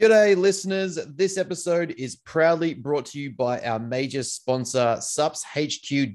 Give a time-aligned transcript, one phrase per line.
[0.00, 0.98] G'day, listeners.
[1.14, 6.14] This episode is proudly brought to you by our major sponsor, supshq.com.au.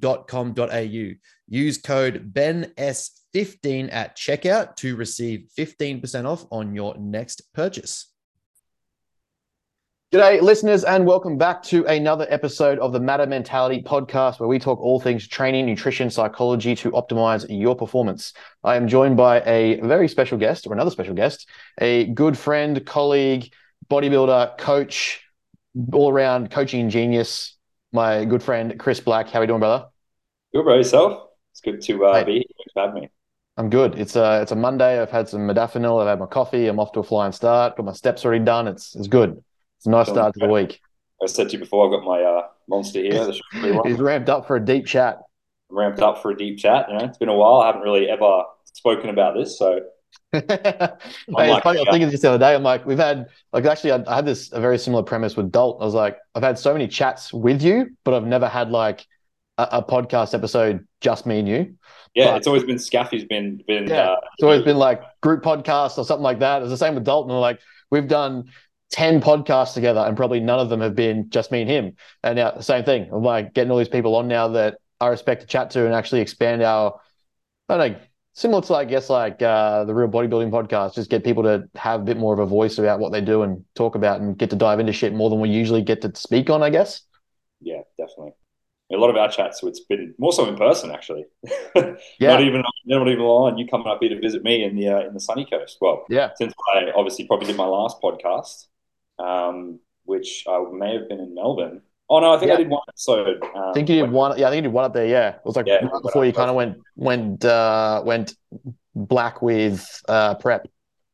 [1.47, 8.07] Use code BENS15 at checkout to receive 15% off on your next purchase.
[10.11, 14.57] G'day, listeners, and welcome back to another episode of the Matter Mentality podcast, where we
[14.57, 18.33] talk all things training, nutrition, psychology to optimize your performance.
[18.63, 21.47] I am joined by a very special guest, or another special guest,
[21.79, 23.51] a good friend, colleague,
[23.89, 25.21] bodybuilder, coach,
[25.91, 27.57] all around coaching genius,
[27.91, 29.29] my good friend Chris Black.
[29.29, 29.87] How are you doing, brother?
[30.53, 30.75] Good, bro.
[30.75, 31.29] Yourself?
[31.51, 32.43] It's good to uh, be here.
[32.57, 33.09] Thanks for having me.
[33.57, 33.97] I'm good.
[33.97, 35.01] It's a it's a Monday.
[35.01, 36.01] I've had some modafinil.
[36.01, 36.67] I've had my coffee.
[36.67, 37.77] I'm off to a flying start.
[37.77, 38.67] Got my steps already done.
[38.67, 39.41] It's it's good.
[39.77, 40.81] It's a nice start to the week.
[41.23, 43.31] I said to you before, I've got my uh, monster here.
[43.85, 45.19] He's ramped up for a deep chat.
[45.69, 46.87] ramped up for a deep chat.
[46.89, 47.61] You know, it's been a while.
[47.61, 49.79] I haven't really ever spoken about this, so
[50.33, 50.49] funny.
[50.49, 52.55] I was thinking this the other day.
[52.55, 55.51] I'm like, we've had like actually, I, I, had this a very similar premise with
[55.51, 55.81] Dalt.
[55.81, 59.05] I was like, I've had so many chats with you, but I've never had like
[59.57, 61.75] a, a podcast episode just me and you.
[62.13, 63.87] Yeah, but, it's always been Scaffy's been been.
[63.87, 66.61] Yeah, uh, it's always been like group podcast or something like that.
[66.61, 67.35] It's the same with Dalton.
[67.35, 67.59] Like
[67.91, 68.51] we've done.
[68.91, 71.95] 10 podcasts together and probably none of them have been just me and him.
[72.23, 73.09] And now the same thing.
[73.11, 75.93] I'm like getting all these people on now that I respect to chat to and
[75.93, 76.99] actually expand our
[77.67, 77.99] I don't know,
[78.35, 82.01] similar to I guess like uh, the real bodybuilding podcast, just get people to have
[82.01, 84.51] a bit more of a voice about what they do and talk about and get
[84.51, 87.01] to dive into shit more than we usually get to speak on, I guess.
[87.61, 88.33] Yeah, definitely.
[88.93, 91.25] A lot of our chats, so it's been more so in person actually.
[91.75, 91.93] yeah.
[92.19, 94.99] not even not even on you coming up here to visit me in the uh,
[95.07, 95.77] in the sunny coast.
[95.81, 96.29] Well, yeah.
[96.35, 98.67] Since I obviously probably did my last podcast,
[99.17, 102.55] um, which I may have been in Melbourne Oh no, I think yeah.
[102.55, 103.43] I did one episode.
[103.43, 104.37] Um, I think you did one.
[104.37, 105.07] Yeah, I think you did one up there.
[105.07, 108.35] Yeah, it was like yeah, right before you kind of went went uh, went
[108.93, 110.67] black with uh, prep.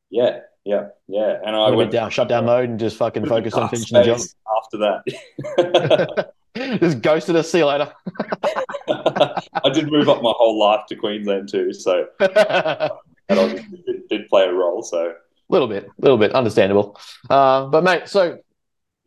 [0.10, 1.40] Yeah, yeah, yeah.
[1.46, 4.04] And I went, went down, shut down mode, and just fucking focus on finishing the
[4.04, 4.20] job.
[4.58, 6.34] After that,
[6.80, 7.50] just ghosted us.
[7.50, 7.92] See you later.
[8.90, 13.00] I did move up my whole life to Queensland too, so that
[13.30, 14.84] did, did play a role.
[14.84, 15.14] So a
[15.50, 17.00] little bit, a little bit, understandable.
[17.30, 18.40] Uh, but mate, so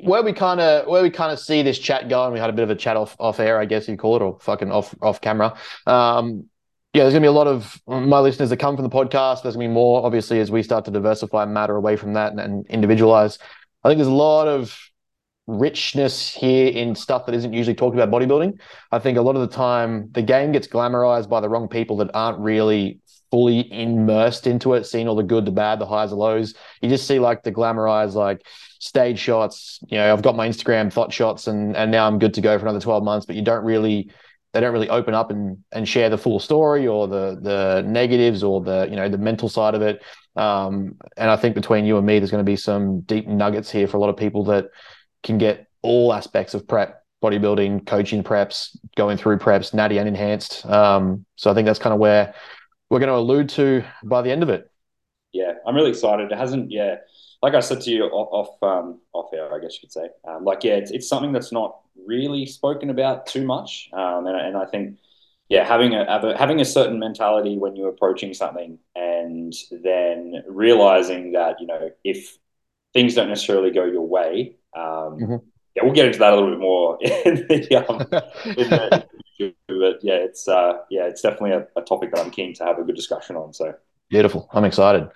[0.04, 2.52] where we kind of where we kind of see this chat going, we had a
[2.52, 4.94] bit of a chat off off air, I guess you call it, or fucking off
[5.02, 5.56] off camera.
[5.86, 6.48] Um,
[6.92, 9.42] yeah, there's gonna be a lot of my listeners that come from the podcast.
[9.42, 12.40] There's gonna be more, obviously, as we start to diversify matter away from that and,
[12.40, 13.38] and individualize.
[13.82, 14.78] I think there's a lot of
[15.46, 18.58] richness here in stuff that isn't usually talked about bodybuilding.
[18.92, 21.98] I think a lot of the time the game gets glamorized by the wrong people
[21.98, 23.00] that aren't really
[23.34, 26.54] fully immersed into it, seeing all the good, the bad, the highs, the lows.
[26.80, 28.46] You just see like the glamorized like
[28.78, 29.80] stage shots.
[29.88, 32.56] You know, I've got my Instagram thought shots, and and now I'm good to go
[32.56, 33.26] for another 12 months.
[33.26, 34.12] But you don't really
[34.52, 38.44] they don't really open up and and share the full story or the the negatives
[38.44, 40.00] or the you know the mental side of it.
[40.36, 43.68] Um, and I think between you and me, there's going to be some deep nuggets
[43.68, 44.66] here for a lot of people that
[45.24, 50.64] can get all aspects of prep bodybuilding, coaching preps, going through preps, natty and enhanced.
[50.66, 52.34] Um, so I think that's kind of where
[52.94, 54.70] we're going to allude to by the end of it.
[55.32, 56.30] Yeah, I'm really excited.
[56.30, 56.98] It hasn't, yeah,
[57.42, 60.08] like I said to you off off, um, off air, I guess you could say.
[60.28, 64.36] Um, like, yeah, it's, it's something that's not really spoken about too much, um, and,
[64.36, 64.98] and I think,
[65.48, 71.60] yeah, having a having a certain mentality when you're approaching something, and then realizing that
[71.60, 72.38] you know if
[72.92, 75.36] things don't necessarily go your way, um, mm-hmm.
[75.74, 78.00] Yeah, we'll get into that a little bit more in the, um,
[78.56, 79.06] in the
[79.68, 82.78] but yeah, it's uh, yeah, it's definitely a, a, topic that I'm keen to have
[82.78, 83.52] a good discussion on.
[83.52, 83.74] So
[84.08, 85.08] beautiful, I'm excited.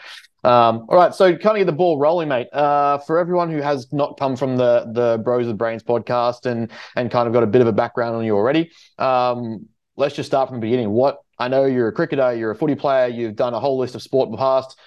[0.45, 2.49] Um, all right, so kind of get the ball rolling, mate.
[2.53, 6.71] Uh, for everyone who has not come from the the Bros with Brains podcast and
[6.97, 9.67] and kind of got a bit of a background on you already, um,
[9.97, 10.91] let's just start from the beginning.
[10.91, 13.95] What I know, you're a cricketer, you're a footy player, you've done a whole list
[13.95, 14.79] of sport in the past.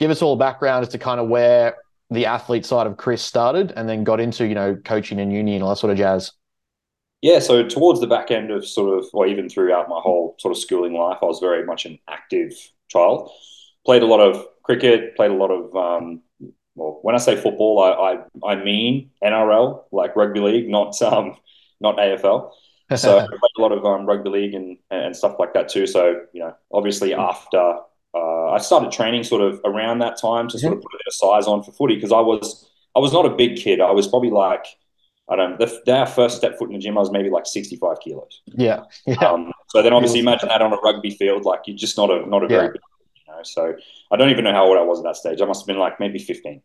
[0.00, 1.76] Give us all a background as to kind of where
[2.12, 5.54] the athlete side of Chris started, and then got into you know coaching and uni
[5.54, 6.32] and all that sort of jazz.
[7.22, 10.50] Yeah, so towards the back end of sort of, or even throughout my whole sort
[10.50, 12.52] of schooling life, I was very much an active
[12.88, 13.30] child.
[13.86, 16.22] Played a lot of cricket, played a lot of, um,
[16.74, 17.90] well, when I say football, I,
[18.44, 21.36] I, I mean NRL, like rugby league, not um,
[21.80, 22.50] not AFL.
[22.94, 25.86] So I played a lot of um, rugby league and, and stuff like that too.
[25.86, 27.78] So, you know, obviously after
[28.14, 31.06] uh, I started training sort of around that time to sort of put a bit
[31.06, 33.80] of size on for footy because I was I was not a big kid.
[33.80, 34.66] I was probably like
[35.28, 35.58] I don't.
[35.58, 38.42] Know, the, our first step foot in the gym, I was maybe like sixty-five kilos.
[38.46, 39.16] Yeah, yeah.
[39.16, 41.44] Um, so then, obviously, imagine that on a rugby field.
[41.44, 42.80] Like you're just not a not a very, big,
[43.14, 43.42] you know.
[43.42, 43.74] So
[44.10, 45.40] I don't even know how old I was at that stage.
[45.40, 46.60] I must have been like maybe fifteen.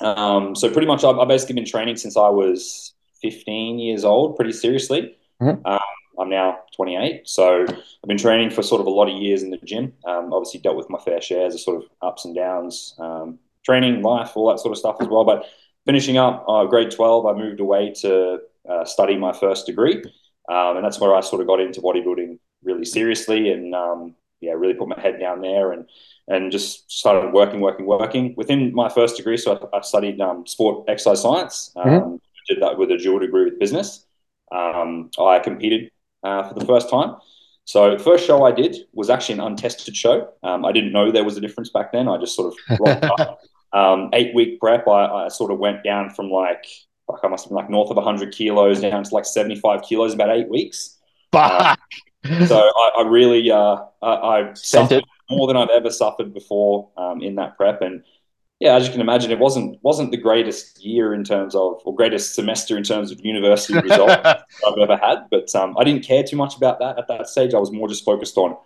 [0.00, 4.36] Um, so pretty much, I've, I've, basically been training since I was fifteen years old,
[4.36, 5.16] pretty seriously.
[5.40, 5.64] Mm-hmm.
[5.66, 5.80] Um,
[6.18, 9.50] I'm now 28, so I've been training for sort of a lot of years in
[9.50, 9.92] the gym.
[10.06, 14.02] Um, obviously, dealt with my fair shares of sort of ups and downs, um, training,
[14.02, 15.24] life, all that sort of stuff as well.
[15.24, 15.46] But
[15.86, 20.02] finishing up uh, grade 12, I moved away to uh, study my first degree.
[20.48, 24.52] Um, and that's where I sort of got into bodybuilding really seriously and um, yeah,
[24.52, 25.88] really put my head down there and
[26.28, 28.34] and just started working, working, working.
[28.36, 31.72] Within my first degree, so I, I studied um, sport exercise science.
[31.76, 31.88] Mm-hmm.
[31.88, 32.16] Um, mm-hmm.
[32.48, 34.06] Did that with a dual degree with business.
[34.52, 35.90] Um, I competed
[36.22, 37.16] uh, for the first time.
[37.64, 40.30] So the first show I did was actually an untested show.
[40.42, 42.08] Um, I didn't know there was a difference back then.
[42.08, 43.40] I just sort of rocked up.
[43.74, 46.64] Um, eight week prep, I, I, sort of went down from like,
[47.06, 50.14] like I must have been like north of 100 kilos down to like 75 kilos
[50.14, 50.96] about eight weeks.
[51.34, 51.76] Uh,
[52.46, 57.20] so I, I really, uh, I, I suffered more than I've ever suffered before um,
[57.20, 57.82] in that prep.
[57.82, 58.02] And
[58.60, 61.94] yeah, as you can imagine, it wasn't wasn't the greatest year in terms of or
[61.94, 65.26] greatest semester in terms of university results I've ever had.
[65.30, 67.54] But um, I didn't care too much about that at that stage.
[67.54, 68.56] I was more just focused on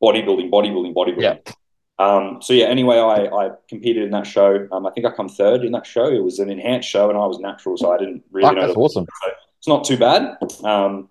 [0.00, 1.40] bodybuilding, bodybuilding, bodybuilding.
[1.46, 1.52] Yeah.
[1.98, 4.66] Um, so yeah, anyway, I, I competed in that show.
[4.72, 6.06] Um, I think I come third in that show.
[6.06, 8.66] It was an enhanced show, and I was natural, so I didn't really Fuck, know.
[8.68, 9.06] That's awesome.
[9.22, 10.38] So it's not too bad.
[10.64, 11.08] Um,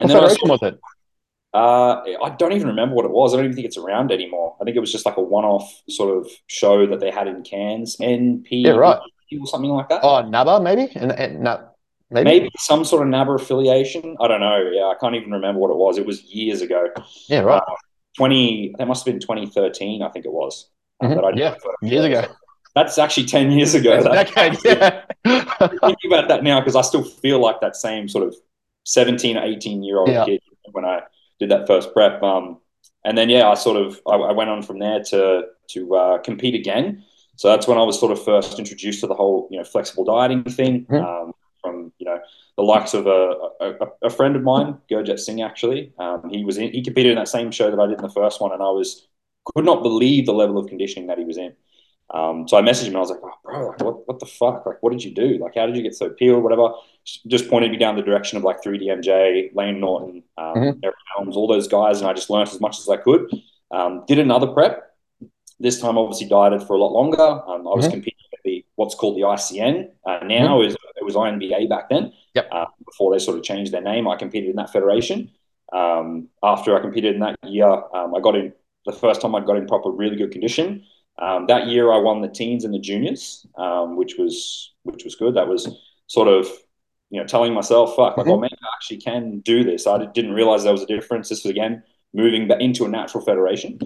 [0.00, 0.80] and what federation was it?
[1.56, 3.32] Uh, I don't even remember what it was.
[3.32, 4.54] I don't even think it's around anymore.
[4.60, 7.42] I think it was just like a one-off sort of show that they had in
[7.42, 9.00] Cairns, NP, yeah, right,
[9.40, 10.00] or something like that.
[10.02, 11.66] Oh, NABBA maybe, and, and no,
[12.10, 14.18] maybe maybe some sort of NABBA affiliation.
[14.20, 14.70] I don't know.
[14.70, 15.96] Yeah, I can't even remember what it was.
[15.96, 16.88] It was years ago.
[17.26, 17.62] Yeah, right.
[17.66, 17.74] Uh,
[18.18, 18.74] Twenty.
[18.76, 20.02] That must have been 2013.
[20.02, 20.68] I think it was.
[21.02, 21.38] Uh, mm-hmm.
[21.38, 22.26] yeah, years ago.
[22.74, 24.02] That's actually 10 years ago.
[24.02, 25.04] That, decade, yeah.
[25.80, 28.36] thinking about that now because I still feel like that same sort of
[28.84, 30.26] 17 18 year old yeah.
[30.26, 30.42] kid
[30.72, 31.00] when I
[31.38, 32.22] did that first prep.
[32.22, 32.58] Um,
[33.04, 36.18] and then yeah, I sort of I, I went on from there to to uh,
[36.18, 37.04] compete again.
[37.36, 40.04] So that's when I was sort of first introduced to the whole you know flexible
[40.04, 41.04] dieting thing mm-hmm.
[41.04, 42.18] um, from you know
[42.56, 45.42] the likes of a, a, a friend of mine, Gurjat Singh.
[45.42, 48.02] Actually, um, he was in, he competed in that same show that I did in
[48.02, 49.06] the first one, and I was
[49.54, 51.54] could not believe the level of conditioning that he was in.
[52.12, 52.96] Um, so I messaged him.
[52.96, 54.64] I was like, oh, bro, like, what, what the fuck?
[54.66, 55.38] Like, what did you do?
[55.38, 56.42] Like, how did you get so peeled?
[56.42, 56.70] Whatever.
[57.26, 60.78] Just pointed me down the direction of like 3DMJ, Layne Norton, um, mm-hmm.
[60.82, 62.00] Eric Helms, all those guys.
[62.00, 63.30] And I just learned as much as I could.
[63.70, 64.82] Um, did another prep.
[65.58, 67.22] This time, obviously, dieted for a lot longer.
[67.22, 67.92] Um, I was mm-hmm.
[67.92, 69.88] competing at the what's called the ICN.
[70.04, 70.68] Uh, now mm-hmm.
[70.68, 72.12] is it was INBA back then.
[72.34, 72.48] Yep.
[72.50, 75.30] Uh, before they sort of changed their name, I competed in that federation.
[75.72, 78.52] Um, after I competed in that year, um, I got in
[78.84, 80.84] the first time I got in proper, really good condition.
[81.18, 85.14] Um, that year, I won the teens and the juniors, um, which was which was
[85.14, 85.34] good.
[85.34, 85.68] That was
[86.06, 86.46] sort of
[87.10, 88.30] you know telling myself, "Fuck, like, mm-hmm.
[88.30, 91.28] oh man, I actually can do this." I didn't realize there was a difference.
[91.28, 91.82] This was again
[92.14, 93.78] moving into a natural federation.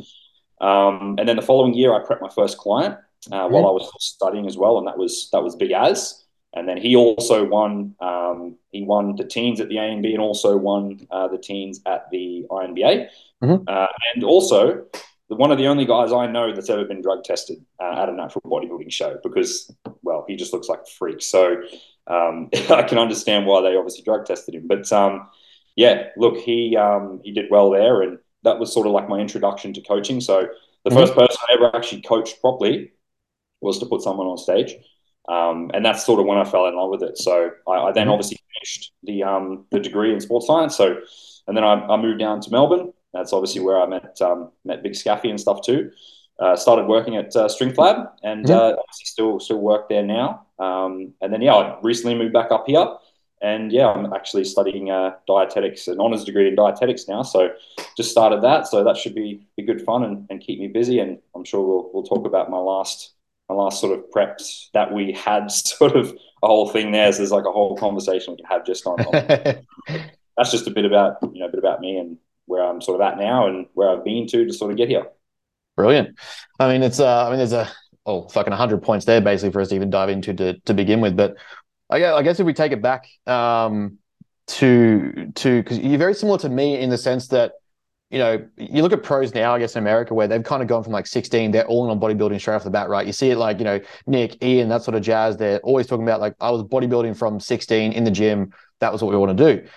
[0.60, 2.96] Um, and then the following year, I prepped my first client
[3.32, 3.54] uh, mm-hmm.
[3.54, 6.24] while I was studying as well, and that was that was Big Az.
[6.52, 7.94] And then he also won.
[8.00, 12.10] Um, he won the teens at the ANB and also won uh, the teens at
[12.10, 13.08] the INBA.
[13.42, 13.64] Mm-hmm.
[13.66, 14.84] Uh, and also,
[15.28, 18.12] one of the only guys I know that's ever been drug tested uh, at a
[18.12, 21.22] natural bodybuilding show because, well, he just looks like a freak.
[21.22, 21.62] So
[22.10, 24.66] um, I can understand why they obviously drug tested him.
[24.66, 25.28] But um,
[25.76, 29.18] yeah, look, he um, he did well there, and that was sort of like my
[29.18, 30.20] introduction to coaching.
[30.20, 30.48] So
[30.84, 30.98] the mm-hmm.
[30.98, 32.92] first person I ever actually coached properly
[33.60, 34.74] was to put someone on stage.
[35.28, 37.18] Um, and that's sort of when I fell in love with it.
[37.18, 38.12] So I, I then mm-hmm.
[38.12, 40.76] obviously finished the um, the degree in sports science.
[40.76, 40.96] So
[41.46, 44.82] and then I, I moved down to Melbourne that's obviously where I met um, met
[44.82, 45.90] Big Scaffy and stuff too.
[46.38, 48.78] Uh, started working at uh, Strength Lab and mm-hmm.
[48.78, 50.46] uh, still still work there now.
[50.60, 52.86] Um, and then yeah, I recently moved back up here,
[53.42, 57.22] and yeah, I'm actually studying uh, dietetics, an honors degree in dietetics now.
[57.22, 57.50] So
[57.96, 60.98] just started that, so that should be be good fun and, and keep me busy.
[60.98, 63.14] And I'm sure we'll we'll talk about my last
[63.48, 66.12] my last sort of preps that we had sort of
[66.42, 67.10] a whole thing there.
[67.12, 69.00] So there's like a whole conversation we can have just on.
[69.00, 69.64] on
[70.36, 73.00] that's just a bit about you know a bit about me and where I'm sort
[73.00, 75.06] of at now and where I've been to to sort of get here.
[75.76, 76.18] Brilliant.
[76.58, 77.70] I mean, it's uh, I mean, there's a
[78.06, 81.00] oh fucking hundred points there basically for us to even dive into to to begin
[81.00, 81.16] with.
[81.16, 81.36] But
[81.90, 83.98] I guess if we take it back um,
[84.46, 87.52] to to because you're very similar to me in the sense that
[88.10, 90.68] you know, you look at pros now, I guess, in America, where they've kind of
[90.68, 93.06] gone from like 16, they're all in on bodybuilding straight off the bat, right?
[93.06, 93.78] You see it like, you know,
[94.08, 95.36] Nick, Ian, that sort of jazz.
[95.36, 98.52] They're always talking about like, I was bodybuilding from 16 in the gym.
[98.80, 99.68] That was what we want to do.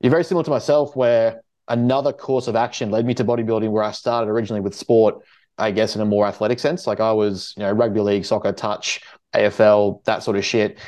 [0.00, 3.82] You're very similar to myself, where another course of action led me to bodybuilding where
[3.82, 5.16] I started originally with sport,
[5.60, 6.86] I guess in a more athletic sense.
[6.86, 9.02] Like I was, you know, rugby league, soccer, touch,
[9.34, 10.78] AFL, that sort of shit.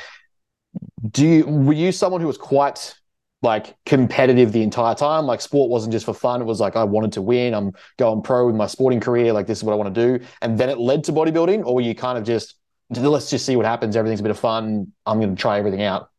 [1.11, 2.95] Do you were you someone who was quite
[3.41, 5.25] like competitive the entire time?
[5.25, 6.41] Like sport wasn't just for fun.
[6.41, 7.53] It was like I wanted to win.
[7.53, 9.33] I'm going pro with my sporting career.
[9.33, 10.25] Like this is what I want to do.
[10.41, 12.55] And then it led to bodybuilding, or were you kind of just
[12.89, 13.95] let's just see what happens.
[13.95, 14.91] Everything's a bit of fun.
[15.05, 16.09] I'm going to try everything out.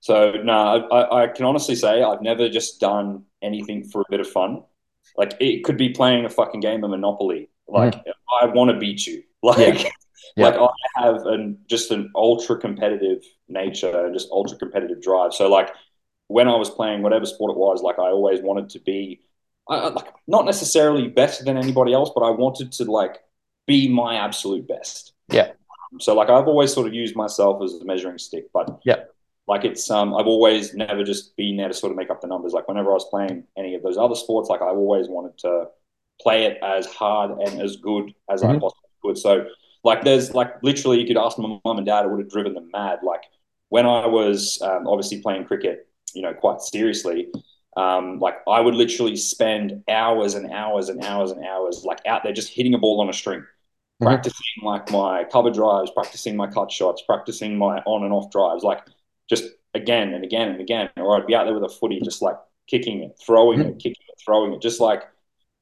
[0.00, 4.20] So no, I, I, can honestly say I've never just done anything for a bit
[4.20, 4.62] of fun.
[5.16, 7.48] Like it could be playing a fucking game of Monopoly.
[7.68, 8.12] Like mm.
[8.40, 9.22] I want to beat you.
[9.42, 9.84] Like
[10.36, 10.48] yeah.
[10.48, 10.56] Like
[10.96, 15.32] I have an just an ultra competitive nature and just ultra competitive drive.
[15.34, 15.70] So like
[16.26, 19.20] when I was playing whatever sport it was, like I always wanted to be,
[19.68, 23.18] I, like not necessarily better than anybody else, but I wanted to like
[23.66, 25.12] be my absolute best.
[25.28, 25.52] Yeah.
[26.00, 29.04] So like I've always sort of used myself as a measuring stick, but yeah,
[29.46, 32.26] like it's um I've always never just been there to sort of make up the
[32.26, 32.52] numbers.
[32.52, 35.68] Like whenever I was playing any of those other sports, like I always wanted to
[36.20, 38.56] play it as hard and as good as mm-hmm.
[38.56, 39.18] I possibly could.
[39.18, 39.46] So
[39.84, 42.54] like there's like literally you could ask my mum and dad, it would have driven
[42.54, 43.00] them mad.
[43.02, 43.22] Like
[43.68, 47.28] when I was um, obviously playing cricket, you know, quite seriously,
[47.76, 52.22] um, like I would literally spend hours and hours and hours and hours like out
[52.22, 53.44] there just hitting a ball on a string
[54.00, 54.06] mm-hmm.
[54.06, 58.62] practicing like my cover drives, practicing my cut shots, practicing my on and off drives,
[58.62, 58.82] like
[59.28, 59.44] just
[59.74, 60.88] again and again and again.
[60.96, 63.70] Or I'd be out there with a footy, just like kicking it, throwing mm-hmm.
[63.70, 65.02] it, kicking it, throwing it, just like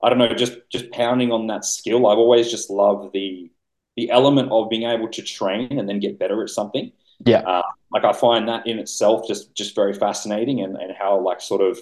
[0.02, 2.06] I don't know, just just pounding on that skill.
[2.06, 3.50] I've always just loved the
[3.96, 6.92] the element of being able to train and then get better at something.
[7.24, 11.20] Yeah, uh, like I find that in itself just just very fascinating, and and how
[11.20, 11.78] like sort of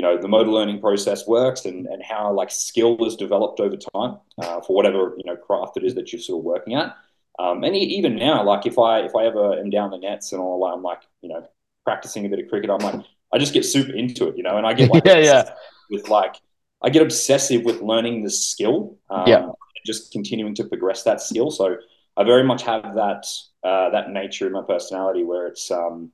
[0.00, 3.76] you know the motor learning process works and, and how like skill is developed over
[3.76, 6.96] time uh, for whatever you know craft it is that you're sort of working at
[7.38, 10.40] um, and even now like if i if i ever am down the nets and
[10.40, 11.46] all i'm like you know
[11.84, 14.56] practicing a bit of cricket i'm like i just get super into it you know
[14.56, 15.50] and i get like yeah yeah
[15.90, 16.36] with like
[16.82, 19.46] i get obsessive with learning the skill um, yeah
[19.86, 21.76] just continuing to progress that skill so
[22.16, 23.24] i very much have that
[23.62, 26.12] uh, that nature in my personality where it's um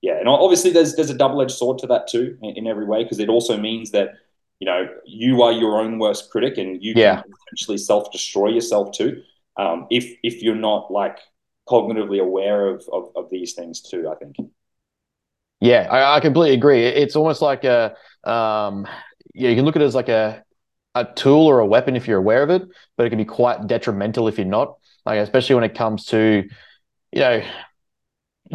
[0.00, 2.84] yeah, and obviously there's there's a double edged sword to that too in, in every
[2.84, 4.10] way because it also means that
[4.60, 7.22] you know you are your own worst critic and you yeah.
[7.22, 9.22] can potentially self destroy yourself too
[9.56, 11.18] um, if if you're not like
[11.68, 14.08] cognitively aware of, of, of these things too.
[14.08, 14.36] I think.
[15.60, 16.84] Yeah, I, I completely agree.
[16.84, 18.86] It's almost like a um,
[19.34, 20.44] yeah, you can look at it as like a
[20.94, 22.62] a tool or a weapon if you're aware of it,
[22.96, 24.78] but it can be quite detrimental if you're not.
[25.06, 26.48] Like especially when it comes to
[27.12, 27.42] you know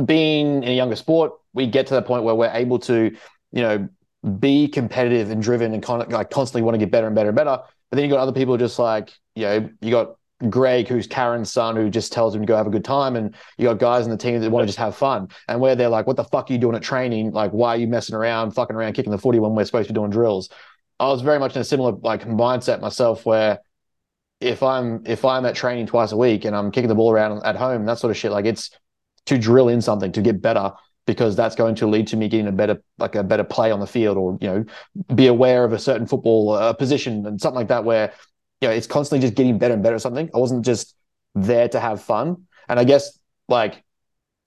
[0.05, 3.15] being in a younger sport, we get to the point where we're able to,
[3.51, 3.87] you know,
[4.39, 7.35] be competitive and driven and con- like constantly want to get better and better and
[7.35, 7.59] better.
[7.89, 10.15] But then you got other people just like, you know, you got
[10.49, 13.15] Greg, who's Karen's son, who just tells him to go have a good time.
[13.15, 15.29] And you got guys in the team that want to just have fun.
[15.47, 17.31] And where they're like, what the fuck are you doing at training?
[17.31, 19.93] Like, why are you messing around, fucking around, kicking the footy when we're supposed to
[19.93, 20.49] be doing drills?
[20.99, 23.59] I was very much in a similar like mindset myself where
[24.39, 27.43] if I'm if I'm at training twice a week and I'm kicking the ball around
[27.43, 28.71] at home, that sort of shit, like it's
[29.25, 30.73] to drill in something to get better
[31.05, 33.79] because that's going to lead to me getting a better like a better play on
[33.79, 34.65] the field or you know
[35.15, 38.13] be aware of a certain football uh, position and something like that where
[38.63, 40.29] you know it's constantly just getting better and better at something.
[40.33, 40.95] I wasn't just
[41.35, 42.47] there to have fun.
[42.69, 43.83] And i guess like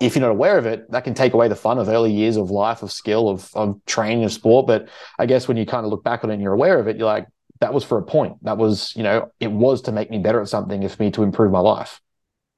[0.00, 2.36] if you're not aware of it that can take away the fun of early years
[2.36, 4.66] of life of skill of, of training of sport.
[4.66, 6.88] But i guess when you kind of look back on it and you're aware of
[6.88, 7.26] it you're like
[7.60, 8.42] that was for a point.
[8.44, 11.22] That was you know it was to make me better at something if me to
[11.22, 12.00] improve my life.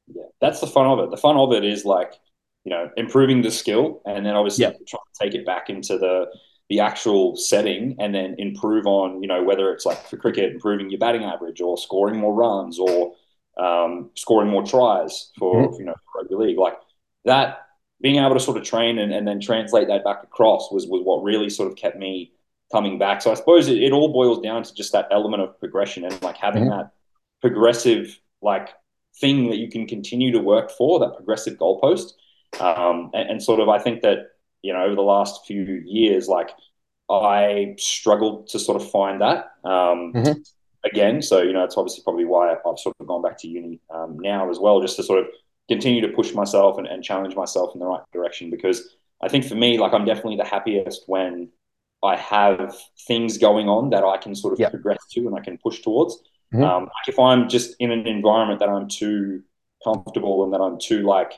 [0.07, 1.11] Yeah, that's the fun of it.
[1.11, 2.15] The fun of it is like,
[2.65, 4.71] you know, improving the skill and then obviously yeah.
[4.71, 6.27] trying to take it back into the
[6.69, 10.91] the actual setting and then improve on, you know, whether it's like for cricket, improving
[10.91, 13.15] your batting average or scoring more runs or
[13.59, 15.81] um, scoring more tries for, mm-hmm.
[15.81, 16.59] you know, rugby league.
[16.59, 16.79] Like
[17.25, 17.67] that
[18.01, 21.03] being able to sort of train and, and then translate that back across was, was
[21.05, 22.33] what really sort of kept me
[22.71, 23.23] coming back.
[23.23, 26.21] So I suppose it, it all boils down to just that element of progression and
[26.23, 26.79] like having mm-hmm.
[26.79, 26.93] that
[27.41, 28.69] progressive like
[29.21, 32.13] thing that you can continue to work for, that progressive goalpost.
[32.61, 34.31] Um, and, and, sort of, I think that,
[34.63, 36.51] you know, over the last few years, like
[37.11, 40.33] I struggled to sort of find that um, mm-hmm.
[40.85, 41.23] again.
[41.23, 44.19] So, you know, it's obviously probably why I've sort of gone back to uni um,
[44.19, 45.27] now as well, just to sort of
[45.69, 48.51] continue to push myself and, and challenge myself in the right direction.
[48.51, 51.51] Because I think for me, like I'm definitely the happiest when
[52.03, 54.71] I have things going on that I can sort of yep.
[54.71, 56.19] progress to and I can push towards.
[56.53, 56.63] Mm-hmm.
[56.63, 59.43] Um, like if I'm just in an environment that I'm too
[59.83, 61.33] comfortable and that I'm too like,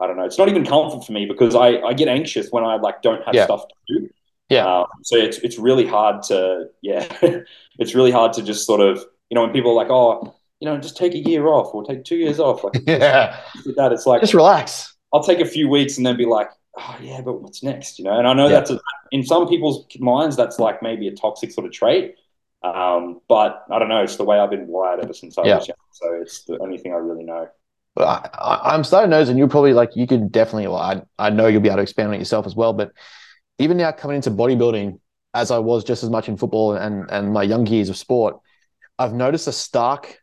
[0.00, 2.64] I don't know, it's not even comfort for me because I, I get anxious when
[2.64, 3.44] I like don't have yeah.
[3.44, 4.10] stuff to do.
[4.48, 4.80] Yeah.
[4.80, 7.06] Um, so it's it's really hard to yeah,
[7.78, 10.68] it's really hard to just sort of you know when people are like oh you
[10.68, 13.40] know just take a year off or take two years off like yeah
[13.76, 14.94] that it's like just relax.
[15.12, 18.04] I'll take a few weeks and then be like oh yeah but what's next you
[18.04, 18.52] know and I know yeah.
[18.52, 18.80] that's a,
[19.12, 22.16] in some people's minds that's like maybe a toxic sort of trait
[22.64, 24.02] um, but I don't know.
[24.02, 25.56] It's the way I've been wired ever since I yeah.
[25.56, 25.76] was young.
[25.92, 27.46] So it's the only thing I really know.
[27.96, 30.66] I, am starting to notice, and you're probably like you could definitely.
[30.66, 32.72] I I know you'll be able to expand on it yourself as well.
[32.72, 32.92] But
[33.58, 34.98] even now coming into bodybuilding,
[35.32, 38.36] as I was just as much in football and and my young years of sport,
[38.98, 40.18] I've noticed a stark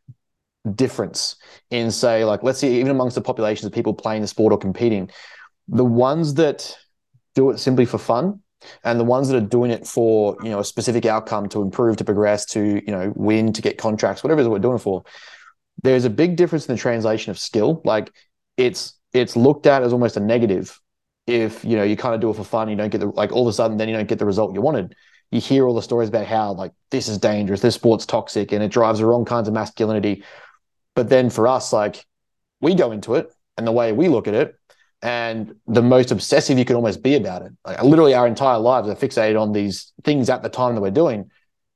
[0.75, 1.37] difference
[1.71, 4.57] in say like let's see even amongst the populations of people playing the sport or
[4.57, 5.09] competing,
[5.67, 6.77] the ones that
[7.35, 8.41] do it simply for fun
[8.83, 11.97] and the ones that are doing it for you know a specific outcome to improve
[11.97, 14.79] to progress to you know win to get contracts whatever it is we're doing it
[14.79, 15.03] for
[15.83, 17.81] there's a big difference in the translation of skill.
[17.83, 18.11] Like
[18.57, 20.79] it's it's looked at as almost a negative
[21.27, 23.31] if you know you kind of do it for fun, you don't get the like
[23.31, 24.95] all of a sudden then you don't get the result you wanted.
[25.31, 28.63] You hear all the stories about how like this is dangerous, this sport's toxic, and
[28.63, 30.23] it drives the wrong kinds of masculinity.
[30.95, 32.05] But then for us, like
[32.59, 34.55] we go into it, and the way we look at it,
[35.01, 37.53] and the most obsessive you can almost be about it.
[37.65, 40.91] Like literally, our entire lives are fixated on these things at the time that we're
[40.91, 41.29] doing.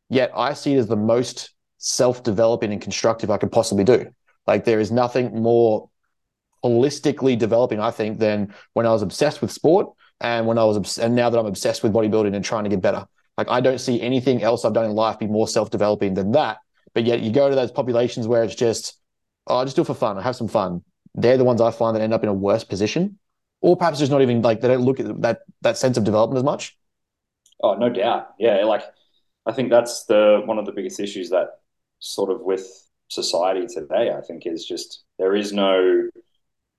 [0.09, 1.51] Yet I see it as the most
[1.85, 4.07] self-developing and constructive I could possibly do.
[4.47, 5.87] Like there is nothing more
[6.63, 10.77] holistically developing, I think, than when I was obsessed with sport and when I was
[10.77, 13.05] obs- and now that I'm obsessed with bodybuilding and trying to get better.
[13.37, 16.57] Like I don't see anything else I've done in life be more self-developing than that.
[16.95, 18.99] But yet you go to those populations where it's just,
[19.45, 20.17] oh, I just do it for fun.
[20.17, 20.81] I have some fun.
[21.13, 23.19] They're the ones I find that end up in a worse position,
[23.61, 26.37] or perhaps just not even like they don't look at that that sense of development
[26.39, 26.75] as much.
[27.61, 28.29] Oh, no doubt.
[28.39, 28.83] Yeah, like
[29.45, 31.59] I think that's the one of the biggest issues that
[32.05, 32.65] sort of with
[33.09, 34.11] society today.
[34.11, 36.09] I think is just there is no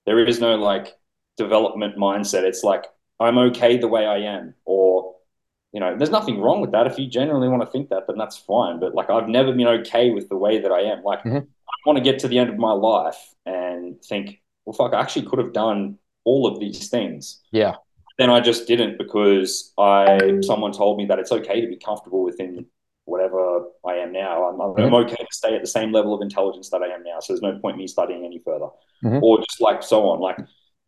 [0.06, 0.94] there is no like
[1.36, 2.42] development mindset.
[2.42, 2.84] It's like
[3.20, 5.14] I'm okay the way I am, or
[5.72, 6.86] you know, there's nothing wrong with that.
[6.86, 8.80] If you genuinely want to think that, then that's fine.
[8.80, 11.02] But like I've never been okay with the way that I am.
[11.02, 11.38] Like mm-hmm.
[11.38, 15.00] I want to get to the end of my life and think, well, fuck, I
[15.00, 17.40] actually could have done all of these things.
[17.52, 17.74] Yeah.
[18.18, 22.24] Then I just didn't because I someone told me that it's okay to be comfortable
[22.24, 22.66] within
[23.06, 24.48] whatever I am now.
[24.48, 27.20] I'm, I'm, okay to stay at the same level of intelligence that I am now.
[27.20, 28.66] So there's no point me studying any further,
[29.02, 29.22] mm-hmm.
[29.22, 30.20] or just like so on.
[30.20, 30.38] Like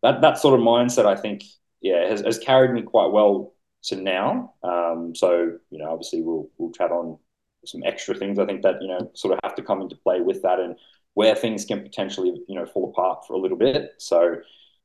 [0.02, 1.44] that that sort of mindset, I think,
[1.80, 4.54] yeah, has, has carried me quite well to now.
[4.62, 7.18] Um, so you know, obviously we'll we'll chat on
[7.64, 8.38] some extra things.
[8.38, 10.76] I think that you know sort of have to come into play with that, and
[11.14, 13.92] where things can potentially you know fall apart for a little bit.
[13.98, 14.37] So,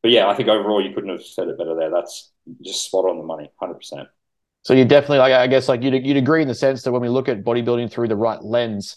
[0.03, 1.89] but yeah, I think overall you couldn't have said it better there.
[1.91, 4.07] That's just spot on the money, hundred percent.
[4.63, 7.01] So you definitely, like, I guess, like you'd, you'd agree in the sense that when
[7.01, 8.95] we look at bodybuilding through the right lens,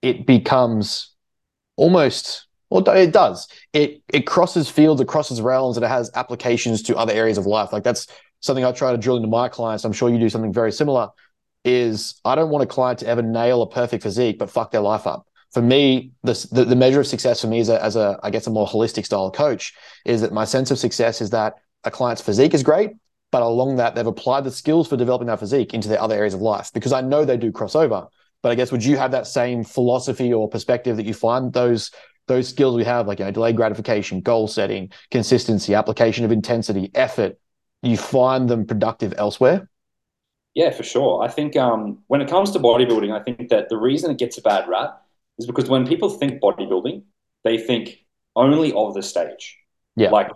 [0.00, 1.12] it becomes
[1.76, 3.46] almost well, it does.
[3.72, 7.46] It it crosses fields, it crosses realms, and it has applications to other areas of
[7.46, 7.72] life.
[7.72, 8.06] Like that's
[8.40, 9.84] something I try to drill into my clients.
[9.84, 11.10] I'm sure you do something very similar.
[11.64, 14.80] Is I don't want a client to ever nail a perfect physique, but fuck their
[14.80, 15.26] life up.
[15.52, 18.30] For me, the, the, the measure of success for me as a, as a, I
[18.30, 19.72] guess, a more holistic style coach
[20.04, 22.90] is that my sense of success is that a client's physique is great,
[23.34, 26.34] but along that, they've applied the skills for developing that physique into their other areas
[26.34, 28.06] of life because I know they do cross over.
[28.44, 31.90] But I guess would you have that same philosophy or perspective that you find those
[32.28, 36.92] those skills we have, like you know, delayed gratification, goal setting, consistency, application of intensity,
[36.94, 37.36] effort,
[37.82, 39.68] you find them productive elsewhere?
[40.54, 41.20] Yeah, for sure.
[41.20, 44.38] I think um, when it comes to bodybuilding, I think that the reason it gets
[44.38, 45.02] a bad rap
[45.38, 47.02] is because when people think bodybuilding,
[47.42, 47.98] they think
[48.36, 49.58] only of the stage.
[49.96, 50.10] Yeah.
[50.10, 50.30] Like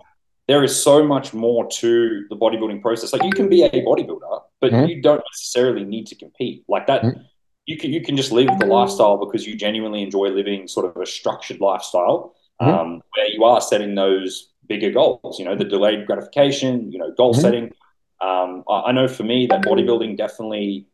[0.49, 3.13] there is so much more to the bodybuilding process.
[3.13, 4.87] Like you can be a bodybuilder, but mm-hmm.
[4.87, 6.65] you don't necessarily need to compete.
[6.67, 7.21] Like that, mm-hmm.
[7.67, 10.99] you can you can just live the lifestyle because you genuinely enjoy living sort of
[10.99, 12.67] a structured lifestyle, mm-hmm.
[12.67, 15.37] um, where you are setting those bigger goals.
[15.37, 16.91] You know, the delayed gratification.
[16.91, 17.41] You know, goal mm-hmm.
[17.41, 17.71] setting.
[18.19, 20.87] Um, I, I know for me that bodybuilding definitely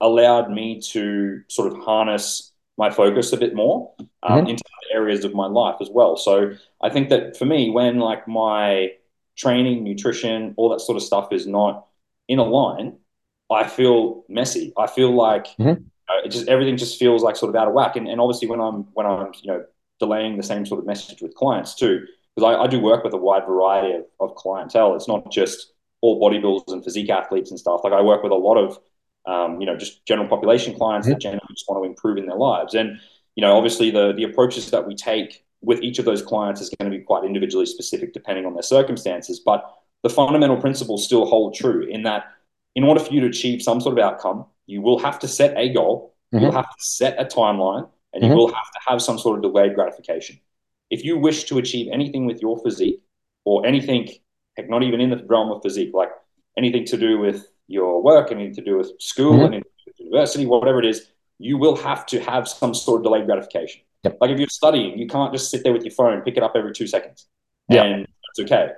[0.00, 4.46] allowed me to sort of harness my focus a bit more um, mm-hmm.
[4.48, 6.16] into areas of my life as well.
[6.16, 8.92] So I think that for me, when like my
[9.36, 11.86] training, nutrition, all that sort of stuff is not
[12.28, 12.96] in a line,
[13.50, 14.72] I feel messy.
[14.78, 15.82] I feel like mm-hmm.
[16.24, 17.96] it just everything just feels like sort of out of whack.
[17.96, 19.64] And, and obviously when I'm when I'm you know
[19.98, 23.12] delaying the same sort of message with clients too, because I, I, do work with
[23.12, 24.96] a wide variety of, of clientele.
[24.96, 27.82] It's not just all bodybuilders and physique athletes and stuff.
[27.84, 28.78] Like I work with a lot of
[29.26, 31.14] um, you know just general population clients mm-hmm.
[31.14, 32.74] that generally just want to improve in their lives.
[32.74, 32.98] And
[33.34, 36.70] you know obviously the the approaches that we take with each of those clients is
[36.70, 39.40] going to be quite individually specific depending on their circumstances.
[39.40, 39.64] But
[40.02, 42.24] the fundamental principles still hold true in that
[42.74, 45.56] in order for you to achieve some sort of outcome, you will have to set
[45.56, 46.44] a goal, mm-hmm.
[46.44, 48.32] you'll have to set a timeline, and mm-hmm.
[48.32, 50.40] you will have to have some sort of delayed gratification.
[50.90, 53.02] If you wish to achieve anything with your physique
[53.44, 54.08] or anything,
[54.56, 56.10] heck, not even in the realm of physique, like
[56.56, 59.54] anything to do with your work, anything to do with school, mm-hmm.
[59.54, 63.00] anything to do with university, whatever it is, you will have to have some sort
[63.00, 63.82] of delayed gratification.
[64.04, 64.18] Yep.
[64.20, 66.52] Like if you're studying, you can't just sit there with your phone, pick it up
[66.56, 67.28] every two seconds,
[67.68, 67.84] yep.
[67.84, 68.72] and it's okay.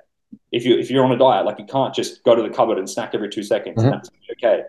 [0.53, 2.79] If you if you're on a diet, like you can't just go to the cupboard
[2.79, 3.87] and snack every two seconds, mm-hmm.
[3.87, 4.63] and that's okay.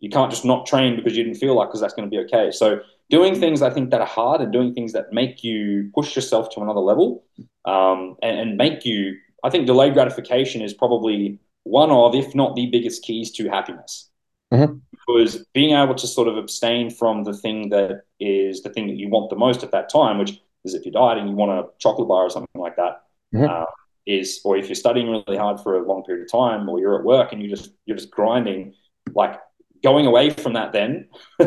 [0.00, 2.22] You can't just not train because you didn't feel like because that's going to be
[2.24, 2.50] okay.
[2.50, 6.16] So doing things I think that are hard and doing things that make you push
[6.16, 7.24] yourself to another level
[7.64, 9.16] um, and, and make you.
[9.42, 14.10] I think delayed gratification is probably one of, if not the biggest keys to happiness.
[14.52, 14.78] Mm-hmm.
[15.06, 18.96] Because being able to sort of abstain from the thing that is the thing that
[18.96, 21.68] you want the most at that time, which is if you're dieting, you want a
[21.78, 23.02] chocolate bar or something like that,
[23.34, 23.44] mm-hmm.
[23.44, 23.66] uh,
[24.06, 26.98] is or if you're studying really hard for a long period of time, or you're
[26.98, 28.74] at work and you just you're just grinding,
[29.14, 29.38] like
[29.82, 31.08] going away from that then,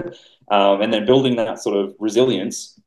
[0.52, 2.80] um, and then building that sort of resilience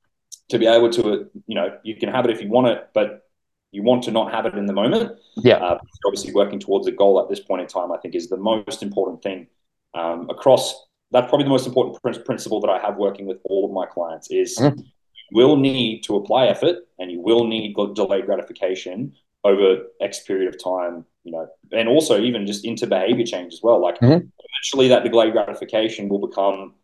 [0.49, 3.29] to be able to, you know, you can have it if you want it, but
[3.73, 5.17] you want to not have it in the moment.
[5.37, 5.57] Yeah.
[5.57, 8.37] Uh, obviously, working towards a goal at this point in time, I think, is the
[8.37, 9.47] most important thing
[9.95, 10.87] um, across.
[11.11, 14.31] That's probably the most important principle that I have working with all of my clients
[14.31, 14.79] is mm.
[14.79, 14.85] you
[15.33, 20.63] will need to apply effort and you will need delayed gratification over X period of
[20.63, 23.81] time, you know, and also even just into behavior change as well.
[23.81, 24.27] Like mm-hmm.
[24.39, 26.75] eventually that delayed gratification will become,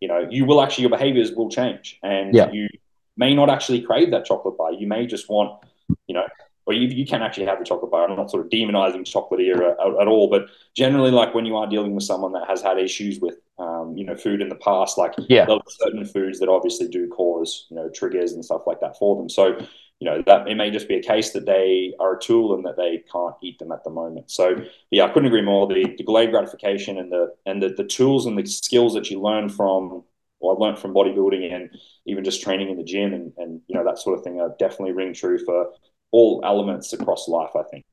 [0.00, 2.50] you know, you will actually, your behaviors will change and yeah.
[2.50, 2.68] you
[3.16, 4.72] may not actually crave that chocolate bar.
[4.72, 5.62] You may just want,
[6.06, 6.26] you know,
[6.66, 8.08] or you, you can actually have the chocolate bar.
[8.08, 11.56] I'm not sort of demonizing chocolate here at, at, all, but generally, like when you
[11.56, 14.56] are dealing with someone that has had issues with, um, you know, food in the
[14.56, 15.44] past, like yeah.
[15.44, 18.98] there are certain foods that obviously do cause, you know, triggers and stuff like that
[18.98, 19.28] for them.
[19.28, 19.56] So,
[20.00, 22.66] you know, that it may just be a case that they are a tool and
[22.66, 24.30] that they can't eat them at the moment.
[24.30, 24.56] So,
[24.90, 25.68] yeah, I couldn't agree more.
[25.68, 29.20] The, the delayed gratification and the and the, the tools and the skills that you
[29.20, 30.02] learn from
[30.40, 31.70] or I've learned from bodybuilding and
[32.06, 34.54] even just training in the gym and, and you know that sort of thing are
[34.58, 35.72] definitely ring true for
[36.10, 37.50] all elements across life.
[37.54, 37.84] I think.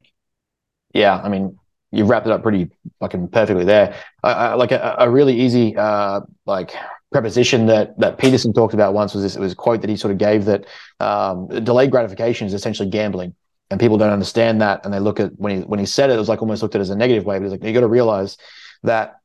[0.93, 1.57] Yeah, I mean,
[1.91, 3.95] you've wrapped it up pretty fucking perfectly there.
[4.23, 6.73] Like a, a, really easy uh, like
[7.11, 9.35] preposition that that Peterson talked about once was this.
[9.35, 10.65] It was a quote that he sort of gave that
[10.99, 13.35] um, delayed gratification is essentially gambling,
[13.69, 14.83] and people don't understand that.
[14.83, 16.75] And they look at when he when he said it, it was like almost looked
[16.75, 17.37] at as a negative way.
[17.37, 18.37] But he's like, you got to realize
[18.83, 19.19] that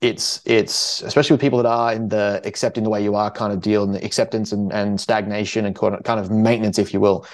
[0.00, 3.52] it's it's especially with people that are in the accepting the way you are kind
[3.52, 7.26] of deal and the acceptance and, and stagnation and kind of maintenance, if you will.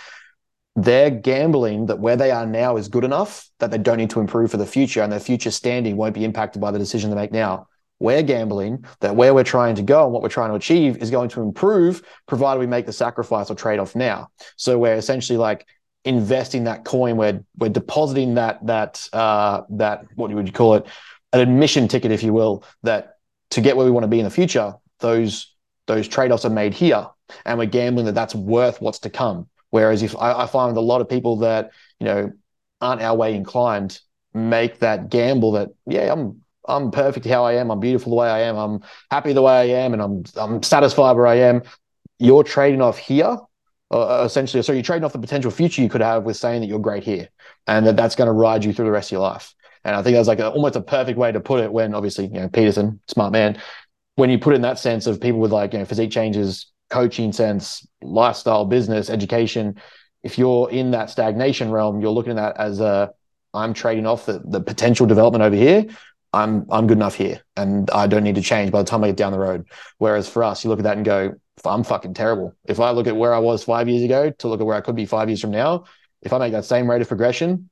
[0.77, 4.21] They're gambling that where they are now is good enough that they don't need to
[4.21, 7.17] improve for the future and their future standing won't be impacted by the decision they
[7.17, 7.67] make now.
[7.99, 11.11] We're gambling that where we're trying to go and what we're trying to achieve is
[11.11, 14.29] going to improve, provided we make the sacrifice or trade off now.
[14.57, 15.67] So we're essentially like
[16.05, 20.87] investing that coin, we're we're depositing that that uh, that what would you call it
[21.35, 23.19] an admission ticket, if you will, that
[23.51, 25.55] to get where we want to be in the future, those
[25.87, 27.07] those trade-offs are made here,
[27.45, 29.49] and we're gambling that that's worth what's to come.
[29.71, 32.33] Whereas if I, I find a lot of people that you know
[32.81, 34.01] aren't our way inclined
[34.33, 38.29] make that gamble that yeah I'm I'm perfect how I am I'm beautiful the way
[38.29, 38.81] I am I'm
[39.11, 41.63] happy the way I am and I'm I'm satisfied where I am.
[42.19, 43.39] You're trading off here
[43.91, 44.63] uh, essentially.
[44.63, 47.05] So you're trading off the potential future you could have with saying that you're great
[47.05, 47.29] here,
[47.67, 49.55] and that that's going to ride you through the rest of your life.
[49.85, 52.27] And I think that's like a, almost a perfect way to put it when obviously,
[52.27, 53.61] you know, Peterson, smart man,
[54.17, 57.33] when you put in that sense of people with like, you know, physique changes, coaching
[57.33, 59.81] sense, lifestyle, business, education,
[60.23, 63.11] if you're in that stagnation realm, you're looking at that as a,
[63.55, 65.87] I'm trading off the, the potential development over here.
[66.33, 69.09] I'm I'm good enough here, and I don't need to change by the time I
[69.09, 69.67] get down the road.
[69.99, 72.55] Whereas for us, you look at that and go, I'm fucking terrible.
[72.67, 74.81] If I look at where I was five years ago to look at where I
[74.81, 75.87] could be five years from now,
[76.23, 77.69] if I make that same rate of progression,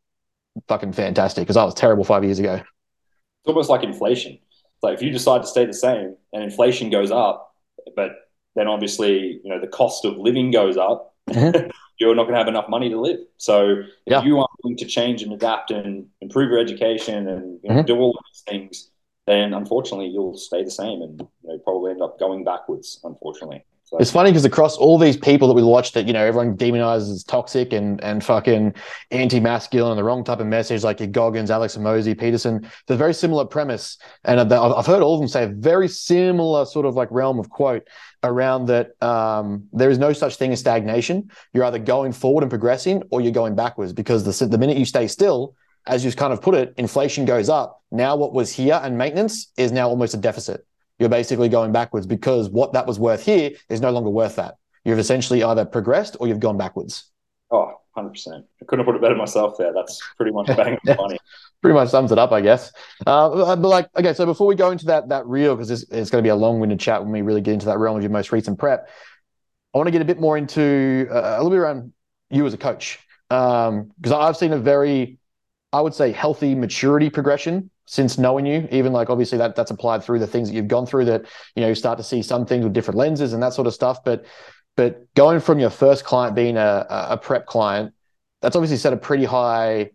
[0.67, 2.55] fucking fantastic because I was terrible five years ago.
[2.55, 4.33] It's almost like inflation.
[4.33, 7.55] It's like if you decide to stay the same and inflation goes up,
[7.95, 8.11] but
[8.59, 11.71] then obviously you know the cost of living goes up, mm-hmm.
[11.99, 13.21] you're not going to have enough money to live.
[13.37, 14.23] So if yeah.
[14.23, 17.87] you aren't willing to change and adapt and improve your education and you know, mm-hmm.
[17.87, 18.91] do all these things,
[19.27, 23.01] then unfortunately you'll stay the same and you know, probably end up going backwards.
[23.05, 23.65] Unfortunately.
[23.89, 23.97] So.
[23.97, 27.11] It's funny because across all these people that we watch that, you know, everyone demonizes
[27.11, 28.75] as toxic and and fucking
[29.11, 32.99] anti-masculine and the wrong type of message, like your Goggins, Alex Hormozi, Peterson, there's a
[32.99, 33.97] very similar premise.
[34.25, 37.49] And I've heard all of them say a very similar sort of like realm of
[37.49, 37.89] quote
[38.23, 41.31] around that um, there is no such thing as stagnation.
[41.55, 44.85] You're either going forward and progressing or you're going backwards because the, the minute you
[44.85, 45.55] stay still,
[45.87, 47.83] as you've kind of put it, inflation goes up.
[47.91, 50.67] Now what was here and maintenance is now almost a deficit
[50.99, 54.57] you're basically going backwards because what that was worth here is no longer worth that.
[54.85, 57.11] You've essentially either progressed or you've gone backwards.
[57.51, 58.29] Oh, 100%.
[58.29, 59.73] I couldn't have put it better myself there.
[59.73, 60.97] That's pretty much bang yeah.
[60.97, 61.19] funny.
[61.63, 62.73] Pretty much sums it up, I guess.
[63.07, 66.11] Uh, but like, okay, so before we go into that that reel, because it's, it's
[66.11, 68.11] going to be a long-winded chat when we really get into that realm of your
[68.11, 68.89] most recent prep,
[69.75, 71.93] I want to get a bit more into uh, a little bit around
[72.31, 75.19] you as a coach, because um, I've seen a very,
[75.73, 80.05] I would say, healthy maturity progression since knowing you even like obviously that that's applied
[80.05, 81.25] through the things that you've gone through that
[81.57, 83.73] you know you start to see some things with different lenses and that sort of
[83.73, 84.05] stuff.
[84.05, 84.27] But
[84.77, 87.95] but going from your first client being a, a prep client
[88.43, 89.91] that's obviously set a pretty high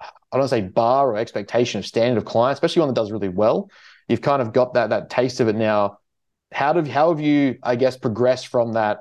[0.00, 3.30] i don't say bar or expectation of standard of client especially one that does really
[3.30, 3.70] well.
[4.06, 5.98] You've kind of got that that taste of it now.
[6.52, 8.98] How do how have you i guess progressed from that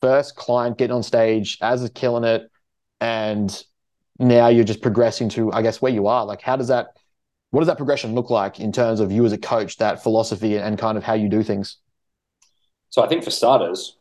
[0.00, 2.50] first client getting on stage as is killing it
[3.00, 3.62] and
[4.18, 6.24] now you're just progressing to i guess where you are?
[6.24, 6.93] Like how does that
[7.54, 10.58] what does that progression look like in terms of you as a coach, that philosophy
[10.58, 11.76] and kind of how you do things?
[12.90, 13.96] So I think for starters,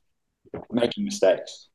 [0.71, 1.67] making mistakes.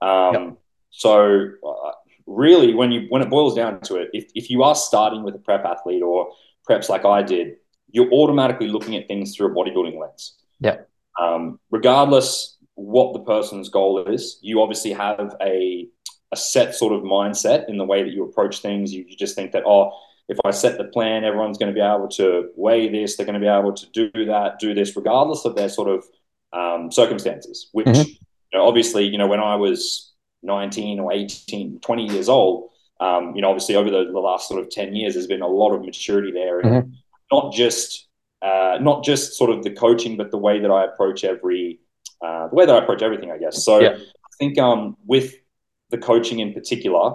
[0.00, 0.56] Um, yep.
[0.88, 1.92] So uh,
[2.26, 5.34] really, when you when it boils down to it, if, if you are starting with
[5.34, 6.30] a prep athlete or
[6.66, 7.56] preps like I did,
[7.90, 10.36] you're automatically looking at things through a bodybuilding lens.
[10.58, 10.78] Yeah.
[11.20, 14.38] Um, regardless what the person's goal is.
[14.40, 15.86] You obviously have a
[16.32, 18.92] a set sort of mindset in the way that you approach things.
[18.92, 19.92] You, you just think that oh,
[20.28, 23.16] if I set the plan, everyone's going to be able to weigh this.
[23.16, 26.04] They're going to be able to do that, do this, regardless of their sort of
[26.52, 27.68] um, circumstances.
[27.72, 28.08] Which mm-hmm.
[28.08, 30.12] you know, obviously, you know, when I was
[30.42, 34.60] 19 or 18, 20 years old, um, you know, obviously over the, the, last sort
[34.60, 36.90] of 10 years, there's been a lot of maturity there, and mm-hmm.
[37.30, 38.08] not just
[38.42, 41.80] uh, not just sort of the coaching, but the way that I approach every
[42.24, 43.64] uh, the way that I approach everything, I guess.
[43.64, 43.90] So yeah.
[43.90, 45.34] I think um, with
[45.90, 47.14] the coaching in particular,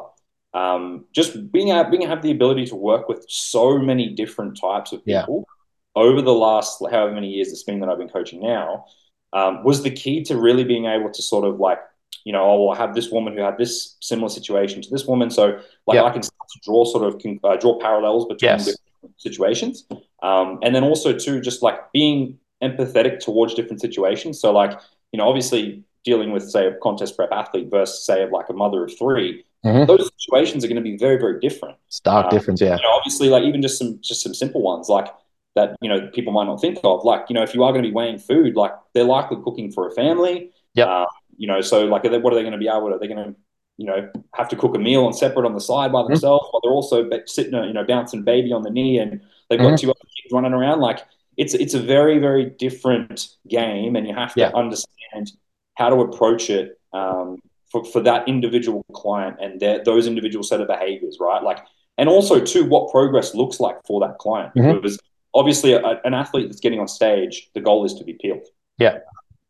[0.54, 4.92] um, just being able, being have the ability to work with so many different types
[4.92, 6.02] of people yeah.
[6.02, 8.86] over the last however many years it's been that I've been coaching now
[9.34, 11.80] um, was the key to really being able to sort of like
[12.24, 15.06] you know, oh, well, I have this woman who had this similar situation to this
[15.06, 18.66] woman, so like I can start to draw sort of uh, draw parallels between yes.
[18.66, 19.86] different situations,
[20.22, 24.40] um, and then also too just like being empathetic towards different situations.
[24.40, 24.80] So like
[25.12, 28.54] you know, obviously dealing with say a contest prep athlete versus say of like a
[28.54, 29.86] mother of 3 mm-hmm.
[29.86, 31.78] those situations are going to be very very different.
[31.90, 32.76] Stark um, difference, yeah.
[32.76, 35.08] You know, obviously, like even just some just some simple ones like
[35.56, 35.76] that.
[35.82, 37.90] You know, people might not think of like you know if you are going to
[37.90, 40.52] be weighing food, like they're likely cooking for a family.
[40.74, 40.86] Yeah.
[40.86, 41.06] Uh,
[41.38, 42.98] you know, so like, they, what are they going to be able to?
[43.00, 43.40] They're they going to
[43.78, 46.10] you know have to cook a meal and separate on the side by mm-hmm.
[46.10, 46.52] themselves, mm-hmm.
[46.52, 49.76] while they're also sitting, you know, bouncing baby on the knee, and they've got mm-hmm.
[49.76, 50.80] two other kids running around.
[50.80, 51.00] Like
[51.38, 54.52] it's it's a very very different game, and you have to yeah.
[54.54, 55.32] understand
[55.76, 57.38] how to approach it um,
[57.72, 61.42] for, for that individual client and their, those individual set of behaviors, right?
[61.42, 61.60] Like,
[61.98, 64.54] and also too, what progress looks like for that client.
[64.56, 64.76] Mm-hmm.
[64.76, 65.00] Because
[65.34, 68.46] obviously, a, an athlete that's getting on stage, the goal is to be peeled.
[68.78, 69.00] Yeah.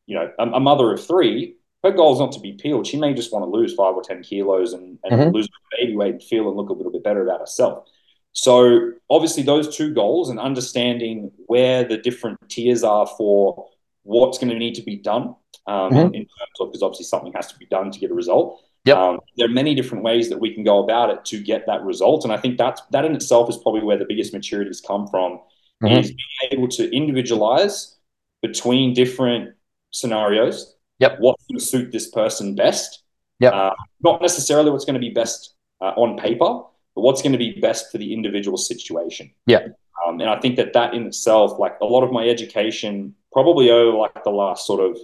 [0.06, 2.86] You know, a, a, mother of three, her goal is not to be peeled.
[2.86, 5.32] She may just want to lose five or 10 kilos and, and mm-hmm.
[5.32, 5.48] lose
[5.80, 7.88] baby weight and feel and look a little bit better about herself.
[8.34, 13.68] So obviously those two goals and understanding where the different tiers are for
[14.04, 15.36] what's going to need to be done
[15.72, 16.14] um, mm-hmm.
[16.14, 18.62] in terms of because obviously something has to be done to get a result.
[18.86, 18.98] Yep.
[18.98, 21.84] Um, there are many different ways that we can go about it to get that
[21.84, 25.08] result, and I think that that in itself is probably where the biggest maturities come
[25.08, 25.40] from.
[25.84, 25.98] Mm-hmm.
[25.98, 27.98] Is being able to individualize
[28.42, 29.56] between different
[29.92, 30.76] scenarios.
[31.00, 31.18] Yep.
[31.20, 33.04] What's going to suit this person best?
[33.40, 33.54] Yep.
[33.54, 33.72] Uh,
[34.04, 36.62] not necessarily what's going to be best uh, on paper,
[36.96, 39.32] but what's going to be best for the individual situation.
[39.48, 39.70] Yeah.
[40.06, 43.72] Um, and I think that that in itself, like a lot of my education, probably
[43.72, 45.00] over like the last sort of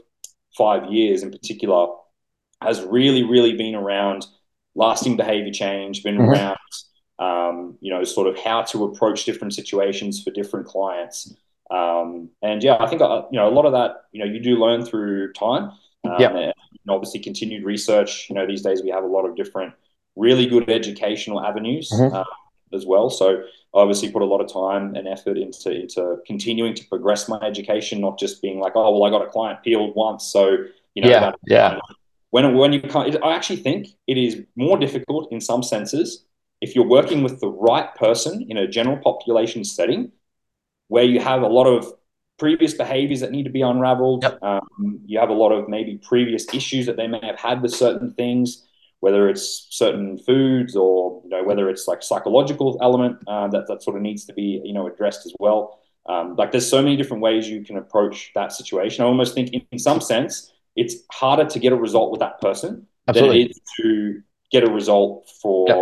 [0.57, 1.87] five years in particular
[2.61, 4.25] has really, really been around
[4.75, 6.29] lasting behavior change, been mm-hmm.
[6.29, 6.57] around,
[7.19, 11.35] um, you know, sort of how to approach different situations for different clients.
[11.69, 14.39] Um, and yeah, I think, uh, you know, a lot of that, you know, you
[14.39, 15.71] do learn through time.
[16.03, 16.29] Um, yeah.
[16.29, 16.53] And
[16.89, 18.29] obviously continued research.
[18.29, 19.73] You know, these days we have a lot of different
[20.15, 22.15] really good educational avenues mm-hmm.
[22.15, 22.23] uh,
[22.73, 23.09] as well.
[23.09, 23.41] So
[23.73, 27.39] I obviously put a lot of time and effort into into continuing to progress my
[27.39, 30.57] education, not just being like, oh well, I got a client peeled once, so
[30.93, 31.09] you know.
[31.09, 31.79] Yeah, yeah.
[32.31, 36.25] When when you can't, I actually think it is more difficult in some senses
[36.59, 40.11] if you're working with the right person in a general population setting,
[40.87, 41.93] where you have a lot of
[42.37, 44.23] previous behaviors that need to be unraveled.
[44.23, 44.43] Yep.
[44.43, 47.73] Um, you have a lot of maybe previous issues that they may have had with
[47.73, 48.66] certain things
[48.99, 53.83] whether it's certain foods or you know whether it's like psychological element uh, that that
[53.83, 55.79] sort of needs to be you know addressed as well.
[56.07, 59.03] Um, like there's so many different ways you can approach that situation.
[59.03, 62.39] I almost think in, in some sense it's harder to get a result with that
[62.39, 63.43] person Absolutely.
[63.43, 65.77] than it is to get a result for yep.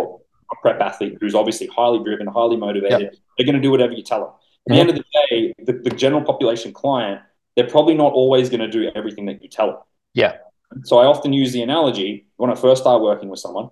[0.52, 3.00] a prep athlete who's obviously highly driven, highly motivated.
[3.00, 3.14] Yep.
[3.36, 4.28] They're going to do whatever you tell them.
[4.28, 4.34] At
[4.66, 4.80] the mm-hmm.
[4.80, 7.20] end of the day, the, the general population client,
[7.54, 9.76] they're probably not always going to do everything that you tell them.
[10.14, 10.38] Yeah.
[10.84, 13.68] So I often use the analogy when I first start working with someone,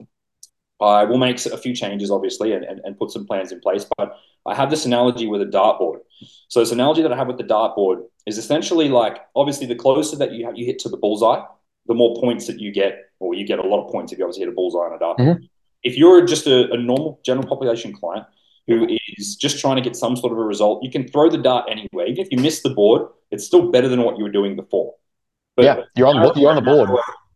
[0.80, 3.86] I will make a few changes, obviously, and, and, and put some plans in place.
[3.96, 6.00] But I have this analogy with a dartboard.
[6.48, 10.16] So this analogy that I have with the dartboard is essentially like, obviously, the closer
[10.16, 11.42] that you have, you hit to the bullseye,
[11.86, 14.24] the more points that you get, or you get a lot of points if you
[14.24, 15.36] obviously hit a bullseye on a dartboard.
[15.36, 15.44] Mm-hmm.
[15.82, 18.26] If you're just a, a normal general population client
[18.66, 21.38] who is just trying to get some sort of a result, you can throw the
[21.38, 22.08] dart anyway.
[22.08, 24.94] Even if you miss the board, it's still better than what you were doing before.
[25.56, 26.90] But yeah, you're on you're on the board.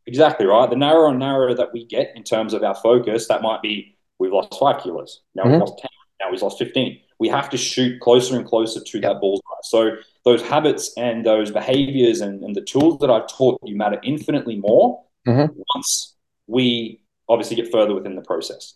[0.07, 0.69] Exactly right.
[0.69, 3.97] The narrower and narrower that we get in terms of our focus, that might be
[4.19, 5.21] we've lost five kilos.
[5.35, 5.53] Now mm-hmm.
[5.53, 5.89] we've lost 10.
[6.21, 6.99] Now we've lost 15.
[7.21, 9.43] We have to shoot closer and closer to that bullseye.
[9.65, 9.91] So
[10.25, 14.57] those habits and those behaviors and, and the tools that I've taught you matter infinitely
[14.57, 15.53] more mm-hmm.
[15.75, 18.75] once we obviously get further within the process.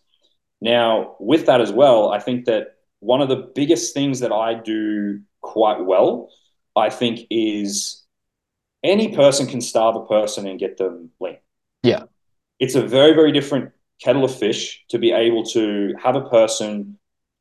[0.61, 4.55] Now, with that as well, I think that one of the biggest things that I
[4.55, 6.29] do quite well,
[6.77, 8.02] I think, is
[8.83, 11.39] any person can starve a person and get them lean.
[11.83, 12.05] Yeah.
[12.59, 16.99] It's a very, very different kettle of fish to be able to have a person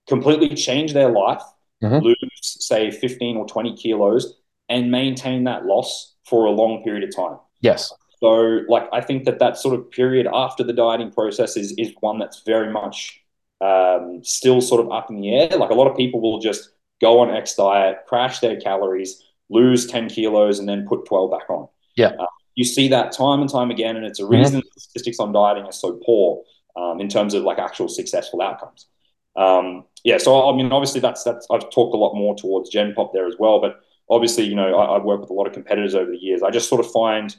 [0.08, 1.42] completely change their life,
[1.84, 2.04] mm-hmm.
[2.04, 4.36] lose, say, 15 or 20 kilos,
[4.70, 7.38] and maintain that loss for a long period of time.
[7.62, 7.94] Yes.
[8.20, 11.92] So, like, I think that that sort of period after the dieting process is is
[12.02, 13.20] one that's very much
[13.62, 15.58] um, still sort of up in the air.
[15.58, 19.86] Like, a lot of people will just go on X diet, crash their calories, lose
[19.86, 21.68] ten kilos, and then put twelve back on.
[21.96, 24.80] Yeah, uh, you see that time and time again, and it's a reason mm-hmm.
[24.80, 26.42] statistics on dieting are so poor
[26.76, 28.88] um, in terms of like actual successful outcomes.
[29.36, 32.94] Um, yeah, so I mean, obviously that's that's I've talked a lot more towards Gen
[32.94, 35.54] Pop there as well, but obviously, you know, I, I've worked with a lot of
[35.54, 36.44] competitors over the years.
[36.44, 37.36] I just sort of find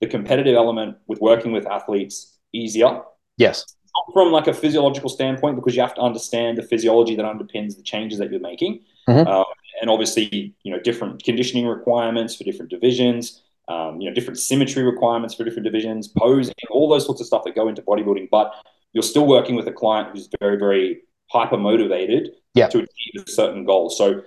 [0.00, 3.02] the competitive element with working with athletes easier.
[3.38, 3.64] Yes.
[3.94, 7.76] Not from like a physiological standpoint, because you have to understand the physiology that underpins
[7.76, 8.80] the changes that you're making.
[9.08, 9.28] Mm-hmm.
[9.28, 9.44] Um,
[9.80, 14.82] and obviously, you know, different conditioning requirements for different divisions, um, you know, different symmetry
[14.82, 18.28] requirements for different divisions, posing, all those sorts of stuff that go into bodybuilding.
[18.30, 18.52] But
[18.92, 22.68] you're still working with a client who's very, very hyper motivated yeah.
[22.68, 23.90] to achieve a certain goal.
[23.90, 24.22] So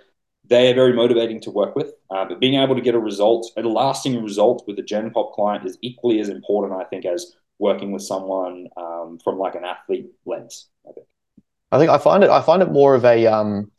[0.50, 1.94] they are very motivating to work with.
[2.10, 5.34] Uh, but being able to get a result, a lasting result with a Gen Pop
[5.34, 9.64] client is equally as important, I think, as working with someone um, from like an
[9.64, 10.68] athlete lens.
[10.88, 11.08] I think.
[11.72, 12.30] I think I find it.
[12.30, 13.28] I find it more of a.
[13.28, 13.72] Um,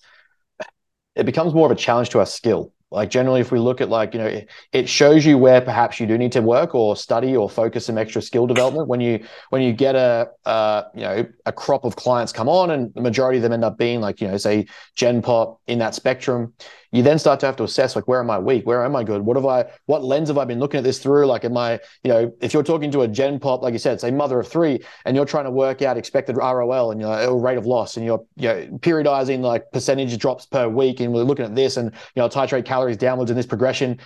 [1.20, 2.72] it becomes more of a challenge to our skill.
[2.90, 4.40] Like generally, if we look at like, you know,
[4.72, 7.96] it, shows you where perhaps you do need to work or study or focus some
[7.96, 11.94] extra skill development when you when you get a uh, you know a crop of
[11.94, 14.66] clients come on and the majority of them end up being like you know say
[14.96, 16.52] Gen Pop in that spectrum
[16.92, 19.04] you then start to have to assess like where am I weak, where am I
[19.04, 21.26] good, what have I, what lens have I been looking at this through?
[21.26, 24.00] Like, am I, you know, if you're talking to a Gen Pop, like you said,
[24.00, 27.58] say mother of three, and you're trying to work out expected ROL and your rate
[27.58, 31.44] of loss, and you're you know, periodizing like percentage drops per week, and we're looking
[31.44, 33.98] at this, and you know, titrate calories downwards in this progression.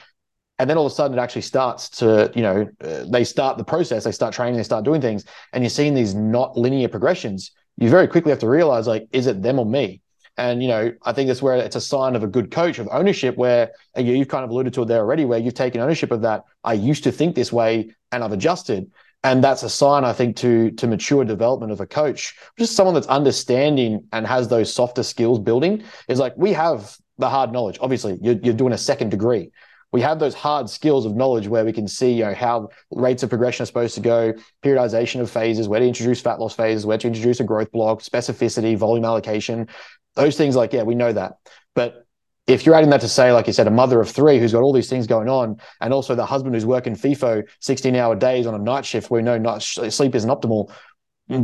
[0.59, 3.59] And then all of a sudden, it actually starts to, you know, uh, they start
[3.59, 6.89] the process, they start training, they start doing things, and you're seeing these not linear
[6.89, 7.51] progressions.
[7.77, 10.01] You very quickly have to realize, like, is it them or me?
[10.37, 12.89] And you know, I think that's where it's a sign of a good coach of
[12.91, 16.23] ownership, where you've kind of alluded to it there already, where you've taken ownership of
[16.23, 16.45] that.
[16.65, 18.91] I used to think this way, and I've adjusted,
[19.23, 22.95] and that's a sign, I think, to to mature development of a coach, just someone
[22.95, 25.85] that's understanding and has those softer skills building.
[26.09, 27.79] Is like we have the hard knowledge.
[27.81, 29.53] Obviously, you're, you're doing a second degree
[29.95, 33.23] we have those hard skills of knowledge where we can see you know how rates
[33.23, 36.85] of progression are supposed to go periodization of phases where to introduce fat loss phases
[36.85, 39.69] where to introduce a growth block specificity volume allocation
[40.17, 41.39] those things, like, yeah, we know that.
[41.75, 42.05] But
[42.47, 44.63] if you're adding that to say, like you said, a mother of three who's got
[44.63, 48.47] all these things going on, and also the husband who's working FIFO 16 hour days
[48.47, 50.71] on a night shift where we know sleep isn't optimal,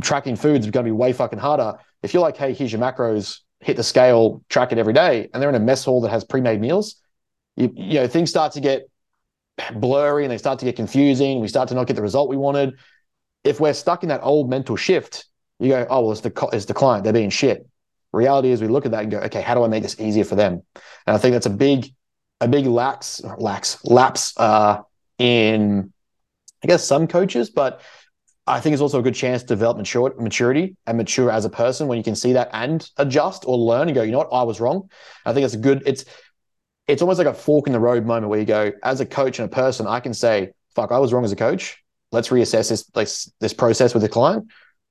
[0.02, 1.74] tracking foods is going to be way fucking harder.
[2.02, 5.42] If you're like, hey, here's your macros, hit the scale, track it every day, and
[5.42, 6.96] they're in a mess hall that has pre made meals,
[7.56, 8.82] you, you know, things start to get
[9.74, 11.40] blurry and they start to get confusing.
[11.40, 12.74] We start to not get the result we wanted.
[13.42, 15.26] If we're stuck in that old mental shift,
[15.58, 17.69] you go, oh, well, it's the, it's the client, they're being shit
[18.12, 20.24] reality is we look at that and go, okay, how do I make this easier
[20.24, 20.62] for them?
[21.06, 21.92] And I think that's a big,
[22.40, 24.82] a big lax, lax, lapse uh,
[25.18, 25.92] in,
[26.62, 27.80] I guess, some coaches, but
[28.46, 31.50] I think it's also a good chance to develop mature, maturity and mature as a
[31.50, 34.30] person when you can see that and adjust or learn and go, you know what,
[34.32, 34.90] I was wrong.
[35.24, 36.04] I think it's a good, it's,
[36.88, 39.38] it's almost like a fork in the road moment where you go, as a coach
[39.38, 41.80] and a person, I can say, fuck, I was wrong as a coach.
[42.10, 44.48] Let's reassess this, this, this process with the client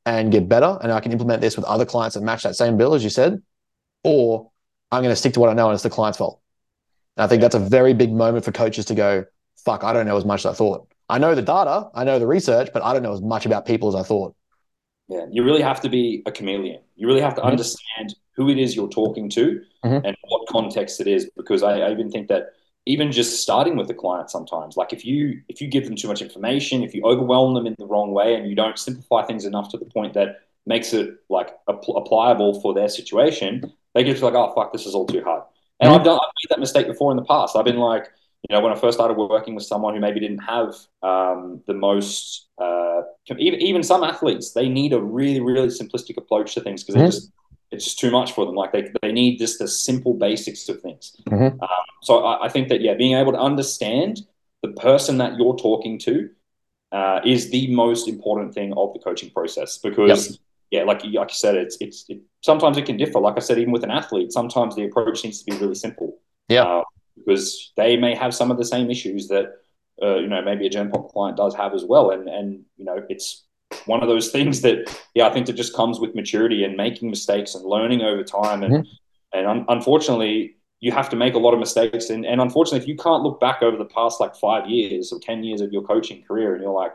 [0.10, 2.78] and get better and I can implement this with other clients that match that same
[2.78, 3.41] bill as you said,
[4.04, 4.50] or
[4.91, 6.41] I'm going to stick to what I know and it's the client's fault.
[7.15, 9.26] And I think that's a very big moment for coaches to go,
[9.63, 10.88] fuck, I don't know as much as I thought.
[11.10, 13.67] I know the data, I know the research, but I don't know as much about
[13.67, 14.36] people as I thought.
[15.10, 16.82] Yeah, you really have to be a chameleon.
[16.95, 17.52] You really have to mm-hmm.
[17.52, 20.06] understand who it is you're talking to mm-hmm.
[20.06, 22.54] and what context it is, because I, I even think that
[22.86, 26.08] even just starting with the client sometimes like if you if you give them too
[26.08, 29.46] much information if you overwhelm them in the wrong way and you don't simplify things
[29.46, 34.34] enough to the point that makes it like applicable for their situation they get like
[34.34, 35.44] oh fuck this is all too hard
[35.80, 36.00] and mm-hmm.
[36.00, 38.08] I've done I've made that mistake before in the past I've been like
[38.48, 41.74] you know when I first started working with someone who maybe didn't have um, the
[41.74, 43.02] most uh,
[43.38, 47.06] even even some athletes they need a really really simplistic approach to things because mm-hmm.
[47.06, 47.32] they just
[47.71, 48.55] it's just too much for them.
[48.55, 51.15] Like they, they need just the simple basics of things.
[51.28, 51.61] Mm-hmm.
[51.61, 51.70] Um,
[52.01, 54.22] so I, I, think that, yeah, being able to understand
[54.61, 56.30] the person that you're talking to
[56.91, 60.39] uh, is the most important thing of the coaching process because, yep.
[60.72, 63.20] yeah, like, like you said, it's, it's, it, sometimes it can differ.
[63.20, 66.17] Like I said, even with an athlete, sometimes the approach needs to be really simple.
[66.47, 66.63] Yeah.
[66.63, 66.84] Uh,
[67.17, 69.51] because they may have some of the same issues that,
[70.01, 72.11] uh, you know, maybe a Gen Pop client does have as well.
[72.11, 73.43] And, and, you know, it's,
[73.86, 77.09] one of those things that, yeah, I think that just comes with maturity and making
[77.09, 78.63] mistakes and learning over time.
[78.63, 79.38] And, mm-hmm.
[79.38, 82.09] and un- unfortunately, you have to make a lot of mistakes.
[82.09, 85.20] And, and unfortunately, if you can't look back over the past like five years or
[85.20, 86.93] 10 years of your coaching career and you're like,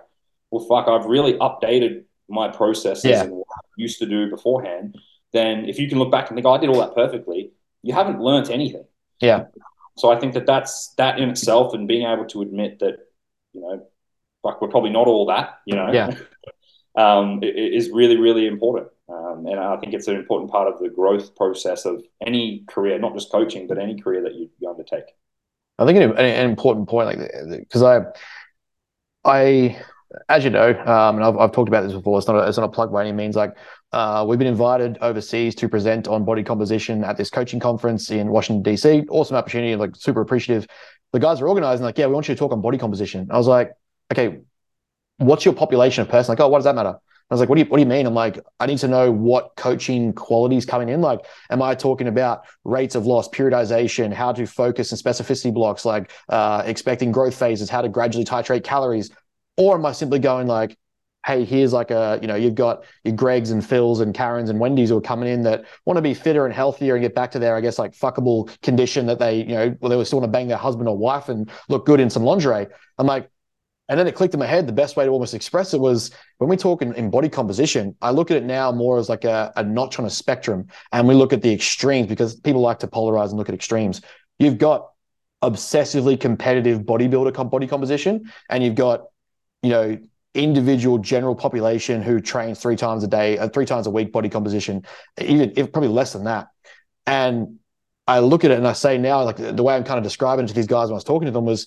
[0.51, 3.23] well, fuck, I've really updated my processes yeah.
[3.23, 4.97] and what I used to do beforehand,
[5.33, 7.53] then if you can look back and think, oh, I did all that perfectly,
[7.83, 8.85] you haven't learned anything.
[9.21, 9.47] Yeah.
[9.97, 12.99] So I think that that's that in itself and being able to admit that,
[13.53, 13.87] you know,
[14.43, 15.93] like we're probably not all that, you know.
[15.93, 16.17] Yeah.
[16.97, 20.89] um, is really really important, um, and I think it's an important part of the
[20.89, 25.05] growth process of any career, not just coaching, but any career that you, you undertake.
[25.79, 28.01] I think an, an important point, like because I,
[29.25, 29.83] I,
[30.29, 32.19] as you know, um, and I've, I've talked about this before.
[32.19, 33.35] It's not a, it's not a plug by any means.
[33.35, 33.57] Like
[33.93, 38.29] uh, we've been invited overseas to present on body composition at this coaching conference in
[38.29, 39.07] Washington DC.
[39.09, 40.67] Awesome opportunity, like super appreciative.
[41.13, 43.29] The guys are organizing, like, yeah, we want you to talk on body composition.
[43.31, 43.73] I was like,
[44.13, 44.41] okay,
[45.19, 46.33] what's your population of person?
[46.33, 46.97] Like, oh, what does that matter?
[47.31, 48.07] I was like, what do you what do you mean?
[48.07, 51.01] I'm like, I need to know what coaching qualities coming in.
[51.01, 55.87] Like, am I talking about rates of loss, periodization, how to focus and specificity blocks,
[55.87, 59.11] like uh, expecting growth phases, how to gradually titrate calories,
[59.57, 60.77] or am I simply going like,
[61.25, 64.61] hey, here's like a, you know, you've got your Gregs and Phils and Karens and
[64.61, 67.31] Wendy's who are coming in that want to be fitter and healthier and get back
[67.31, 70.21] to their, I guess, like fuckable condition that they, you know, well, they were still
[70.21, 72.67] want to bang their husband or wife and look good in some lingerie.
[72.99, 73.31] I'm like,
[73.89, 74.67] and then it clicked in my head.
[74.67, 77.95] The best way to almost express it was when we talk in, in body composition,
[78.01, 80.69] I look at it now more as like a, a notch on a spectrum.
[80.93, 84.01] And we look at the extremes because people like to polarize and look at extremes.
[84.39, 84.89] You've got
[85.43, 89.03] obsessively competitive bodybuilder body composition, and you've got,
[89.63, 89.99] you know,
[90.35, 94.29] individual general population who trains three times a day, uh, three times a week body
[94.29, 94.83] composition,
[95.21, 96.49] even if probably less than that.
[97.07, 97.59] And
[98.07, 100.47] I look at it and I say now, like the way I'm kind of describing
[100.47, 101.67] to these guys when I was talking to them was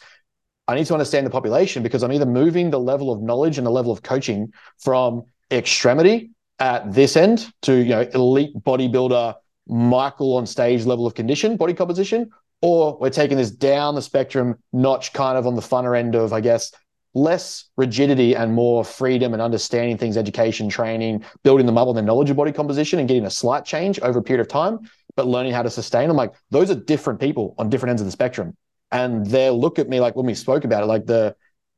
[0.68, 3.66] I need to understand the population because I'm either moving the level of knowledge and
[3.66, 9.36] the level of coaching from extremity at this end to you know elite bodybuilder
[9.68, 12.30] Michael on stage level of condition, body composition,
[12.62, 16.34] or we're taking this down the spectrum notch kind of on the funner end of,
[16.34, 16.72] I guess,
[17.14, 22.04] less rigidity and more freedom and understanding things, education, training, building them up on their
[22.04, 24.80] knowledge of body composition and getting a slight change over a period of time,
[25.16, 26.10] but learning how to sustain.
[26.10, 28.56] I'm like, those are different people on different ends of the spectrum
[28.92, 31.36] and they'll look at me like when we spoke about it, like the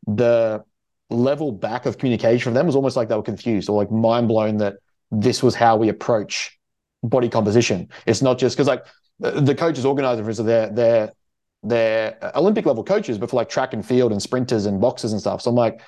[0.08, 0.64] the
[1.10, 4.28] level back of communication from them was almost like they were confused or like mind
[4.28, 4.76] blown that
[5.12, 6.58] this was how we approach
[7.04, 7.90] body composition.
[8.06, 8.86] It's not just because like
[9.20, 11.12] the coaches organizer for instance, they're they're
[11.64, 15.20] they're Olympic level coaches, but for like track and field and sprinters and boxers and
[15.20, 15.42] stuff.
[15.42, 15.82] So I'm like,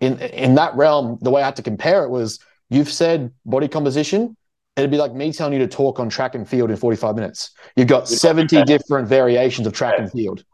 [0.00, 2.38] in in that realm, the way I had to compare it was
[2.70, 4.36] you've said body composition.
[4.76, 7.50] It'd be like me telling you to talk on track and field in 45 minutes.
[7.76, 10.44] You've got 70 different variations of track and field.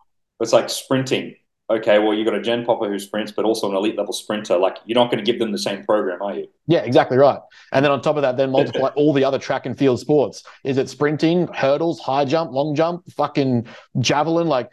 [0.41, 1.37] It's like sprinting.
[1.69, 4.57] Okay, well, you've got a Gen Popper who sprints, but also an elite level sprinter.
[4.57, 6.47] Like, you're not going to give them the same program, are you?
[6.69, 7.41] Yeah, exactly right.
[7.73, 10.45] And then on top of that, then multiply all the other track and field sports.
[10.63, 13.67] Is it sprinting, hurdles, high jump, long jump, fucking
[13.99, 14.47] javelin?
[14.47, 14.71] Like,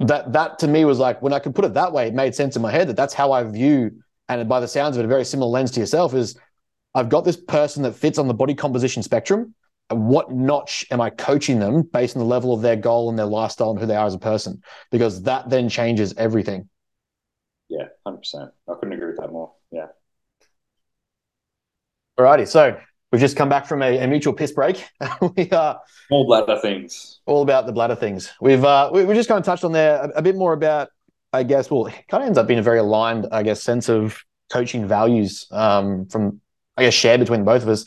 [0.00, 2.34] that that to me was like when I could put it that way, it made
[2.34, 5.06] sense in my head that that's how I view, and by the sounds of it,
[5.06, 6.38] a very similar lens to yourself is
[6.94, 9.54] I've got this person that fits on the body composition spectrum
[9.90, 13.26] what notch am I coaching them based on the level of their goal and their
[13.26, 14.62] lifestyle and who they are as a person?
[14.90, 16.68] Because that then changes everything.
[17.68, 18.50] Yeah, 100%.
[18.68, 19.52] I couldn't agree with that more.
[19.70, 19.86] Yeah.
[22.18, 22.46] Alrighty.
[22.46, 22.78] So
[23.10, 24.84] we've just come back from a, a mutual piss break.
[25.36, 25.80] we are
[26.10, 27.20] all bladder things.
[27.26, 28.32] All about the bladder things.
[28.40, 30.90] We've uh, we, we just kind of touched on there a, a bit more about,
[31.32, 33.88] I guess, well, it kind of ends up being a very aligned, I guess, sense
[33.88, 36.40] of coaching values um, from,
[36.76, 37.86] I guess, shared between both of us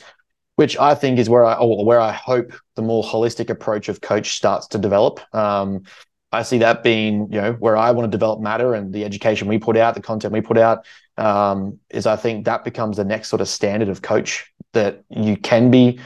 [0.57, 4.35] which I think is where I where I hope the more holistic approach of coach
[4.35, 5.21] starts to develop.
[5.33, 5.83] Um,
[6.31, 9.47] I see that being, you know, where I want to develop matter and the education
[9.47, 10.85] we put out, the content we put out,
[11.15, 15.37] um, is I think that becomes the next sort of standard of coach that you
[15.37, 15.99] can be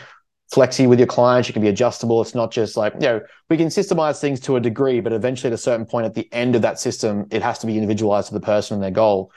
[0.54, 2.22] flexy with your clients, you can be adjustable.
[2.22, 5.48] It's not just like, you know, we can systemize things to a degree, but eventually
[5.48, 8.28] at a certain point at the end of that system, it has to be individualized
[8.28, 9.32] to the person and their goal.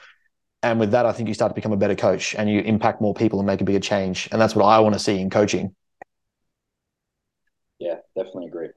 [0.64, 3.02] And with that, I think you start to become a better coach and you impact
[3.02, 4.28] more people and make a bigger change.
[4.32, 5.74] And that's what I want to see in coaching.
[7.78, 8.70] Yeah, definitely agree.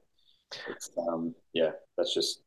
[0.68, 2.42] It's, um, yeah, that's just,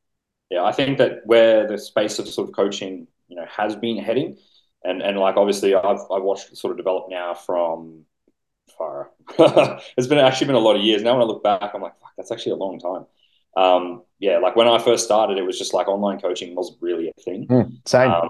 [0.51, 3.97] yeah, I think that where the space of sort of coaching, you know, has been
[3.97, 4.37] heading,
[4.83, 8.05] and and like obviously I've I've watched it sort of develop now from
[8.77, 9.11] far.
[9.97, 11.13] it's been actually been a lot of years now.
[11.13, 13.05] When I look back, I'm like, fuck, that's actually a long time.
[13.55, 17.09] Um, yeah, like when I first started, it was just like online coaching wasn't really
[17.09, 17.47] a thing.
[17.47, 18.11] Mm, same.
[18.11, 18.29] Um,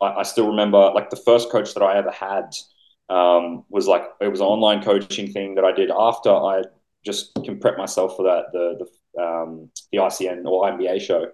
[0.00, 2.54] I, I, still remember like the first coach that I ever had
[3.08, 6.62] um, was like it was an online coaching thing that I did after I
[7.04, 11.30] just can prep myself for that the the, um, the ICN or INBA show,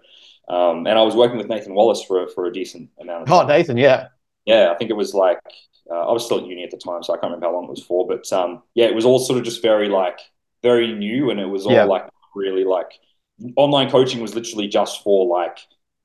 [0.47, 3.45] um, and I was working with Nathan Wallace for for a decent amount of time.
[3.45, 4.07] Oh, Nathan, yeah,
[4.45, 4.71] yeah.
[4.71, 5.39] I think it was like
[5.91, 7.65] uh, I was still at uni at the time, so I can't remember how long
[7.65, 10.19] it was for, but um, yeah, it was all sort of just very like
[10.63, 11.83] very new, and it was all yeah.
[11.83, 12.91] like really like
[13.55, 15.59] online coaching was literally just for like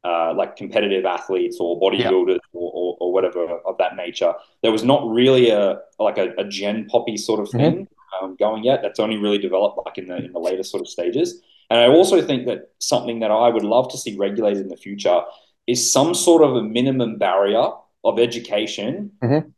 [0.04, 4.32] uh, like competitive athletes or bodybuilders or, or, or, whatever of that nature.
[4.62, 8.24] There was not really a like a, a gen poppy sort of thing mm-hmm.
[8.24, 8.80] um, going yet.
[8.82, 11.42] That's only really developed like in the in the later sort of stages.
[11.68, 14.76] And I also think that something that I would love to see regulated in the
[14.76, 15.20] future
[15.66, 17.68] is some sort of a minimum barrier
[18.02, 19.52] of education Mhm.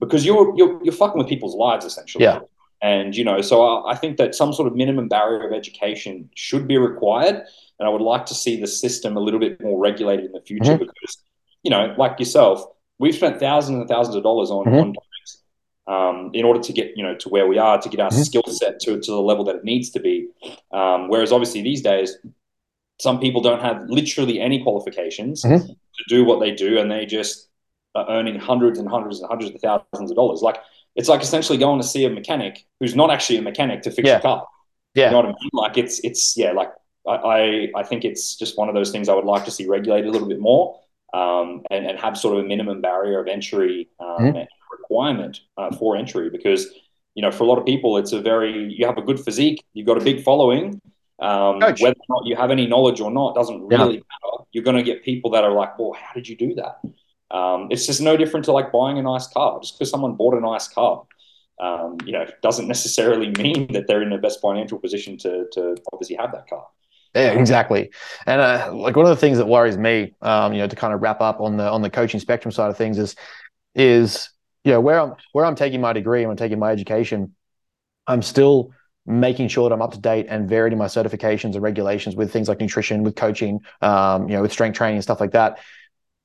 [0.00, 2.24] because you're, you're you're fucking with people's lives essentially.
[2.24, 2.40] Yeah.
[2.80, 6.30] And you know, so I, I think that some sort of minimum barrier of education
[6.34, 7.36] should be required,
[7.78, 10.40] and I would like to see the system a little bit more regulated in the
[10.40, 10.80] future Mhm.
[10.80, 11.18] because,
[11.62, 12.64] you know, like yourself,
[12.98, 14.80] we've spent thousands and thousands of dollars on, Mhm.
[14.80, 15.42] on topics
[15.88, 18.24] um, in order to get you know to where we are to get our Mhm.
[18.24, 20.28] skill set to to the level that it needs to be.
[20.70, 22.16] Um, whereas obviously these days,
[23.00, 25.66] some people don't have literally any qualifications Mhm.
[25.66, 27.48] to do what they do, and they just
[27.94, 30.42] are earning hundreds and hundreds and hundreds of thousands of dollars.
[30.42, 30.58] Like
[30.98, 34.04] it's like essentially going to see a mechanic who's not actually a mechanic to fix
[34.06, 34.14] Yeah.
[34.14, 34.46] your car.
[34.94, 35.06] Yeah.
[35.06, 35.50] You know what I mean?
[35.64, 36.70] Like it's it's yeah, like
[37.06, 40.08] I, I think it's just one of those things I would like to see regulated
[40.08, 40.64] a little bit more,
[41.14, 44.46] um, and and have sort of a minimum barrier of entry um, Mhm.
[44.78, 46.66] requirement uh, for entry because
[47.14, 49.58] you know for a lot of people it's a very you have a good physique,
[49.74, 50.80] you've got a big following.
[51.20, 53.78] Um, whether or not you have any knowledge or not doesn't Yeah.
[53.78, 54.34] really matter.
[54.52, 56.74] You're going to get people that are like, "Well, how did you do that?"
[57.30, 59.60] Um, it's just no different to like buying a nice car.
[59.60, 61.04] Just because someone bought a nice car,
[61.60, 65.76] um, you know, doesn't necessarily mean that they're in the best financial position to to
[65.92, 66.66] obviously have that car.
[67.14, 67.90] Yeah, exactly.
[68.26, 70.92] And uh, like one of the things that worries me, um, you know, to kind
[70.92, 73.16] of wrap up on the on the coaching spectrum side of things is
[73.74, 74.30] is
[74.64, 77.34] you know where I'm where I'm taking my degree and I'm taking my education,
[78.06, 78.72] I'm still
[79.06, 82.30] making sure that I'm up to date and varied in my certifications and regulations with
[82.30, 85.58] things like nutrition, with coaching, um, you know, with strength training and stuff like that.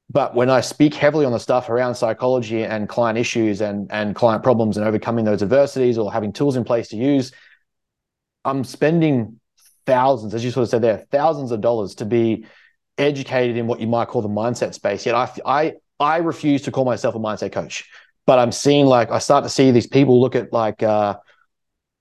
[0.10, 4.16] But when I speak heavily on the stuff around psychology and client issues and and
[4.16, 7.32] client problems and overcoming those adversities or having tools in place to use,
[8.46, 9.40] I'm spending
[9.86, 12.46] thousands, as you sort of said there, thousands of dollars to be
[12.98, 15.06] educated in what you might call the mindset space.
[15.06, 17.90] Yet I, I, I refuse to call myself a mindset coach,
[18.26, 21.18] but I'm seeing like I start to see these people look at like uh,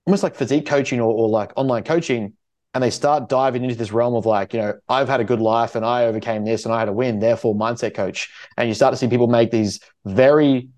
[0.05, 2.33] almost like physique coaching or, or like online coaching,
[2.73, 5.41] and they start diving into this realm of like you know I've had a good
[5.41, 8.31] life and I overcame this and I had a win, therefore mindset coach.
[8.57, 10.69] And you start to see people make these very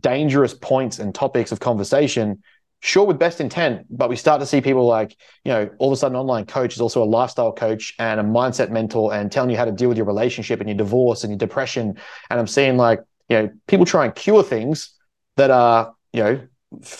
[0.00, 2.42] dangerous points and topics of conversation
[2.80, 5.92] sure with best intent but we start to see people like you know all of
[5.92, 9.50] a sudden online coach is also a lifestyle coach and a mindset mentor and telling
[9.50, 11.98] you how to deal with your relationship and your divorce and your depression
[12.30, 14.94] and i'm seeing like you know people try and cure things
[15.36, 16.40] that are you know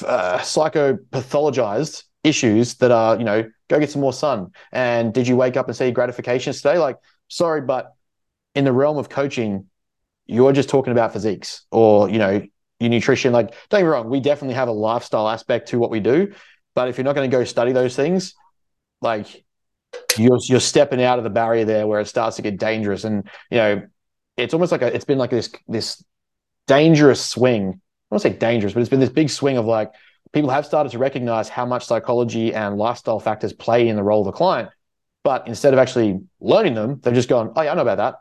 [0.05, 5.37] uh, psychopathologized issues that are you know go get some more sun and did you
[5.37, 6.97] wake up and see gratifications today like
[7.29, 7.95] sorry but
[8.55, 9.67] in the realm of coaching
[10.27, 12.43] you're just talking about physiques or you know
[12.81, 13.33] your nutrition.
[13.33, 16.33] Like, don't get me wrong, we definitely have a lifestyle aspect to what we do.
[16.75, 18.35] But if you're not going to go study those things,
[19.01, 19.45] like
[20.17, 23.05] you're you're stepping out of the barrier there where it starts to get dangerous.
[23.05, 23.83] And you know,
[24.37, 26.05] it's almost like a, it's been like this this
[26.67, 27.63] dangerous swing.
[27.63, 29.93] I don't want to say dangerous, but it's been this big swing of like
[30.33, 34.21] people have started to recognize how much psychology and lifestyle factors play in the role
[34.21, 34.71] of the client.
[35.25, 38.15] But instead of actually learning them, they've just gone, oh yeah, I know about that.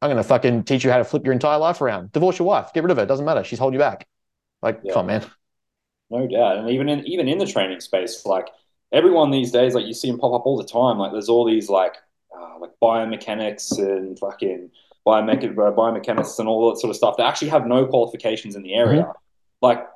[0.00, 2.10] I'm going to fucking teach you how to flip your entire life around.
[2.12, 2.72] Divorce your wife.
[2.72, 3.04] Get rid of her.
[3.04, 3.44] It doesn't matter.
[3.44, 4.06] She's holding you back.
[4.60, 4.94] Like, Yeah.
[4.94, 5.24] come on, man.
[6.10, 8.48] No doubt, and even in even in the training space, like
[8.92, 10.98] everyone these days, like you see them pop up all the time.
[10.98, 11.94] Like there's all these like
[12.36, 14.70] uh, like biomechanics and fucking
[15.06, 17.16] biomech- biomechanics and all that sort of stuff.
[17.16, 19.10] They actually have no qualifications in the area.
[19.62, 19.86] Like,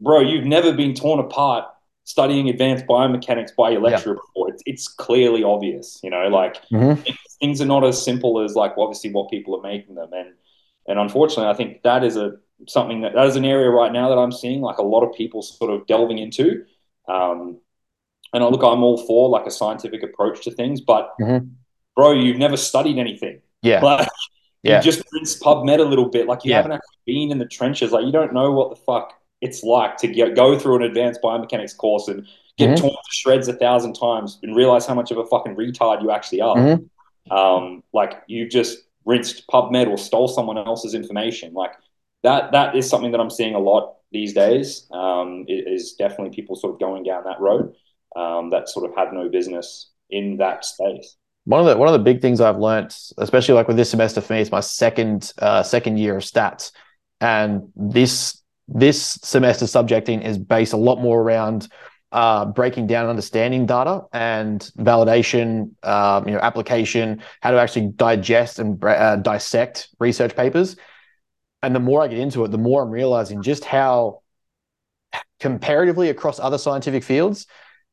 [0.00, 1.66] bro, you've never been torn apart
[2.04, 4.48] studying advanced biomechanics by your lecturer before.
[4.50, 6.28] It's it's clearly obvious, you know.
[6.28, 7.04] Like Mhm.
[7.40, 10.34] things are not as simple as like obviously what people are making them and
[10.88, 12.32] and unfortunately i think that is a
[12.68, 15.14] something that that is an area right now that i'm seeing like a lot of
[15.14, 16.62] people sort of delving into
[17.08, 17.56] um
[18.34, 21.50] and I look i'm all for like a scientific approach to things but Mhm.
[21.96, 23.80] bro you've never studied anything Yeah.
[23.90, 24.08] like
[24.62, 24.76] Yeah.
[24.76, 26.56] you just rinse pubmed a little bit like you Yeah.
[26.56, 29.96] haven't actually been in the trenches like you don't know what the fuck it's like
[29.98, 32.26] to get, go through an advanced biomechanics course and
[32.58, 32.80] get Mhm.
[32.80, 36.10] torn to shreds a thousand times and realize how much of a fucking retard you
[36.10, 36.88] actually are Mhm.
[37.30, 41.54] um, like you just rinsed PubMed or stole someone else's information.
[41.54, 41.72] Like
[42.22, 44.86] that, that is something that I'm seeing a lot these days.
[44.90, 47.74] Um, is definitely people sort of going down that road
[48.16, 51.16] um, that sort of have no business in that space.
[51.44, 54.20] One of the one of the big things I've learned, especially like with this semester
[54.20, 56.72] for me, it's my second uh, second year of stats,
[57.20, 58.39] and this
[58.72, 61.68] this semester subjecting is based a lot more around
[62.12, 67.88] uh, breaking down and understanding data and validation, um, you know, application, how to actually
[67.88, 70.76] digest and uh, dissect research papers.
[71.62, 74.22] And the more I get into it, the more I'm realizing just how
[75.40, 77.46] comparatively across other scientific fields,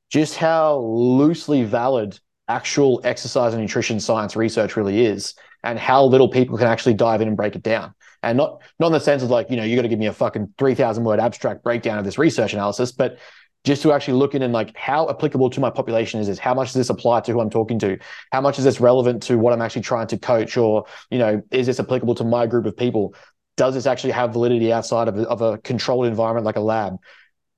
[0.09, 6.29] just how loosely valid actual exercise and nutrition science research really is and how little
[6.29, 7.93] people can actually dive in and break it down
[8.29, 10.07] and not not in the sense of like you know you got to give me
[10.07, 13.17] a fucking 3000 word abstract breakdown of this research analysis but
[13.67, 16.39] just to actually look in and like how applicable to my population is this?
[16.39, 17.97] How much does this apply to who I'm talking to?
[18.31, 20.55] How much is this relevant to what I'm actually trying to coach?
[20.55, 23.13] Or, you know, is this applicable to my group of people?
[23.57, 26.95] Does this actually have validity outside of a, of a controlled environment like a lab?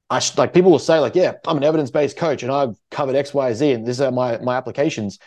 [0.10, 2.76] I sh- like people will say like, yeah, I'm an evidence based coach and I've
[2.90, 5.20] covered X, Y, Z, and these are my my applications,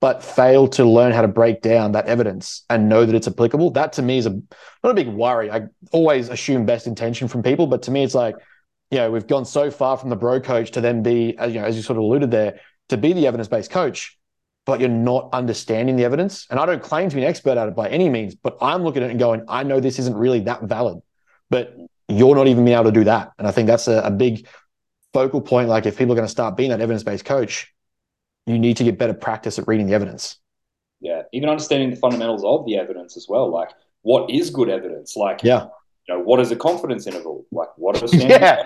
[0.00, 3.70] but fail to learn how to break down that evidence and know that it's applicable.
[3.70, 5.50] That to me is a not a big worry.
[5.50, 8.36] I always assume best intention from people, but to me, it's like
[8.90, 11.60] you know, we've gone so far from the bro coach to then be, uh, you
[11.60, 14.18] know, as you sort of alluded there, to be the evidence based coach,
[14.64, 16.46] but you're not understanding the evidence.
[16.50, 18.82] And I don't claim to be an expert at it by any means, but I'm
[18.82, 21.00] looking at it and going, I know this isn't really that valid,
[21.50, 21.76] but
[22.08, 23.32] you're not even being able to do that.
[23.38, 24.46] And I think that's a, a big
[25.12, 25.68] focal point.
[25.68, 27.72] Like if people are going to start being that evidence based coach,
[28.48, 30.36] you need to get better practice at reading the evidence.
[31.00, 33.50] Yeah, even understanding the fundamentals of the evidence as well.
[33.50, 33.70] Like,
[34.02, 35.16] what is good evidence?
[35.16, 35.66] Like, yeah,
[36.08, 37.46] you know, what is a confidence interval?
[37.52, 38.64] Like, what are yeah.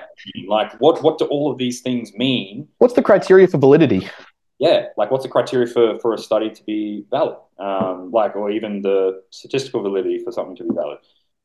[0.48, 2.68] Like, what what do all of these things mean?
[2.78, 4.08] What's the criteria for validity?
[4.58, 7.36] Yeah, like what's the criteria for for a study to be valid?
[7.58, 10.98] Um, like, or even the statistical validity for something to be valid.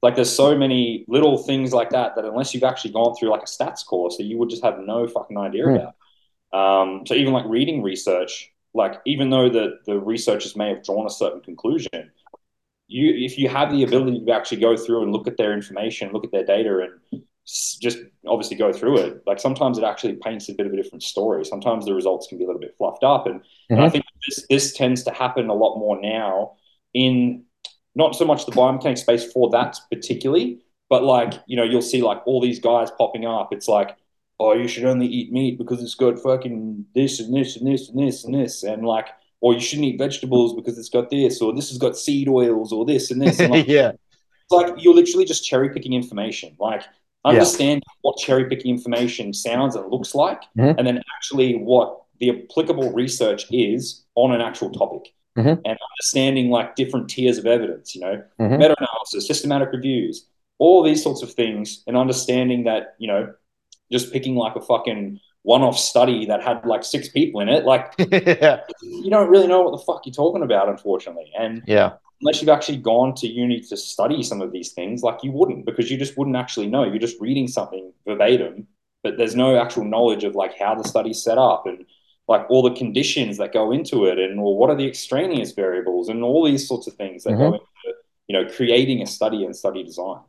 [0.03, 3.41] Like, there's so many little things like that that unless you've actually gone through like
[3.41, 5.75] a stats course, that you would just have no fucking idea mm.
[5.75, 5.95] about.
[6.53, 11.05] Um, so even like reading research, like even though the the researchers may have drawn
[11.05, 12.11] a certain conclusion,
[12.87, 16.11] you if you have the ability to actually go through and look at their information,
[16.11, 17.23] look at their data, and
[17.79, 19.23] just obviously go through it.
[19.25, 21.45] Like sometimes it actually paints a bit of a different story.
[21.45, 23.73] Sometimes the results can be a little bit fluffed up, and, mm-hmm.
[23.73, 23.91] and I mm-hmm.
[23.93, 26.53] think this this tends to happen a lot more now
[26.93, 27.43] in
[27.95, 32.01] not so much the biomechanics space for that particularly, but like you know you'll see
[32.01, 33.49] like all these guys popping up.
[33.51, 33.95] It's like
[34.39, 37.89] oh you should only eat meat because it's got fucking this and this and this
[37.89, 39.07] and this and this and like
[39.41, 42.73] or you shouldn't eat vegetables because it's got this, or this has got seed oils,
[42.73, 43.39] or this and this.
[43.39, 43.91] And like, yeah.
[43.91, 46.55] It's like you're literally just cherry picking information.
[46.59, 46.83] Like
[47.25, 47.93] understand yeah.
[48.01, 50.77] what cherry picking information sounds and looks like, mm-hmm.
[50.77, 55.13] and then actually what the applicable research is on an actual topic.
[55.37, 55.61] Mm-hmm.
[55.65, 58.57] And understanding like different tiers of evidence, you know, mm-hmm.
[58.57, 60.25] meta analysis, systematic reviews,
[60.57, 63.31] all these sorts of things, and understanding that, you know,
[63.91, 67.93] just picking like a fucking one-off study that had like six people in it, like
[67.99, 68.61] yeah.
[68.81, 71.31] you don't really know what the fuck you're talking about, unfortunately.
[71.39, 75.23] And yeah, unless you've actually gone to uni to study some of these things, like
[75.23, 76.83] you wouldn't, because you just wouldn't actually know.
[76.83, 78.67] You're just reading something verbatim,
[79.03, 81.85] but there's no actual knowledge of like how the study's set up and
[82.27, 86.09] like all the conditions that go into it, and or what are the extraneous variables,
[86.09, 87.39] and all these sorts of things that mm-hmm.
[87.39, 90.19] go into you know creating a study and study design.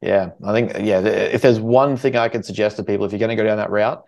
[0.00, 1.00] Yeah, I think yeah.
[1.00, 3.56] If there's one thing I can suggest to people, if you're going to go down
[3.56, 4.04] that route,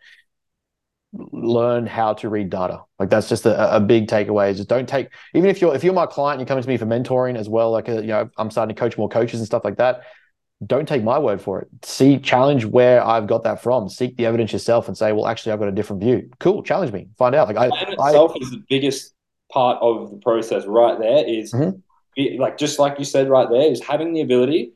[1.13, 2.83] learn how to read data.
[2.99, 4.51] Like that's just a, a big takeaway.
[4.51, 6.77] Is just don't take even if you're if you're my client, you're coming to me
[6.77, 7.71] for mentoring as well.
[7.71, 10.03] Like a, uh, you know, I'm starting to coach more coaches and stuff like that.
[10.65, 11.69] Don't take my word for it.
[11.83, 13.91] See, challenge where I've got that from.
[13.91, 16.31] Seek the evidence yourself and say, well, actually, I've got a different view.
[16.41, 17.09] Cool, challenge me.
[17.19, 17.49] Find out.
[17.49, 19.15] Like I, in itself I, is the biggest
[19.53, 20.65] part of the process.
[20.67, 22.41] Right there is, mm-hmm.
[22.41, 24.73] like just like you said, right there is having the ability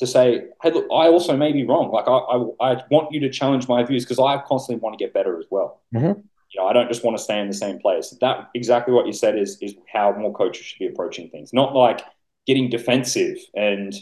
[0.00, 1.90] to say, hey, look, I also may be wrong.
[1.92, 5.04] Like I, I, I want you to challenge my views because I constantly want to
[5.04, 5.82] get better as well.
[5.94, 6.20] Mm-hmm.
[6.52, 8.16] You know, I don't just want to stay in the same place.
[8.20, 11.74] That exactly what you said is is how more coaches should be approaching things, not
[11.74, 12.00] like
[12.46, 13.94] getting defensive and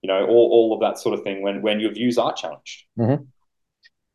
[0.00, 2.84] you know all, all of that sort of thing when when your views are challenged.
[2.98, 3.24] Mm-hmm.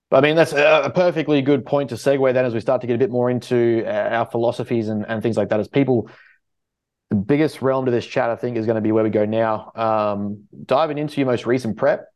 [0.10, 2.96] I mean, that's a perfectly good point to segue then as we start to get
[2.96, 5.60] a bit more into uh, our philosophies and, and things like that.
[5.60, 6.10] As people
[7.10, 9.26] the biggest realm to this chat, I think, is going to be where we go
[9.26, 9.72] now.
[9.76, 12.08] Um, diving into your most recent prep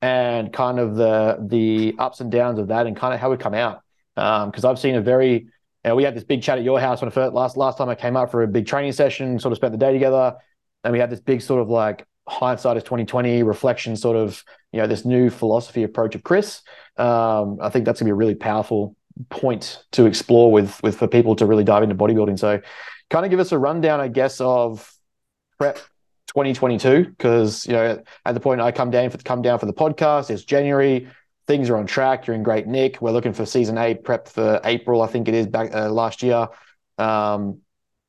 [0.00, 3.36] and kind of the the ups and downs of that, and kind of how we
[3.36, 3.82] come out.
[4.14, 5.50] Because um, I've seen a very, you
[5.84, 7.88] know, we had this big chat at your house when I first last last time
[7.88, 9.38] I came up for a big training session.
[9.38, 10.34] Sort of spent the day together,
[10.84, 14.80] and we had this big sort of like hindsight is 2020 reflection sort of you
[14.80, 16.62] know this new philosophy approach of chris
[16.96, 18.96] um, i think that's going to be a really powerful
[19.28, 22.60] point to explore with with for people to really dive into bodybuilding so
[23.12, 24.90] kind of give us a rundown, I guess, of
[25.58, 25.76] prep
[26.28, 29.74] 2022 because you know at the point I come down for come down for the
[29.74, 31.08] podcast, it's January.
[31.46, 32.26] Things are on track.
[32.26, 33.02] You're in great nick.
[33.02, 36.22] We're looking for season eight prep for April, I think it is back uh, last
[36.22, 36.48] year.
[36.98, 37.58] Um,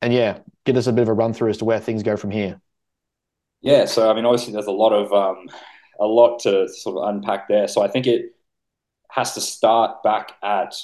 [0.00, 2.16] and yeah, give us a bit of a run through as to where things go
[2.16, 2.60] from here.
[3.60, 5.48] Yeah, so I mean, obviously, there's a lot of um,
[6.00, 7.68] a lot to sort of unpack there.
[7.68, 8.34] So I think it
[9.10, 10.74] has to start back at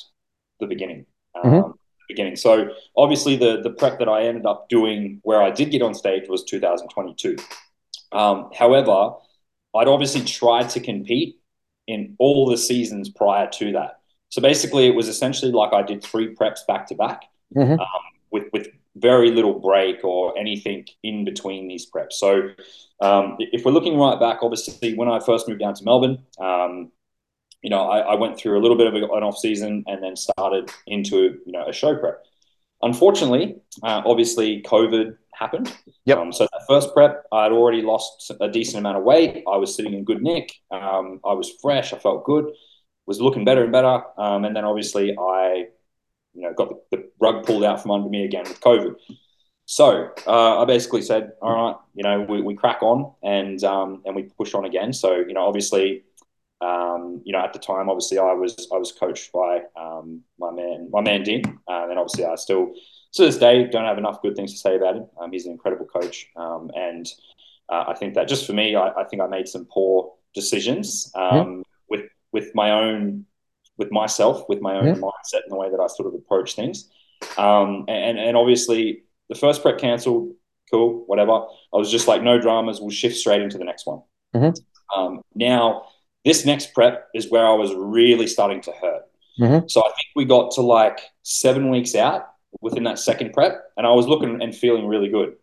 [0.58, 1.06] the beginning.
[1.36, 1.70] Mm-hmm.
[2.10, 2.36] Beginning.
[2.36, 5.94] So obviously, the the prep that I ended up doing where I did get on
[5.94, 7.36] stage was 2022.
[8.12, 9.12] Um, however,
[9.74, 11.38] I'd obviously tried to compete
[11.86, 14.00] in all the seasons prior to that.
[14.28, 17.22] So basically, it was essentially like I did three preps back to back
[17.54, 17.72] mm-hmm.
[17.72, 22.14] um, with with very little break or anything in between these preps.
[22.14, 22.50] So
[23.00, 26.90] um, if we're looking right back, obviously when I first moved down to Melbourne, um,
[27.62, 30.16] you know, I, I, went through a little bit of an off season and then
[30.16, 32.24] started into you know a show prep.
[32.82, 35.74] Unfortunately, uh, obviously, COVID happened.
[36.04, 36.18] Yep.
[36.18, 39.44] Um, so that first prep, I had already lost a decent amount of weight.
[39.50, 40.52] I was sitting in good nick.
[40.70, 41.92] Um, I was fresh.
[41.92, 42.46] I felt good.
[43.06, 44.02] Was looking better and better.
[44.16, 45.66] Um, and then obviously, I
[46.34, 48.94] you know got the, the, rug pulled out from under me again with COVID.
[49.66, 54.02] So uh, I basically said, all right, you know, we, we crack on and um,
[54.04, 54.92] and we push on again.
[54.92, 56.02] So you know, obviously,
[56.60, 60.50] um, you know, at the time, obviously, I was I was coached by um, my
[60.50, 62.72] man my man Din, uh, and obviously, I still
[63.14, 65.06] to this day don't have enough good things to say about him.
[65.20, 67.06] Um, he's an incredible coach, um, and
[67.70, 71.10] uh, I think that just for me, I, I, think I made some poor decisions
[71.14, 71.62] mm-hmm.
[71.88, 73.24] with with my own
[73.78, 75.04] with myself, with my own mm-hmm.
[75.04, 76.90] mindset and the way that I sort of approach things.
[77.38, 80.34] Um, and and obviously, the first prep cancelled.
[80.70, 81.32] Cool, whatever.
[81.32, 82.80] I was just like, no dramas.
[82.80, 84.02] We'll shift straight into the next one.
[84.36, 85.00] Mm-hmm.
[85.00, 85.86] Um, now
[86.24, 89.02] this next prep is where I was really starting to hurt.
[89.40, 89.68] Mm-hmm.
[89.68, 92.28] So I think we got to like seven weeks out
[92.60, 95.36] within that second prep, and I was looking and feeling really good.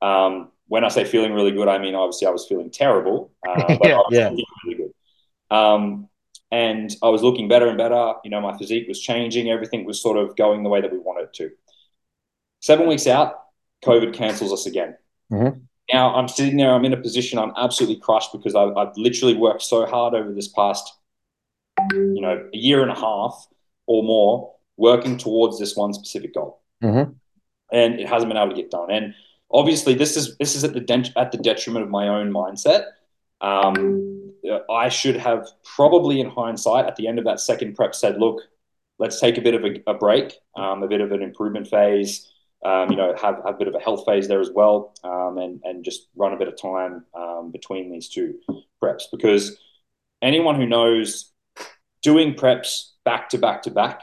[0.00, 3.76] Um, when I say feeling really good, I mean obviously I was feeling terrible, uh,
[3.84, 4.30] yeah, yeah.
[4.64, 5.56] really good.
[5.56, 6.08] Um,
[6.50, 8.14] and I was looking better and better.
[8.24, 9.50] You know, my physique was changing.
[9.50, 11.50] Everything was sort of going the way that we wanted it to.
[12.60, 13.40] Seven weeks out,
[13.84, 14.96] COVID cancels us again.
[15.32, 15.60] Mm-hmm.
[15.92, 19.34] Now I'm sitting there, I'm in a position I'm absolutely crushed because I've, I've literally
[19.34, 20.92] worked so hard over this past,
[21.92, 23.46] you know, a year and a half
[23.86, 26.60] or more working towards this one specific goal.
[26.82, 27.12] Mm-hmm.
[27.72, 28.90] And it hasn't been able to get done.
[28.90, 29.14] And
[29.50, 32.84] obviously this is, this is at the, dent- at the detriment of my own mindset.
[33.40, 34.32] Um,
[34.70, 38.40] I should have probably in hindsight at the end of that second prep said, look,
[38.98, 42.32] let's take a bit of a, a break, um, a bit of an improvement phase
[42.64, 45.38] um, you know, have, have a bit of a health phase there as well, um,
[45.38, 48.34] and and just run a bit of time um, between these two
[48.82, 49.58] preps because
[50.20, 51.32] anyone who knows
[52.02, 54.02] doing preps back to back to back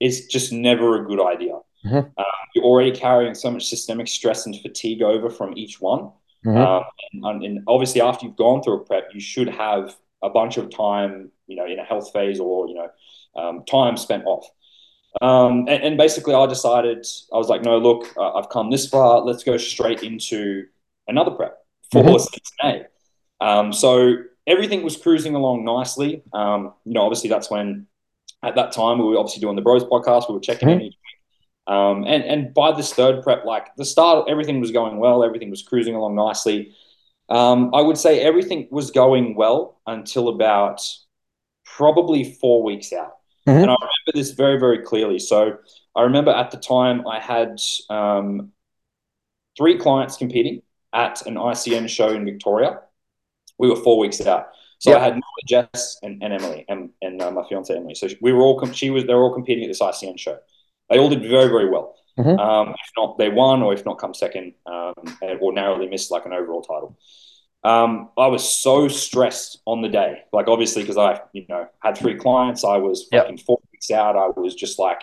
[0.00, 1.58] is just never a good idea.
[1.84, 2.08] Mm-hmm.
[2.16, 2.24] Uh,
[2.54, 6.10] you're already carrying so much systemic stress and fatigue over from each one,
[6.44, 6.56] mm-hmm.
[6.56, 10.56] Um, and, and obviously after you've gone through a prep, you should have a bunch
[10.56, 12.88] of time, you know, in a health phase or you know,
[13.36, 14.48] um, time spent off.
[15.22, 18.86] Um, and, and, basically, I decided, I was like, no, look, uh, I've come this
[18.86, 19.20] far.
[19.20, 20.66] Let's go straight into
[21.08, 21.58] another prep
[21.90, 22.82] for mm-hmm.
[23.40, 26.22] Um, so everything was cruising along nicely.
[26.32, 27.86] Um, you know, obviously, that's when
[28.42, 30.28] at that time we were obviously doing the Bros podcast.
[30.28, 30.80] We were checking mm-hmm.
[30.80, 31.74] in each week.
[31.74, 35.24] Um, and, and by this third prep, like the start, everything was going well.
[35.24, 36.74] Everything was cruising along nicely.
[37.28, 40.80] Um, I would say everything was going well until about
[41.64, 43.16] probably four weeks out.
[43.46, 43.50] Mm-hmm.
[43.50, 45.18] And I remember this very, very clearly.
[45.18, 45.58] So
[45.94, 48.52] I remember at the time I had um,
[49.56, 52.80] three clients competing at an ICN show in Victoria.
[53.58, 54.48] We were four weeks out.
[54.78, 55.00] So yep.
[55.00, 57.94] I had Jess and, and Emily and, and uh, my fiance Emily.
[57.94, 60.38] So we were all she was they were all competing at this ICN show.
[60.90, 61.96] They all did very very well.
[62.18, 62.38] Mm-hmm.
[62.38, 64.94] Um, if not, they won, or if not, come second, um,
[65.40, 66.96] or narrowly missed like an overall title.
[67.62, 70.22] Um, I was so stressed on the day.
[70.32, 72.64] Like obviously because I, you know, had three clients.
[72.64, 73.24] I was yep.
[73.24, 74.16] fucking four weeks out.
[74.16, 75.02] I was just like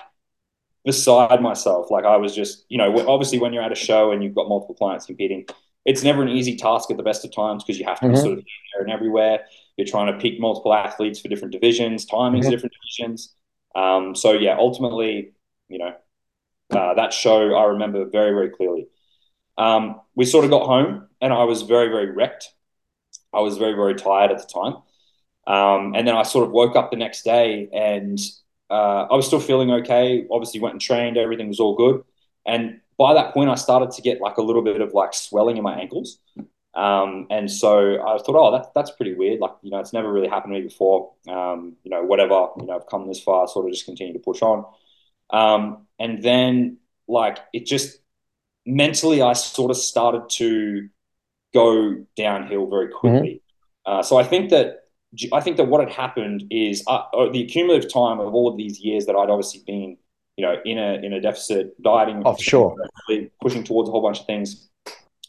[0.86, 1.90] beside myself.
[1.90, 4.50] Like I was just, you know, obviously when you're at a show and you've got
[4.50, 5.46] multiple clients competing,
[5.86, 8.16] it's never an easy task at the best of times because you have to mm-hmm.
[8.16, 9.42] be sort of here and everywhere.
[9.78, 12.50] You're trying to pick multiple athletes for different divisions, timings, mm-hmm.
[12.52, 13.34] different divisions.
[13.76, 15.34] Um, so yeah, ultimately,
[15.68, 15.96] you know,
[16.72, 18.88] uh, that show I remember very, very clearly.
[19.58, 22.50] Um, we sort of got home and I was very, very wrecked.
[23.34, 24.76] I was very, very tired at the time.
[25.46, 28.20] Um, and then I sort of woke up the next day and
[28.70, 30.26] uh, I was still feeling okay.
[30.32, 32.04] Obviously, went and trained, everything was all good.
[32.46, 35.58] And by that point, I started to get like a little bit of like swelling
[35.58, 36.20] in my ankles.
[36.76, 39.40] Um, and so I thought, oh, that, that's pretty weird.
[39.40, 41.12] Like, you know, it's never really happened to me before.
[41.28, 44.20] Um, you know, whatever, you know, I've come this far, sort of just continue to
[44.20, 44.66] push on.
[45.30, 48.00] Um, and then, like, it just
[48.66, 50.90] mentally, I sort of started to
[51.54, 53.42] go downhill very quickly.
[53.88, 54.00] Mm-hmm.
[54.00, 54.83] Uh, so I think that
[55.32, 58.58] I think that what had happened is uh, uh, the accumulative time of all of
[58.58, 59.98] these years that I'd obviously been,
[60.38, 62.76] you know, in a in a deficit, dieting, oh, sure,
[63.42, 64.70] pushing towards a whole bunch of things.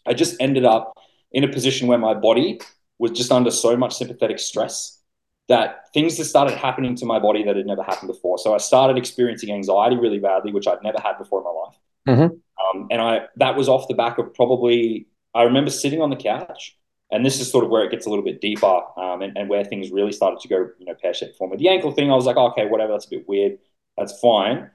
[0.07, 0.95] I just ended up
[1.33, 2.61] in a position where my body
[2.99, 5.01] was just under so much sympathetic stress
[5.49, 8.39] that things just started happening to my body that had never happened before.
[8.39, 11.77] So I started experiencing anxiety really badly, which I'd never had before in my life.
[12.09, 12.79] Mm-hmm.
[12.81, 16.17] Um, and I that was off the back of probably I remember sitting on the
[16.17, 16.79] couch,
[17.11, 19.49] and this is sort of where it gets a little bit deeper um, and, and,
[19.49, 21.51] where things really started to go, you know, pear shaped form.
[21.51, 23.59] With the ankle thing, I was like, oh, okay, whatever, that's a bit weird,
[23.97, 24.71] that's fine.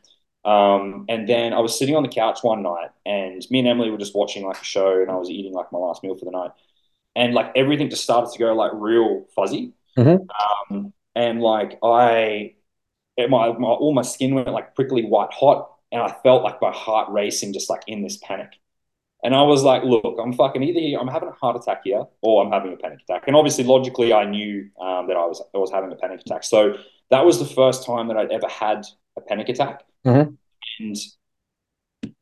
[0.45, 3.91] Um, and then I was sitting on the couch one night, and me and Emily
[3.91, 6.25] were just watching like a show, and I was eating like my last meal for
[6.25, 6.51] the night,
[7.15, 9.73] and like everything just started to go like real fuzzy.
[9.97, 10.73] Mm-hmm.
[10.73, 12.53] Um, and like I,
[13.17, 16.71] my, my all my skin went like prickly white hot, and I felt like my
[16.71, 18.53] heart racing, just like in this panic.
[19.23, 22.45] And I was like, look, I'm fucking either I'm having a heart attack here or
[22.45, 23.23] I'm having a panic attack.
[23.27, 26.43] And obviously, logically, I knew um, that I was I was having a panic attack.
[26.43, 26.75] So
[27.09, 28.85] that was the first time that I'd ever had
[29.17, 29.83] a panic attack.
[30.05, 30.37] Mhm.
[30.79, 30.95] And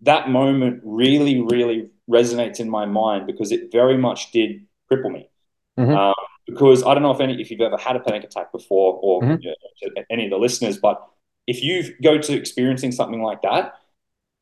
[0.02, 5.30] that moment really, really resonates in my mind because it very much did cripple me.
[5.78, 5.96] Mhm.
[5.96, 6.14] Um,
[6.48, 9.22] because I don't know if any if you've ever had a panic attack before or
[9.22, 9.44] Mhm.
[9.44, 11.06] you know, any of the listeners, but
[11.46, 13.76] if you go to experiencing something like that,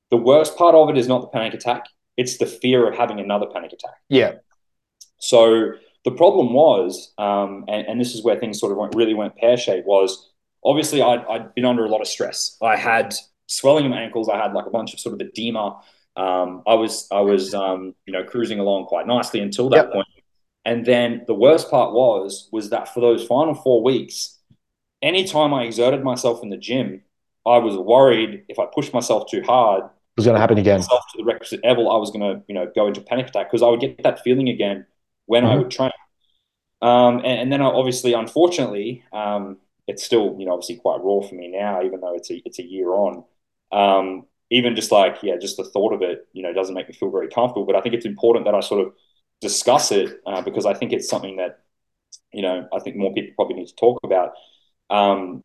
[0.09, 1.85] the worst part of it is not the panic attack;
[2.17, 3.95] it's the fear of having another panic attack.
[4.09, 4.33] Yeah.
[5.17, 9.13] So the problem was, um, and, and, this is where things sort of went, really
[9.13, 10.31] went pear shaped, was
[10.63, 12.57] obviously I'd, I'd, been under a lot of stress.
[12.61, 13.13] I had
[13.47, 14.29] swelling in my ankles.
[14.29, 15.81] I had like a bunch of sort of edema.
[16.15, 19.93] Um, I was, I was, um, you know, cruising along quite nicely until that Yep.
[19.93, 20.07] point.
[20.63, 24.39] And then the worst part was, was that for those final four weeks,
[25.01, 27.03] anytime I exerted myself in the gym,
[27.45, 29.83] I was worried if I pushed myself too hard,
[30.15, 30.81] was going to happen again.
[30.81, 33.61] to the requisite level, I was going to, you know, go into panic attack because
[33.63, 34.85] I would get that feeling again
[35.25, 35.59] when I Mhm.
[35.59, 35.91] would train.
[36.81, 39.57] Um, and, and then I obviously, unfortunately, um,
[39.87, 42.59] it's still, you know, obviously quite raw for me now, even though it's a, it's
[42.59, 43.23] a year on.
[43.71, 46.95] Um, even just like, yeah, just the thought of it, you know, doesn't make me
[46.95, 47.65] feel very comfortable.
[47.65, 48.93] But I think it's important that I sort of
[49.41, 51.59] discuss it uh, because I think it's something that,
[52.33, 54.33] you know, I think more people probably need to talk about.
[54.89, 55.43] Um,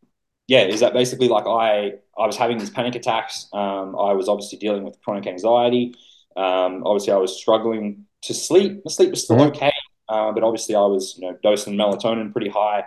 [0.51, 3.49] yeah, is that basically like I I was having these panic attacks.
[3.53, 5.95] Um, I was obviously dealing with chronic anxiety.
[6.37, 8.83] Um, obviously, I was struggling to sleep.
[8.85, 9.49] The sleep was still Mhm.
[9.51, 9.73] okay,
[10.09, 12.85] uh, but obviously, I was you know dosing melatonin pretty high.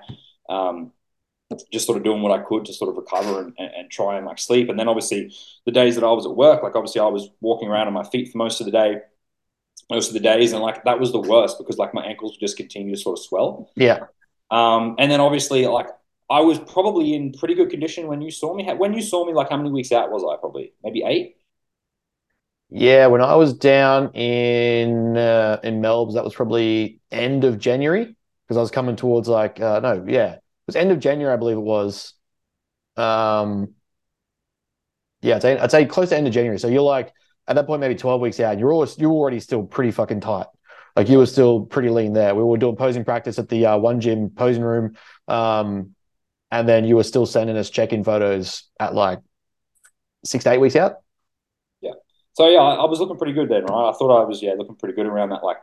[0.50, 0.92] Um,
[1.72, 4.18] just sort of doing what I could to sort of recover and, and, and try
[4.18, 4.70] and like sleep.
[4.70, 5.34] And then obviously
[5.66, 8.04] the days that I was at work, like obviously I was walking around on my
[8.04, 8.98] feet for most of the day,
[9.90, 12.40] most of the days, and like that was the worst because like my ankles would
[12.40, 13.70] just continue to sort of swell.
[13.76, 14.00] Yeah.
[14.50, 15.88] Um, and then obviously, like
[16.34, 18.68] I was probably in pretty good condition when you saw me.
[18.74, 20.40] When you saw me, like how many weeks out was I?
[20.40, 21.38] Probably maybe eight.
[22.72, 28.16] Yeah, when I was down in uh, in Melbs, that was probably end of January
[28.48, 31.38] because I was coming towards like uh, no, yeah, it was end of January, I
[31.38, 32.14] believe it was.
[32.98, 33.76] Um,
[35.22, 36.58] yeah, I'd say, I'd say close to end of January.
[36.58, 37.14] So you're like
[37.48, 38.58] at that point maybe 12 weeks out.
[38.58, 40.48] You're always you're already still pretty fucking tight.
[40.96, 42.34] Like you were still pretty lean there.
[42.34, 44.96] We were doing posing practice at the uh, one gym posing room,
[45.28, 45.93] um,
[46.54, 49.20] and then you were still sending us check-in photos at like
[50.24, 50.98] six to eight weeks out.
[51.82, 51.94] Yeah.
[52.34, 53.90] So yeah, I, I was looking pretty good then, right?
[53.90, 55.58] I thought I was yeah looking pretty good around that like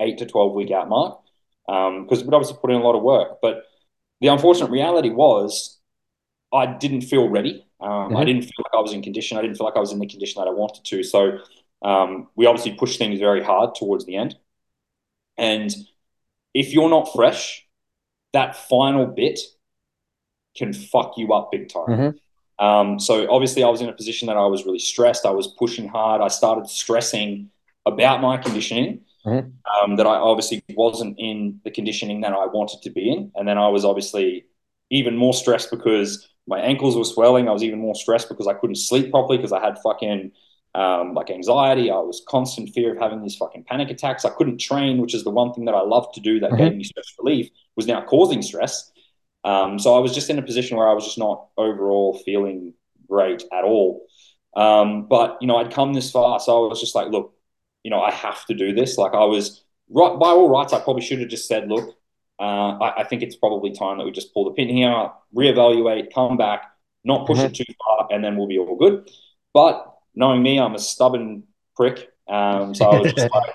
[0.00, 1.20] eight to twelve week out mark
[1.66, 3.38] because we'd obviously put in a lot of work.
[3.42, 3.64] But
[4.20, 5.78] the unfortunate reality was
[6.52, 7.66] I didn't feel ready.
[7.80, 8.26] Um, I Mhm.
[8.26, 9.38] didn't feel like I was in condition.
[9.38, 11.02] I didn't feel like I was in the condition that I wanted to.
[11.02, 11.38] So
[11.82, 14.36] um, we obviously pushed things very hard towards the end.
[15.38, 15.74] And
[16.54, 17.66] if you're not fresh,
[18.32, 19.40] that final bit
[20.56, 21.88] can fuck you up big time.
[21.88, 22.18] Mhm.
[22.58, 25.26] Um, so obviously, I was in a position that I was really stressed.
[25.26, 26.20] I was pushing hard.
[26.22, 27.50] I started stressing
[27.84, 29.00] about my conditioning.
[29.26, 29.52] Mhm.
[29.82, 33.46] Um, that I obviously wasn't in the conditioning that I wanted to be in, and
[33.48, 34.44] then I was obviously
[34.90, 37.48] even more stressed because my ankles were swelling.
[37.48, 40.30] I was even more stressed because I couldn't sleep properly because I had fucking
[40.76, 41.90] um, like anxiety.
[41.90, 44.26] I was constant fear of having these fucking panic attacks.
[44.26, 46.58] I couldn't train, which is the one thing that I love to do that Mhm.
[46.58, 48.92] gave me stress relief, was now causing stress.
[49.46, 52.74] Um, so I was just in a position where I was just not overall feeling
[53.08, 54.04] great at all.
[54.56, 57.32] Um, but you know, I'd come this far, so I was just like, look,
[57.84, 58.98] you know, I have to do this.
[58.98, 61.96] Like I was right by all rights, I probably should have just said, look,
[62.40, 62.42] uh,
[62.78, 66.36] I, I think it's probably time that we just pull the pin here, reevaluate, come
[66.36, 66.64] back,
[67.04, 69.08] not push it too far, and then we'll be all good.
[69.54, 71.44] But knowing me, I'm a stubborn
[71.76, 72.08] prick.
[72.28, 73.54] Um, so I was just like,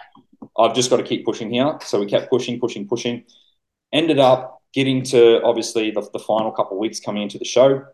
[0.57, 1.77] I've just got to keep pushing here.
[1.85, 3.25] So we kept pushing, pushing, pushing.
[3.91, 7.85] Ended up getting to obviously the, the final couple of weeks coming into the show.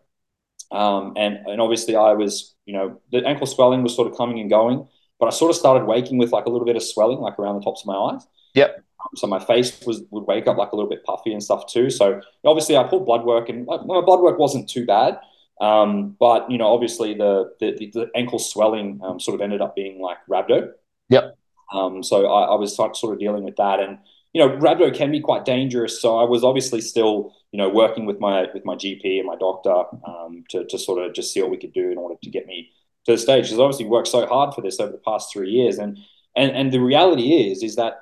[0.70, 4.38] Um, and, and obviously I was, you know, the ankle swelling was sort of coming
[4.38, 4.86] and going,
[5.18, 7.56] but I sort of started waking with like a little bit of swelling, like around
[7.56, 8.26] the tops of my eyes.
[8.54, 8.84] Yep.
[9.00, 11.72] Um, so my face was would wake up like a little bit puffy and stuff
[11.72, 11.90] too.
[11.90, 15.18] So obviously I pulled blood work and like, my blood work wasn't too bad.
[15.60, 19.60] Um, but you know, obviously the the, the, the ankle swelling um, sort of ended
[19.60, 20.70] up being like rhabdo.
[21.08, 21.36] Yep.
[21.72, 23.98] Um, so I, I was sort of dealing with that, and
[24.38, 26.00] you know, rhabdo can be quite dangerous.
[26.00, 29.34] So I was obviously still, you know, working with my with my GP and my
[29.34, 32.30] doctor um, to to sort of just see what we could do in order to
[32.30, 32.70] get me
[33.06, 33.46] to the stage.
[33.46, 35.98] Because obviously worked so hard for this over the past three years, and
[36.36, 37.94] and and the reality is is that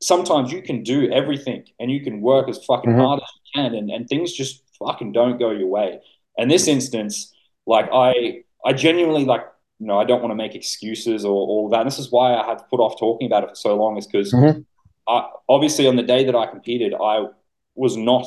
[0.00, 3.04] sometimes you can do everything and you can work as fucking Mhm.
[3.04, 6.00] hard as you can, and and things just fucking don't go your way.
[6.38, 7.34] In this instance,
[7.66, 9.44] like I I genuinely like
[9.80, 11.80] you know I don't want to make excuses or all that.
[11.80, 14.06] And this is why I have put off talking about it for so long, is
[14.06, 14.64] because Mhm.
[15.06, 17.26] I, obviously on the day that I competed, I
[17.74, 18.26] was not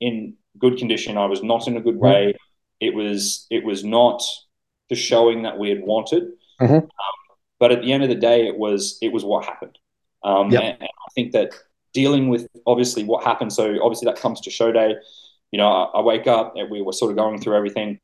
[0.00, 1.16] in good condition.
[1.18, 2.34] I was not in a good way.
[2.80, 4.22] It was it was not
[4.88, 6.24] the showing that we had wanted.
[6.60, 6.82] Mhm.
[6.82, 6.88] Um,
[7.58, 9.78] but at the end of the day, it was it was what happened.
[10.22, 10.62] Um, Yep.
[10.62, 11.52] and, and I think that
[11.92, 13.52] dealing with obviously what happened.
[13.52, 14.96] So obviously that comes to show day.
[15.52, 18.00] You know, I, I wake up and we were sort of going through everything.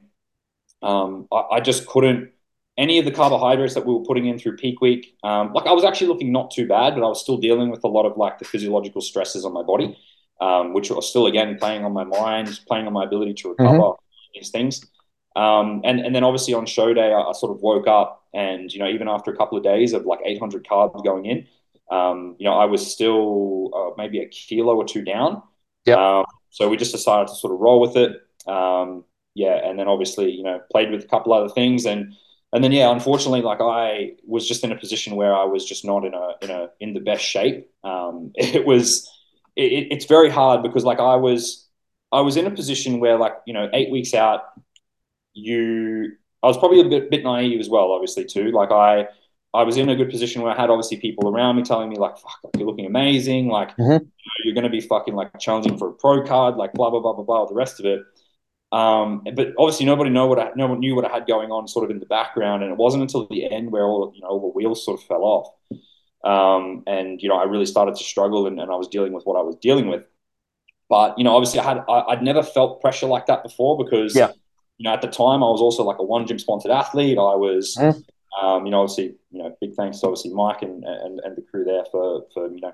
[0.83, 2.31] Um, I, I just couldn't
[2.79, 5.17] any of the carbohydrates that we were putting in through peak week.
[5.23, 7.85] Um, like I was actually looking not too bad, but I was still dealing with
[7.85, 9.97] a lot of like the physiological stresses on my body,
[10.41, 13.93] um, which were still again playing on my mind, playing on my ability to recover
[14.35, 14.87] these things.
[15.37, 18.73] Um, and and then obviously on show day, I, I sort of woke up, and
[18.73, 21.47] you know even after a couple of days of like 800 carbs going in,
[21.91, 25.43] um, you know I was still uh, maybe a kilo or two down.
[25.87, 25.99] Yep.
[25.99, 28.13] Um, so we just decided to sort of roll with it.
[28.47, 29.05] Um,
[29.35, 32.15] yeah, and then obviously you know played with a couple other things, and
[32.53, 35.85] and then yeah, unfortunately, like I was just in a position where I was just
[35.85, 37.71] not in a in a in the best shape.
[37.85, 39.11] Um, it was
[39.57, 41.67] it, it's very hard because like I was
[42.13, 44.43] I was in a position where like you know eight weeks out
[45.35, 48.51] you I was probably a bit, bit naive as well, obviously too.
[48.51, 49.07] Like I
[49.55, 51.97] I was in a good position where I had obviously people around me telling me
[51.97, 53.49] like, "Fuck, like, you're looking amazing.
[53.49, 54.01] Like Mhm.
[54.01, 56.91] you know, you're going to be fucking like challenging for a pro card, like blah
[56.91, 58.01] blah blah blah blah, the rest of it."
[58.73, 61.69] Um, but obviously nobody know what I, no one knew what I had going on
[61.69, 64.29] sort of in the background, and it wasn't until the end where all you know
[64.29, 65.49] all the wheels sort of fell off.
[66.25, 69.25] Um, and you know I really started to struggle, and, and I was dealing with
[69.25, 70.05] what I was dealing with.
[70.89, 74.15] But you know, obviously, I had I, would never felt pressure like that before because
[74.17, 74.31] Yeah.
[74.79, 77.19] you know at the time I was also like a one gym sponsored athlete.
[77.19, 78.05] I was, Mm.
[78.41, 81.43] um, you know, obviously, you know, big thanks to obviously Mike and and, and the
[81.43, 82.73] crew there for for you know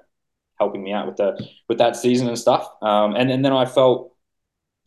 [0.60, 2.68] helping me out with the with that season and stuff.
[2.82, 4.12] Um, and and then I felt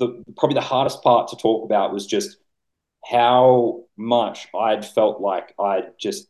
[0.01, 2.37] the probably the hardest part to talk about was just
[3.05, 6.27] how much I'd felt like I'd just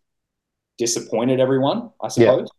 [0.78, 2.50] disappointed everyone, I suppose,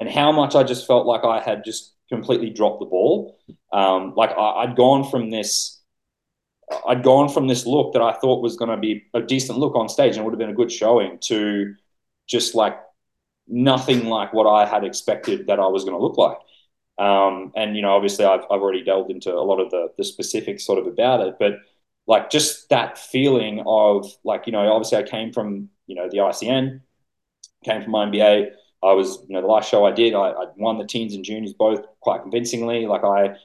[0.00, 3.38] and how much I just felt like I had just completely dropped the ball.
[3.72, 5.80] Um, like I, I'd gone from this,
[6.88, 9.74] I'd gone from this look that I thought was going to be a decent look
[9.76, 11.74] on stage and would have been a good showing to
[12.26, 12.78] just like
[13.48, 16.38] nothing like what I had expected that I was going to look like.
[16.98, 20.04] Um, and you know, obviously, I've I've already delved into a lot of the the
[20.04, 21.54] specifics sort of about it, but
[22.06, 26.18] like just that feeling of like you know, obviously, I came from you know the
[26.18, 26.80] ICN,
[27.64, 28.50] came from INBA.
[28.82, 31.24] I was you know the last show I did, I, I won the teens and
[31.24, 32.86] juniors both quite convincingly.
[32.86, 33.36] Like I,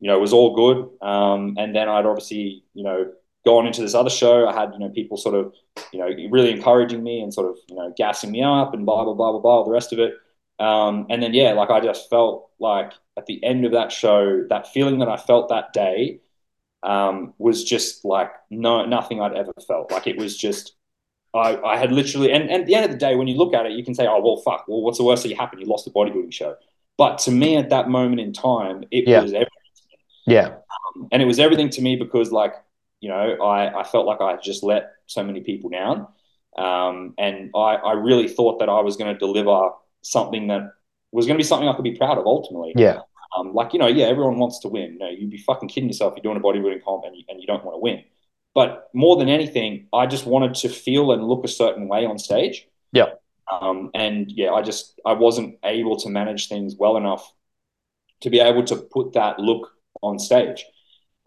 [0.00, 1.06] you know, was all good.
[1.06, 3.12] Um, and then I'd obviously you know
[3.44, 4.46] gone into this other show.
[4.46, 5.54] I had you know people sort of
[5.92, 9.04] you know really encouraging me and sort of you know gassing me up and blah
[9.04, 10.14] blah blah blah blah all the rest of it.
[10.62, 14.44] Um, and then yeah, like I just felt like at the end of that show,
[14.50, 16.20] that feeling that I felt that day
[16.82, 19.90] um, was just like no nothing I'd ever felt.
[19.92, 20.74] Like it was just
[21.34, 23.54] I, I had literally and, and at the end of the day, when you look
[23.54, 25.62] at it, you can say, oh well, fuck, well, what's the worst that happened?
[25.62, 26.56] You lost the bodybuilding show.
[26.98, 29.22] But to me, at that moment in time, it Yeah.
[29.22, 29.48] was everything.
[30.26, 30.56] Yeah.
[31.10, 32.54] and it was everything to me because like
[33.00, 36.06] you know I, I felt like I had just let so many people down
[36.56, 39.70] um, and I, I really thought that I was going to deliver
[40.02, 40.72] something that
[41.12, 43.00] was going to be something I could be proud of ultimately Yeah.
[43.36, 45.88] um, like you know yeah everyone wants to win you know you'd be fucking kidding
[45.88, 48.02] yourself if you're doing a bodybuilding comp and you, and you don't want to win
[48.54, 52.18] but more than anything I just wanted to feel and look a certain way on
[52.18, 53.10] stage Yeah.
[53.50, 57.32] um, and yeah I just I wasn't able to manage things well enough
[58.22, 60.64] to be able to put that look on stage.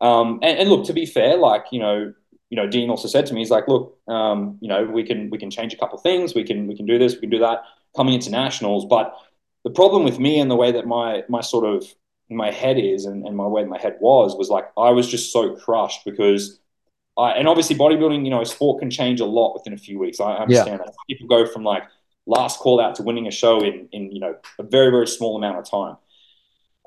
[0.02, 2.14] Um, and, and, look, to be fair, like you know,
[2.50, 5.30] you know, Dean also said to me, he's like, look, um, you know, we can
[5.30, 7.40] we can change a couple things, we can we can do this, we can do
[7.40, 7.64] that
[7.96, 8.86] coming into nationals.
[8.86, 9.16] But
[9.64, 11.86] the problem with me and the way that my my sort of
[12.30, 15.32] my head is and, and my way my head was was like I was just
[15.32, 16.60] so crushed because
[17.18, 20.20] I and obviously bodybuilding, you know, sport can change a lot within a few weeks.
[20.20, 21.84] I understand that people go from like
[22.26, 25.36] last call out to winning a show in in you know a very very small
[25.36, 25.98] amount of time.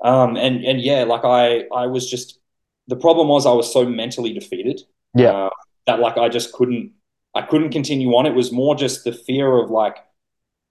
[0.03, 2.39] Um, and and yeah, like I I was just
[2.87, 4.81] the problem was I was so mentally defeated.
[5.15, 5.31] Yeah.
[5.31, 5.49] Uh,
[5.85, 6.91] that like I just couldn't
[7.35, 8.25] I couldn't continue on.
[8.25, 9.97] It was more just the fear of like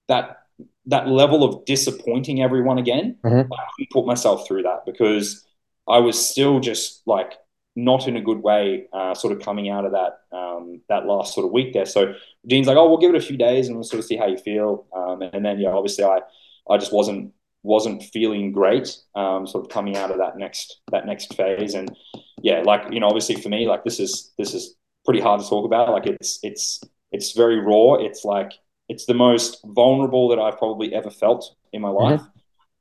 [0.08, 0.38] that
[0.86, 3.16] that level of disappointing everyone again.
[3.24, 3.44] Mhm.
[3.52, 5.46] I couldn't put myself through that because
[5.86, 7.34] I was still just like
[7.76, 11.34] not in a good way, uh, sort of coming out of that um, that last
[11.34, 11.86] sort of week there.
[11.86, 12.14] So
[12.46, 14.26] Dean's like, "Oh, we'll give it a few days and we'll sort of see how
[14.26, 16.20] you feel." Um, and then yeah, obviously I
[16.68, 17.32] I just wasn't
[17.62, 21.74] wasn't feeling great, um, sort of coming out of that next that next phase.
[21.74, 21.94] And
[22.42, 25.48] yeah, like you know, obviously for me, like this is this is pretty hard to
[25.48, 25.90] talk about.
[25.90, 26.80] Like it's it's
[27.12, 27.94] it's very raw.
[27.94, 28.52] It's like
[28.88, 32.22] it's the most vulnerable that I've probably ever felt in my life.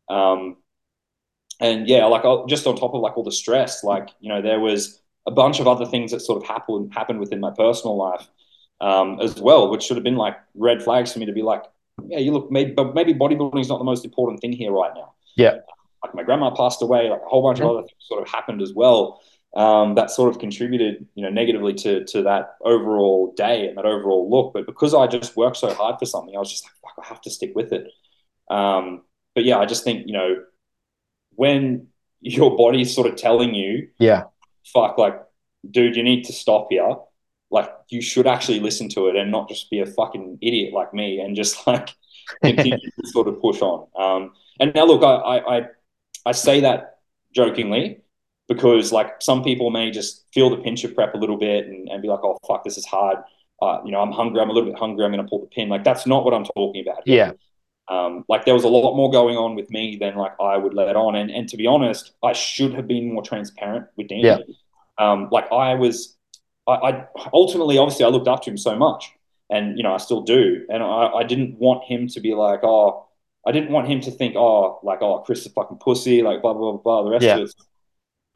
[0.09, 0.57] Um,
[1.59, 4.41] and yeah, like I'll, just on top of like all the stress, like you know,
[4.41, 7.97] there was a bunch of other things that sort of happened happened within my personal
[7.97, 8.27] life
[8.79, 11.63] um, as well, which should have been like red flags for me to be like,
[12.07, 14.91] yeah, you look, maybe, but maybe bodybuilding is not the most important thing here right
[14.95, 15.13] now.
[15.35, 15.55] Yeah.
[16.03, 17.63] Like my grandma passed away, like a whole bunch Mhm.
[17.63, 19.19] of other things sort of happened as well.
[19.57, 23.85] Um, that sort of contributed, you know, negatively to to that overall day and that
[23.85, 24.53] overall look.
[24.53, 27.07] But because I just worked so hard for something, I was just like, fuck, I
[27.09, 27.87] have to stick with it.
[28.51, 29.01] Um,
[29.33, 30.43] but yeah, I just think you know
[31.31, 31.87] when
[32.21, 34.25] your body's sort of telling you, yeah,
[34.71, 35.19] fuck, like,
[35.69, 36.95] dude, you need to stop here.
[37.49, 40.93] Like, you should actually listen to it and not just be a fucking idiot like
[40.93, 41.95] me and just like
[42.43, 43.87] continue to sort of push on.
[43.97, 45.61] Um, and now, look, I, I
[46.27, 46.99] I say that
[47.33, 48.01] jokingly
[48.47, 51.89] because like some people may just feel the pinch of prep a little bit and,
[51.89, 53.17] and be like, oh fuck, this is hard.
[53.61, 54.41] Uh, you know, I'm hungry.
[54.41, 55.03] I'm a little bit hungry.
[55.03, 55.69] I'm going to pull the pin.
[55.69, 57.03] Like that's not what I'm talking about.
[57.05, 57.15] Here.
[57.15, 57.31] Yeah.
[57.89, 60.73] Um, like there was a lot more going on with me than like I would
[60.73, 61.15] let on.
[61.15, 64.25] And and to be honest, I should have been more transparent with Danny.
[64.25, 64.39] Yeah.
[64.97, 66.17] Um, like I was,
[66.67, 69.11] I, I, ultimately, obviously, I looked up to him so much,
[69.49, 70.65] and you know, I still do.
[70.69, 73.07] And I, I didn't want him to be like, oh,
[73.45, 76.53] I didn't want him to think, oh, like, oh, Chris is fucking pussy, like blah
[76.53, 76.81] blah blah.
[76.81, 77.37] blah the rest yeah.
[77.37, 77.55] of it.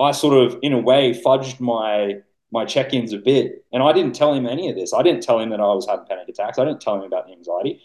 [0.02, 2.18] I sort of, in a way, fudged my
[2.54, 4.94] my check-ins a bit, and I didn't tell him any of this.
[4.94, 6.60] I didn't tell him that I was having panic attacks.
[6.60, 7.82] I didn't tell him about the anxiety.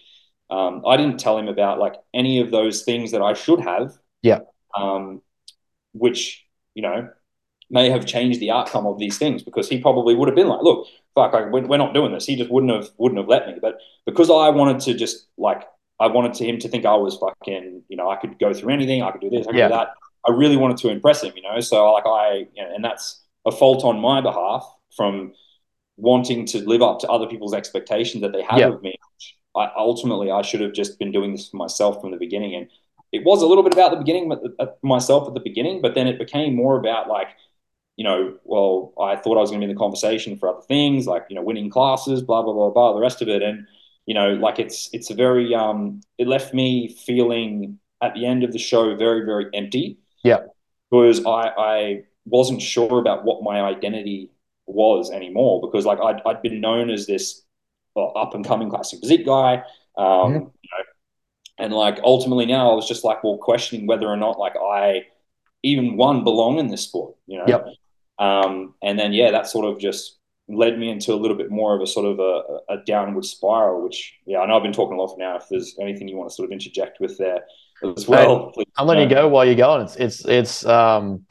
[0.50, 3.96] Um, I didn't tell him about like any of those things that I should have.
[4.22, 4.40] Yeah.
[4.76, 5.22] Um,
[5.92, 6.44] which
[6.74, 7.08] you know
[7.70, 10.62] may have changed the outcome of these things because he probably would have been like,
[10.62, 12.26] look, fuck, we're not doing this.
[12.26, 13.54] He just wouldn't have wouldn't have let me.
[13.60, 15.62] But because I wanted to just like
[15.98, 18.72] I wanted to him to think I was fucking, you know, I could go through
[18.72, 19.68] anything, I could do this, I could yeah.
[19.68, 19.88] do that.
[20.26, 21.60] I really wanted to impress him, you know.
[21.60, 25.32] So like I, you know, and that's a fault on my behalf from
[25.96, 28.68] wanting to live up to other people's expectations that they have yeah.
[28.68, 28.96] of me.
[29.56, 32.68] I ultimately I should have just been doing this for myself from the beginning, and
[33.12, 36.06] it was a little bit about the beginning, but myself at the beginning, but then
[36.06, 37.28] it became more about like,
[37.96, 40.60] you know, well, I thought I was going to be in the conversation for other
[40.60, 43.66] things, like you know, winning classes, blah blah blah blah, the rest of it, and
[44.04, 48.44] you know, like it's it's a very um, it left me feeling at the end
[48.44, 49.98] of the show very very empty.
[50.26, 50.40] Yeah,
[50.90, 54.30] because I I wasn't sure about what my identity
[54.66, 57.42] was anymore because like I'd, I'd been known as this
[57.94, 59.62] well, up and coming classic physique guy.
[59.96, 60.34] Um, mm-hmm.
[60.34, 60.84] you know,
[61.58, 65.06] and like ultimately now I was just like, well, questioning whether or not like I
[65.62, 67.44] even one belong in this sport, you know?
[67.46, 67.66] Yep.
[68.18, 70.18] Um, and then, yeah, that sort of just
[70.48, 73.82] led me into a little bit more of a sort of a, a downward spiral,
[73.82, 75.36] which, yeah, I know I've been talking a lot for now.
[75.36, 77.40] If there's anything you want to sort of interject with there
[77.96, 78.52] as well.
[78.76, 79.82] I'm letting you go while you're going.
[79.82, 81.24] It's, it's, it's, um,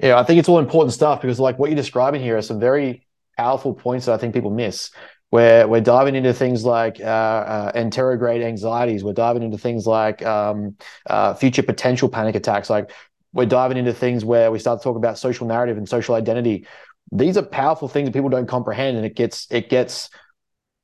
[0.00, 2.58] yeah, I think it's all important stuff because like what you're describing here are some
[2.58, 4.90] very powerful points that I think people miss
[5.30, 9.02] where we're diving into things like uh, uh, anterograde anxieties.
[9.02, 10.76] We're diving into things like um,
[11.10, 12.70] uh, future potential panic attacks.
[12.70, 12.92] Like
[13.32, 16.68] we're diving into things where we start to talk about social narrative and social identity.
[17.10, 20.08] These are powerful things that people don't comprehend, and it gets it gets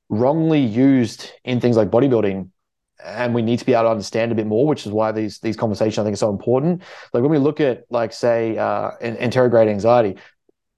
[0.09, 2.49] wrongly used in things like bodybuilding.
[3.03, 5.39] And we need to be able to understand a bit more, which is why these
[5.39, 6.83] these conversations I think are so important.
[7.13, 10.17] Like when we look at like say uh, anterograde anxiety,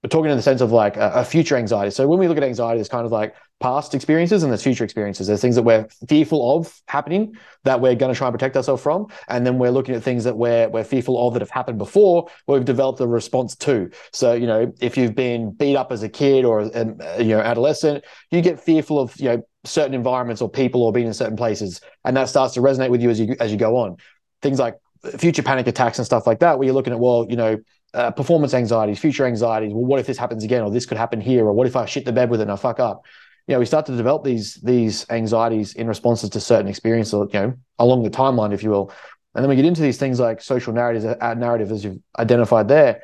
[0.03, 1.89] we're talking in the sense of like a, a, future anxiety.
[1.89, 4.83] So when we look at anxiety, it's kind of like past experiences and there's future
[4.83, 5.27] experiences.
[5.27, 8.83] There's things that we're fearful of happening that we're going to try and protect ourselves
[8.83, 11.77] from, and then we're looking at things that we're we're fearful of that have happened
[11.77, 13.89] before, where we've developed a response to.
[14.11, 17.39] So you know, if you've been beat up as a kid or um, you know
[17.39, 21.37] adolescent, you get fearful of you know certain environments or people or being in certain
[21.37, 23.97] places, and that starts to resonate with you as you as you go on.
[24.41, 24.75] Things like
[25.17, 27.59] future panic attacks and stuff like that, where you're looking at well, you know
[27.93, 29.73] uh, performance anxieties, future anxieties.
[29.73, 31.85] Well, what if this happens again, or this could happen here, or what if I
[31.85, 33.03] shit the bed with it and I fuck up?
[33.47, 37.39] You know, we start to develop these these anxieties in responses to certain experiences, you
[37.39, 38.91] know, along the timeline, if you will.
[39.35, 42.67] And then we get into these things like social narratives, uh, narrative as you've identified
[42.67, 43.01] there.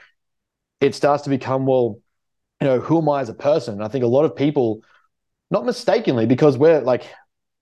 [0.79, 1.99] It starts to become well,
[2.61, 3.75] you know, who am I as a person?
[3.75, 4.81] And I think a lot of people,
[5.51, 7.07] not mistakenly, because we're like,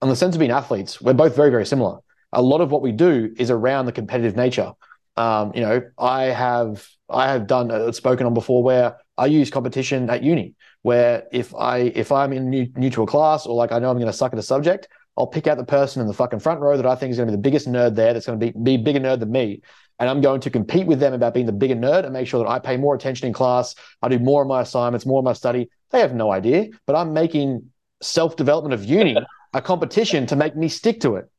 [0.01, 1.99] on the sense of being athletes, we're both very very similar.
[2.33, 4.73] A lot of what we do is around the competitive nature.
[5.15, 9.49] Um, you know, I have I have done uh, spoken on before where I use
[9.49, 10.53] competition at uni,
[10.83, 14.07] where if I if I'm in new, neutral class or like I know I'm going
[14.07, 14.87] to suck at a subject,
[15.17, 17.27] I'll pick out the person in the fucking front row that I think is going
[17.27, 18.13] to be the biggest nerd there.
[18.13, 19.61] That's going to be be bigger nerd than me,
[19.97, 22.43] and I'm going to compete with them about being the bigger nerd and make sure
[22.43, 23.73] that I pay more attention in class.
[24.03, 25.69] I do more of my assignments, more of my study.
[25.89, 29.17] They have no idea, but I'm making self development of uni
[29.53, 31.29] a competition to make me stick to it.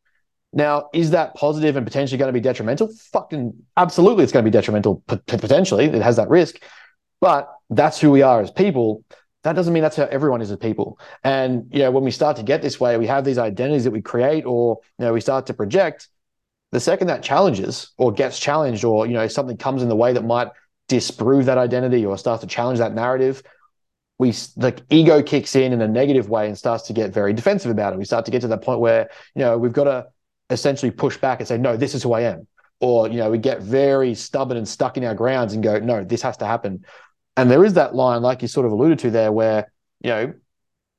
[0.52, 2.88] Now, is that positive and potentially going to be detrimental?
[3.12, 5.84] Fucking absolutely, it's going to be detrimental potentially.
[5.84, 6.62] It has that risk,
[7.20, 9.04] but that's who we are as people.
[9.44, 10.98] That doesn't mean that's how everyone is as people.
[11.22, 13.90] And you know, when we start to get this way, we have these identities that
[13.90, 16.08] we create, or you know, we start to project.
[16.70, 20.14] The second that challenges or gets challenged, or you know, something comes in the way
[20.14, 20.48] that might
[20.88, 23.42] disprove that identity or start to challenge that narrative,
[24.18, 27.70] we the ego kicks in in a negative way and starts to get very defensive
[27.70, 27.98] about it.
[27.98, 30.06] We start to get to that point where you know we've got to
[30.50, 32.46] essentially push back and say, no, this is who I am.
[32.80, 36.04] Or, you know, we get very stubborn and stuck in our grounds and go, no,
[36.04, 36.84] this has to happen.
[37.36, 39.70] And there is that line, like you sort of alluded to there, where,
[40.00, 40.34] you know,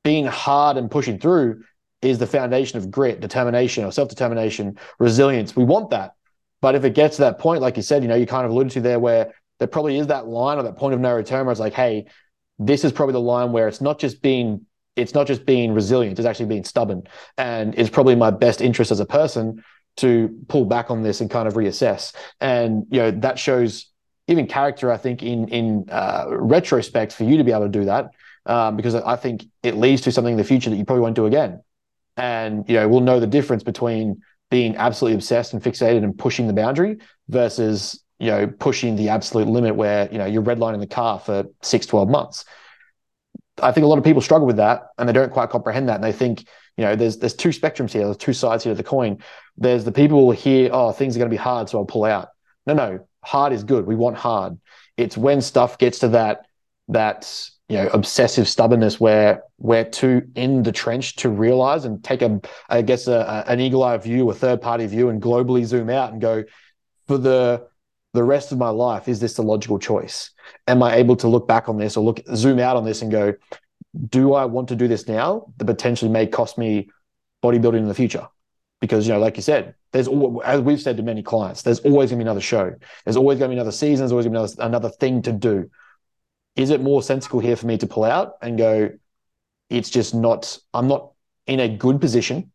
[0.04, 1.64] being hard and pushing through
[2.02, 5.56] is the foundation of grit, determination, or self determination, resilience.
[5.56, 6.14] We want that.
[6.62, 8.52] But if it gets to that point, like you said, you know, you kind of
[8.52, 11.46] alluded to there, where there probably is that line or that point of no return
[11.46, 12.06] where it's like, hey,
[12.60, 14.66] this is probably the line where it's not just being
[14.96, 17.04] it's not just being resilient, it's actually being stubborn.
[17.38, 19.64] And it's probably my best interest as a person
[19.98, 22.14] to pull back on this and kind of reassess.
[22.42, 23.88] And you know, that shows
[24.28, 27.86] even character, I think, in in uh, retrospect for you to be able to do
[27.86, 28.12] that.
[28.46, 31.16] Um, because I think it leads to something in the future that you probably won't
[31.16, 31.62] do again.
[32.18, 36.48] And you know, we'll know the difference between being absolutely obsessed and fixated and pushing
[36.48, 40.88] the boundary versus you know pushing the absolute limit where you know you're redlining the
[40.88, 42.46] car for six 12 months.
[43.62, 45.96] I think a lot of people struggle with that and they don't quite comprehend that
[45.96, 46.48] and they think
[46.78, 49.20] you know there's there's two spectrums here there's two sides here of the coin.
[49.58, 52.30] There's the people hear oh things are going to be hard so i'll pull out.
[52.68, 53.86] No no hard is good.
[53.86, 54.58] We want hard.
[54.98, 56.46] It's when stuff gets to that
[56.90, 62.22] that you know obsessive stubbornness where we're too in the trench to realize and take
[62.24, 63.14] a i guess a,
[63.48, 66.44] a, an eagle eye view a third party view and globally zoom out and go
[67.08, 67.69] for the
[68.14, 70.32] the rest of my life is this the logical choice?
[70.68, 73.12] Am i able to look back on this or look zoom out on this and
[73.12, 73.34] go
[74.10, 76.90] do i want to do this now that potentially may cost me
[77.44, 78.28] bodybuilding in the future?
[78.82, 80.08] Because you know like you said there's
[80.44, 82.74] as we've said to many clients there's always going to be another show.
[83.06, 84.04] There's always going to be another season.
[84.04, 85.70] There's always going to be another, another thing to do.
[86.56, 88.92] Is it more sensible here for me to pull out and go
[89.70, 91.12] it's just not i'm not
[91.48, 92.52] in a good position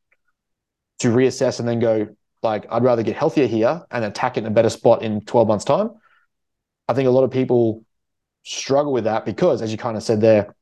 [0.99, 2.09] to reassess and then go
[2.45, 5.49] like I'd rather get healthier here and attack it in a better spot in 12
[5.49, 5.91] months time.
[6.89, 7.85] I think a lot of people
[8.45, 10.55] struggle with that because as you kind of said there,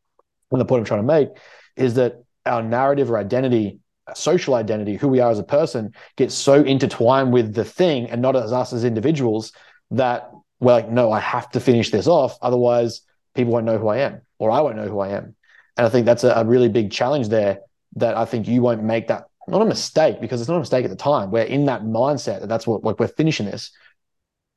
[0.51, 1.29] and the point I'm trying to make
[1.77, 3.81] is that our narrative or identity,
[4.15, 8.23] social identity, who we are as a person gets so intertwined with the thing and
[8.23, 9.53] not as us as individuals
[9.91, 10.31] that
[10.61, 12.39] we're like, no, I have to finish this off.
[12.43, 13.03] Otherwise
[13.35, 15.35] people won't know who I am or I won't know who I am.
[15.77, 17.61] And I think that's a, a really big challenge there
[17.97, 20.85] that I think you won't make that not a mistake because it's not a mistake
[20.85, 21.31] at the time.
[21.31, 23.73] We're in that mindset that that's what like we're finishing this,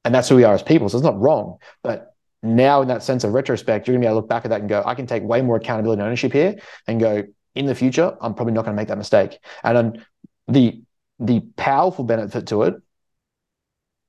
[0.03, 0.89] and that's who we are as people.
[0.89, 1.57] So it's not wrong.
[1.83, 2.13] But
[2.43, 4.61] now, in that sense of retrospect, you're gonna be able to look back at that
[4.61, 7.23] and go, I can take way more accountability and ownership here, and go
[7.55, 9.39] in the future, I'm probably not going to make that mistake.
[9.63, 10.05] And
[10.47, 10.81] the
[11.17, 12.75] the powerful benefit to it,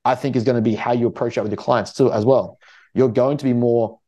[0.04, 2.24] I think, is going to be how you approach that with your clients too, as
[2.24, 2.58] well.
[2.94, 4.00] You're going to be more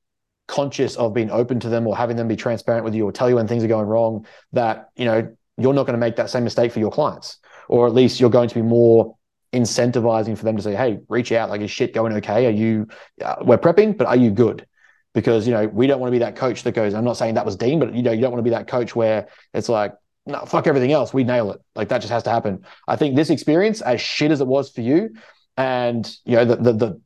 [0.48, 3.28] conscious of being open to them or having them be transparent with you or tell
[3.28, 6.30] you when things are going wrong that you know you're not going to make that
[6.30, 9.16] same mistake for your clients, or at least you're going to be more
[9.52, 11.51] incentivizing for them to say, "Hey, reach out.
[11.51, 12.47] Like, is shit going okay?
[12.47, 12.86] Are you?
[13.22, 14.66] Uh, we're prepping, but are you good?"
[15.14, 16.94] Because you know we don't want to be that coach that goes.
[16.94, 18.68] I'm not saying that was Dean, but you know you don't want to be that
[18.68, 19.94] coach where it's like,
[20.26, 21.12] "No, fuck everything else.
[21.12, 22.64] We nail it." Like that just has to happen.
[22.86, 25.10] I think this experience, as shit as it was for you,
[25.56, 27.01] and you know the the the,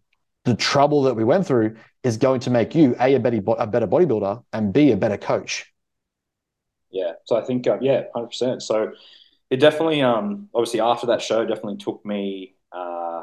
[0.44, 3.86] the trouble that we went through is going to make you a better a better
[3.86, 5.71] bodybuilder and b a better coach
[6.92, 7.12] yeah.
[7.24, 8.62] So I think, uh, yeah, 100%.
[8.62, 8.92] So
[9.50, 13.22] it definitely, um, obviously, after that show, definitely took me uh,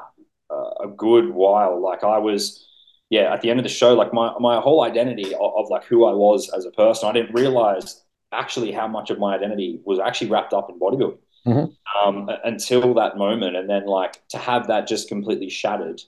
[0.49, 1.81] a good while.
[1.81, 2.65] Like I was,
[3.09, 5.83] yeah, at the end of the show, like my, my whole identity of, of like
[5.85, 9.79] who I was as a person, I didn't realize actually how much of my identity
[9.85, 11.17] was actually wrapped up in bodybuilding.
[11.47, 12.07] Mm-hmm.
[12.07, 16.01] Um, until that moment, and then like to have that just completely shattered.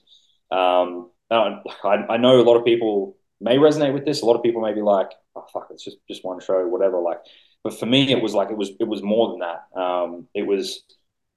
[0.50, 4.20] Um, I, I know a lot of people may resonate with this.
[4.20, 7.00] A lot of people may be like, "Oh fuck, it's just just one show, whatever."
[7.00, 7.20] Like,
[7.64, 9.80] but for me, it was like it was it was more than that.
[9.80, 10.82] Um, it was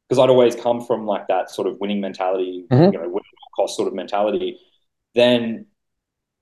[0.07, 2.93] because I'd always come from like that sort of winning mentality, mm-hmm.
[2.93, 3.23] you know, winning
[3.55, 4.59] cost sort of mentality.
[5.13, 5.67] Then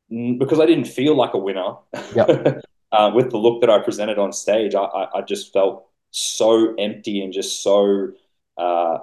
[0.10, 1.76] because I didn't feel like a winner
[2.15, 2.61] yep.
[2.91, 6.76] uh, with the look that I presented on stage, I, I, I just felt so
[6.76, 8.10] empty and just so
[8.57, 8.99] uh,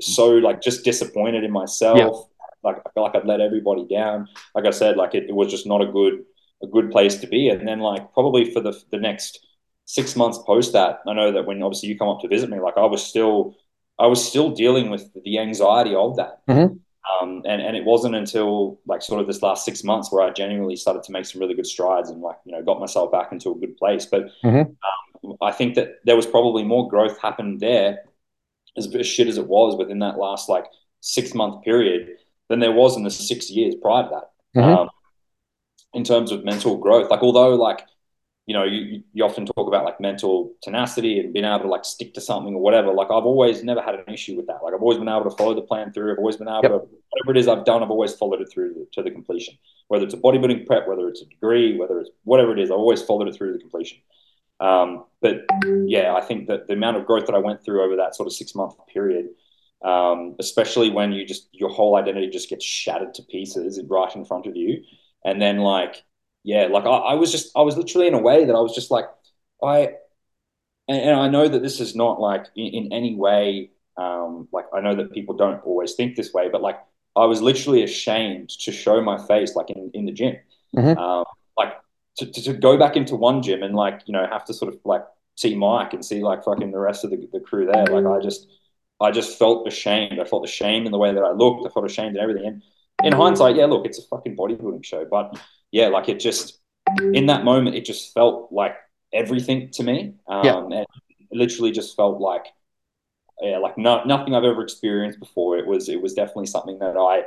[0.00, 1.98] so like just disappointed in myself.
[1.98, 2.12] Yep.
[2.62, 4.28] Like I felt like I'd let everybody down.
[4.54, 6.24] Like I said, like it, it was just not a good
[6.62, 7.48] a good place to be.
[7.48, 9.44] And then like probably for the the next
[9.84, 12.60] six months post that, I know that when obviously you come up to visit me,
[12.60, 13.56] like I was still,
[13.98, 16.40] I was still dealing with the anxiety of that.
[16.48, 16.76] Mm-hmm.
[17.20, 20.30] Um, and, and it wasn't until like sort of this last six months where I
[20.30, 23.32] genuinely started to make some really good strides and like, you know, got myself back
[23.32, 24.06] into a good place.
[24.06, 25.28] But mm-hmm.
[25.28, 27.98] um, I think that there was probably more growth happened there
[28.76, 30.66] as, as shit as it was within that last like
[31.00, 32.16] six month period
[32.48, 34.60] than there was in the six years prior to that.
[34.60, 34.78] Mm-hmm.
[34.78, 34.88] Um,
[35.94, 37.82] in terms of mental growth, like although like
[38.46, 41.84] you know, you, you often talk about like mental tenacity and being able to like
[41.84, 42.92] stick to something or whatever.
[42.92, 44.64] Like I've always never had an issue with that.
[44.64, 46.12] Like I've always been able to follow the plan through.
[46.12, 46.72] I've always been able yep.
[46.72, 49.54] to whatever it is I've done, I've always followed it through to the completion.
[49.88, 52.78] Whether it's a bodybuilding prep, whether it's a degree, whether it's whatever it is, I've
[52.78, 53.98] always followed it through to the completion.
[54.58, 55.44] Um, but
[55.86, 58.26] yeah, I think that the amount of growth that I went through over that sort
[58.26, 59.26] of six month period,
[59.84, 64.24] um, especially when you just your whole identity just gets shattered to pieces right in
[64.24, 64.82] front of you,
[65.24, 66.04] and then like
[66.44, 68.74] yeah, like I, I was just, I was literally in a way that I was
[68.74, 69.06] just like,
[69.62, 69.94] I,
[70.88, 74.66] and, and I know that this is not like in, in any way, um, like
[74.74, 76.78] I know that people don't always think this way, but like
[77.14, 80.36] I was literally ashamed to show my face, like in, in the gym.
[80.74, 80.96] Mhm.
[80.96, 81.24] Um,
[81.56, 81.74] like
[82.16, 84.74] to, to, to go back into one gym and like, you know, have to sort
[84.74, 85.04] of like
[85.36, 87.86] see Mike and see like fucking the rest of the, the crew there.
[87.86, 88.48] Like I just,
[89.00, 90.18] I just felt ashamed.
[90.18, 91.66] I felt ashamed in the way that I looked.
[91.66, 92.46] I felt ashamed in everything.
[92.46, 92.62] And
[93.02, 95.38] in hindsight, yeah, look, it's a fucking bodybuilding show, but
[95.72, 96.60] yeah, like it just
[97.12, 98.76] in that moment, it just felt like
[99.14, 100.14] everything to me.
[100.28, 100.62] Um, Yeah.
[100.72, 100.88] and it
[101.32, 102.46] literally just felt like,
[103.40, 105.58] yeah, like no, nothing I've ever experienced before.
[105.58, 107.24] It was, it was definitely something that I,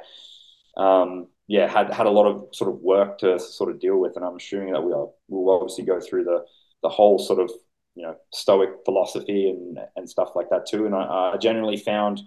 [0.82, 4.16] um, yeah, had had a lot of sort of work to sort of deal with,
[4.16, 6.46] and I'm assuming that we'll we'll obviously go through the
[6.84, 7.52] the whole sort of
[7.96, 10.86] you know stoic philosophy and and stuff like that too.
[10.86, 12.22] And I, I generally found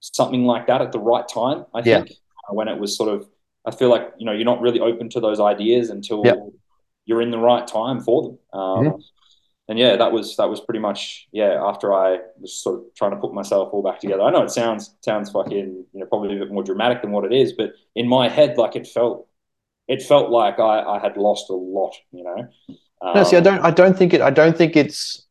[0.00, 1.66] something like that at the right time.
[1.74, 2.04] I Yeah.
[2.04, 2.12] think
[2.50, 3.28] when it was sort of,
[3.66, 6.34] I feel like you know you're not really open to those ideas until Yeah.
[7.06, 8.60] you're in the right time for them.
[8.60, 9.04] Um,
[9.68, 11.62] And yeah, that was that was pretty much yeah.
[11.64, 14.50] After I was sort of trying to put myself all back together, I know it
[14.50, 17.72] sounds sounds fucking you know probably a bit more dramatic than what it is, but
[17.94, 19.28] in my head, like it felt
[19.88, 21.94] it felt like I, I had lost a lot.
[22.12, 22.48] You know.
[23.14, 23.60] No, see, I Um, don't.
[23.64, 24.20] I don't think it.
[24.20, 25.26] I don't think it's.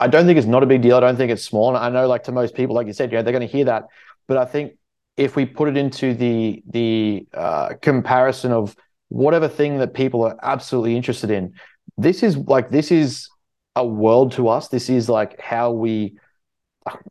[0.00, 0.96] I don't think it's not a big deal.
[0.96, 1.68] I don't think it's small.
[1.70, 3.66] And I know, like to most people, like you said, yeah, they're going to hear
[3.66, 3.84] that.
[4.28, 4.74] But I think
[5.16, 8.74] if we put it into the the uh, comparison of
[9.08, 11.54] whatever thing that people are absolutely interested in,
[11.96, 13.28] this is like this is
[13.76, 14.68] a world to us.
[14.68, 16.16] This is like how we.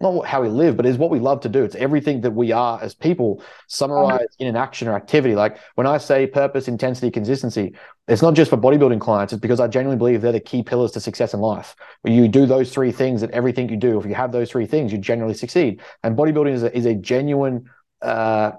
[0.02, 1.64] Not how we live, but is what we love to do.
[1.64, 5.34] It's everything that we are as people summarized in an action or activity.
[5.34, 7.74] Like when I say purpose, intensity, consistency,
[8.10, 9.32] it's not just for bodybuilding clients.
[9.32, 11.74] It's because I genuinely believe they're the key pillars to success in life.
[12.04, 13.98] You do those three things at everything you do.
[13.98, 15.80] If you have those three things, you generally succeed.
[16.04, 17.64] And bodybuilding is a, is a genuine,
[18.02, 18.52] uh,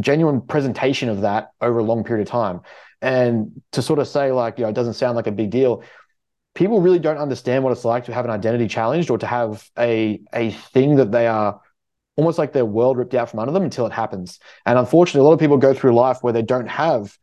[0.00, 2.60] genuine presentation of that over a long period of time.
[3.00, 5.82] And to sort of say like, you know, it doesn't sound like a big deal.
[6.54, 9.68] People really don't understand what it's like to have an identity challenged or to have
[9.78, 11.60] a a thing that they are
[12.16, 14.40] almost like their world ripped out from under them until it happens.
[14.66, 17.16] And unfortunately, a lot of people go through life where they don't have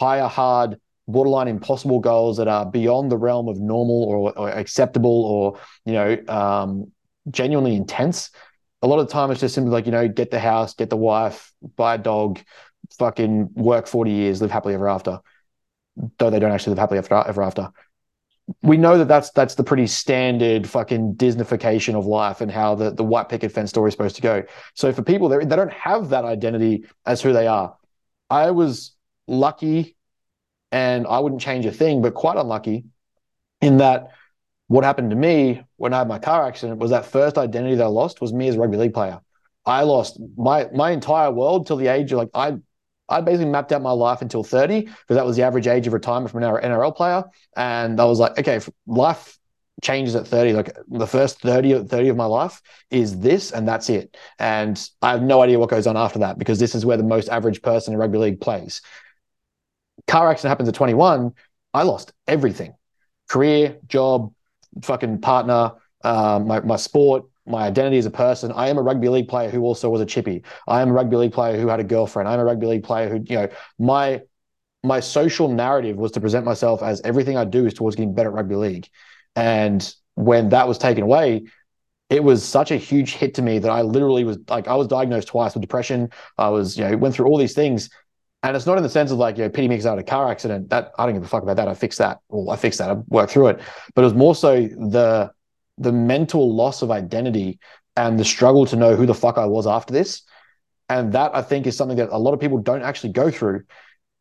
[0.00, 5.24] higher, hard, borderline impossible goals that are beyond the realm of normal or, or acceptable
[5.24, 6.90] or, you know, um,
[7.30, 8.30] genuinely intense.
[8.82, 10.90] A lot of the time, it's just simply like, you know, get the house, get
[10.90, 12.40] the wife, buy a dog,
[12.98, 15.20] fucking work 40 years, live happily ever after.
[16.18, 17.70] Though they don't actually live happily ever, after.
[18.62, 22.90] We know that that's that's the pretty standard fucking Disneyfication of life and how the,
[22.90, 24.42] the white picket fence story is supposed to go.
[24.74, 27.76] So for people, they don't have that identity as who they are.
[28.28, 28.96] I was
[29.28, 29.96] lucky
[30.72, 32.86] and I wouldn't change a thing, but quite unlucky
[33.60, 34.10] in that
[34.72, 37.84] what happened to me when I had my car accident was that first identity that
[37.84, 39.20] I lost was me as a rugby league player.
[39.66, 42.56] I lost my my entire world till the age of like I
[43.08, 45.92] I basically mapped out my life until 30 because that was the average age of
[45.92, 47.24] retirement from an NRL player.
[47.54, 49.38] And I was like, okay, life
[49.82, 50.54] changes at 30.
[50.54, 54.16] Like the first 30, 30 of my life is this, and that's it.
[54.38, 57.02] And I have no idea what goes on after that because this is where the
[57.02, 58.80] most average person in rugby league plays
[60.06, 61.32] car accident happens at 21,
[61.74, 62.74] I lost everything
[63.28, 64.32] career, job,
[64.82, 65.72] fucking partner,
[66.04, 68.52] um, my, my sport, my identity as a person.
[68.52, 70.44] I am a rugby league player who also was a chippy.
[70.68, 72.28] I am a rugby league player who had a girlfriend.
[72.28, 74.22] I'm a rugby league player who, you know, my
[74.84, 78.30] my social narrative was to present myself as everything I do is towards getting better
[78.30, 78.88] at rugby league.
[79.36, 81.44] And when that was taken away,
[82.10, 84.88] it was such a huge hit to me that I literally was like, I was
[84.88, 86.10] diagnosed twice with depression.
[86.36, 87.90] I was, you know, went through all these things.
[88.42, 89.98] And it's not in the sense of like, you know, pity me because I had
[89.98, 90.70] a car accident.
[90.70, 91.68] That I don't give a fuck about that.
[91.68, 92.18] I fixed that.
[92.28, 92.90] Well, I fixed that.
[92.90, 93.60] I worked through it.
[93.94, 95.30] But it was more so the
[95.78, 97.58] the mental loss of identity
[97.96, 100.22] and the struggle to know who the fuck I was after this.
[100.88, 103.62] And that I think is something that a lot of people don't actually go through.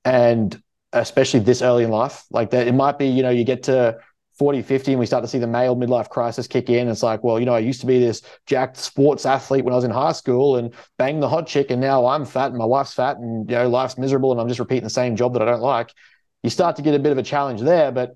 [0.05, 0.61] And
[0.93, 3.97] especially this early in life, like that, it might be, you know, you get to
[4.37, 6.87] 40, 50, and we start to see the male midlife crisis kick in.
[6.87, 9.75] It's like, well, you know, I used to be this jacked sports athlete when I
[9.75, 12.65] was in high school and bang the hot chick, and now I'm fat and my
[12.65, 15.41] wife's fat, and you know, life's miserable, and I'm just repeating the same job that
[15.41, 15.91] I don't like.
[16.43, 18.15] You start to get a bit of a challenge there, but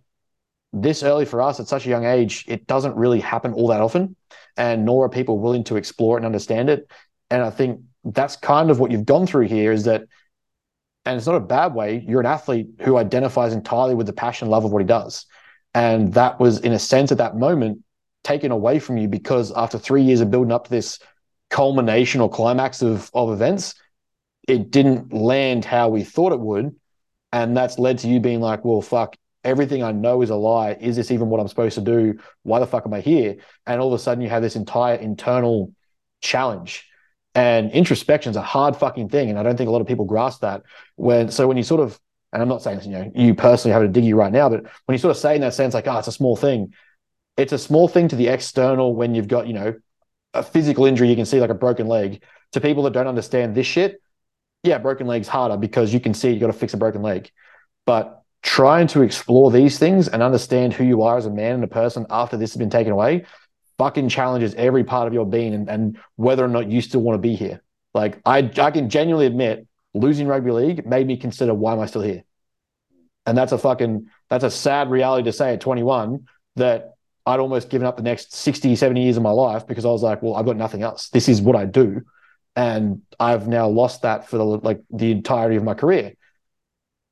[0.74, 3.82] this early for us at such a young age, it doesn't really happen all that
[3.82, 4.16] often,
[4.58, 6.90] and nor are people willing to explore it and understand it.
[7.30, 10.04] And I think that's kind of what you've gone through here is that,
[11.06, 12.04] and it's not a bad way.
[12.08, 15.26] You're an athlete who identifies entirely with the passion, love of what he does.
[15.76, 17.84] And that was, in a sense, at that moment,
[18.24, 21.00] taken away from you because after three years of building up this
[21.50, 23.76] culmination or climax of, of events,
[24.48, 26.74] it didn't land how we thought it would.
[27.34, 30.78] And that's led to you being like, well, fuck, everything I know is a lie.
[30.80, 32.20] Is this even what I'm supposed to do?
[32.44, 33.36] Why the fuck am I here?
[33.68, 35.74] And all of a sudden, you have this entire internal
[36.22, 36.88] challenge.
[37.34, 39.30] And introspection is a hard fucking thing.
[39.30, 40.64] And I don't think a lot of people grasp that.
[40.96, 42.00] When so when you sort of
[42.36, 44.64] and I'm not saying you know you personally having a dig you right now, but
[44.86, 46.74] when you sort of say in that sense, like, oh, it's a small thing,
[47.38, 49.74] it's a small thing to the external when you've got, you know,
[50.34, 52.22] a physical injury you can see like a broken leg.
[52.52, 54.02] To people that don't understand this shit,
[54.64, 57.32] yeah, broken leg's harder because you can see you got to fix a broken leg.
[57.86, 61.64] But trying to explore these things and understand who you are as a man and
[61.64, 63.26] a person after this has been taken away
[63.78, 67.16] fucking challenges every part of your being and, and whether or not you still want
[67.16, 67.62] to be here.
[67.94, 71.86] Like I, I can genuinely admit losing rugby league made me consider why am I
[71.86, 72.24] still here?
[73.26, 76.28] And that's a fucking, that's a sad reality to say at 21
[76.58, 76.96] that
[77.26, 80.04] I'd almost given up the next 60, 70 years of my life because I was
[80.04, 81.10] like, well, I've got nothing else.
[81.10, 82.02] This is what I do.
[82.56, 86.14] And I've now lost that for the, like the entirety of my career.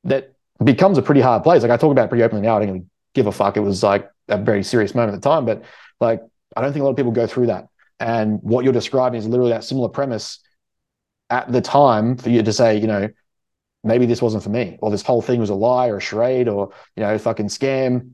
[0.03, 0.34] That
[0.64, 1.64] becomes a pretty hard place.
[1.64, 2.57] Like I talk about pretty openly now.
[2.57, 3.57] I didn't give a fuck.
[3.57, 5.64] It was like a very serious moment at the time, but
[5.99, 6.22] like
[6.55, 7.68] I don't think a lot of people go through that.
[7.99, 10.39] And what you're describing is literally that similar premise
[11.30, 13.10] at the time for you to say, you know,
[13.84, 16.48] maybe this wasn't for me, or this whole thing was a lie or a charade
[16.48, 18.12] or, you know, fucking scam.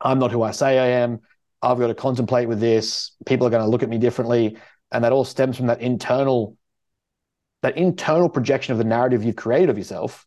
[0.00, 1.20] I'm not who I say I am.
[1.62, 3.12] I've got to contemplate with this.
[3.24, 4.58] People are going to look at me differently.
[4.92, 6.56] And that all stems from that internal,
[7.62, 10.26] that internal projection of the narrative you've created of yourself.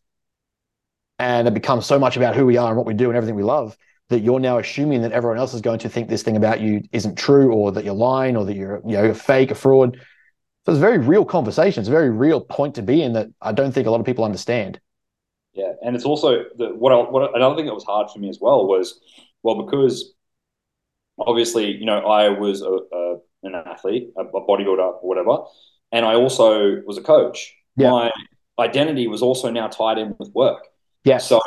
[1.18, 3.36] And it becomes so much about who we are and what we do and everything
[3.36, 3.76] we love
[4.10, 6.82] that you're now assuming that everyone else is going to think this thing about you
[6.92, 9.98] isn't true or that you're lying or that you're you know a fake, a fraud.
[10.66, 11.80] So it's a very real conversation.
[11.80, 14.06] It's a very real point to be in that I don't think a lot of
[14.06, 14.80] people understand.
[15.52, 18.28] Yeah, and it's also the, what, I, what another thing that was hard for me
[18.28, 19.00] as well was
[19.42, 20.14] well because
[21.18, 25.44] obviously you know I was a, a an athlete, a, bodybuilder, or whatever,
[25.92, 27.54] and I also was a coach.
[27.76, 27.90] Yeah.
[27.90, 28.10] My
[28.58, 30.66] identity was also now tied in with work.
[31.04, 31.18] Yeah.
[31.18, 31.40] So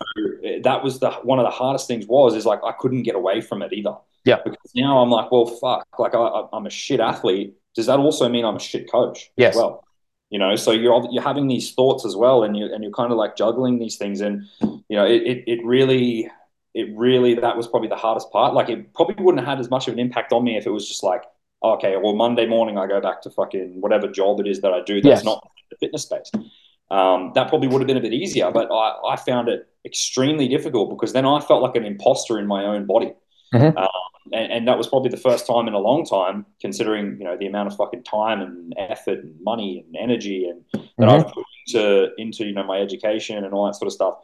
[0.64, 3.42] that was the one of the hardest things was is like I couldn't get away
[3.42, 3.96] from it either.
[4.26, 4.40] Yeah.
[4.44, 7.54] Because now I'm like, well, fuck, like I, am a shit athlete.
[7.76, 9.32] Does that also mean I'm a shit coach?
[9.38, 9.56] Yes.
[9.56, 9.84] well,
[10.30, 13.12] you know, so you're you're having these thoughts as well, and you and you're kind
[13.12, 16.30] of like juggling these things, and you know, it it, it really.
[16.76, 18.56] It really that was probably the hardest part.
[18.56, 20.72] Like it probably wouldn't have had as much of an impact on me if it
[20.72, 21.22] was just like,
[21.64, 24.82] okay, well Monday morning I go back to fucking whatever job it is that I
[24.82, 25.24] do that's yes.
[25.24, 26.32] not the fitness space
[26.94, 28.52] um, that probably would have been a bit easier.
[28.52, 32.46] But I, I, found it extremely difficult because then I felt like an imposter in
[32.46, 33.14] my own body.
[33.54, 33.78] Mm-hmm.
[33.78, 33.90] Um,
[34.32, 37.38] and, and, that was probably the first time in a long time, considering you know
[37.38, 41.10] the amount of fucking time and effort and money and energy and that mm-hmm.
[41.10, 44.16] I've put into into you know my education and all that sort of stuff.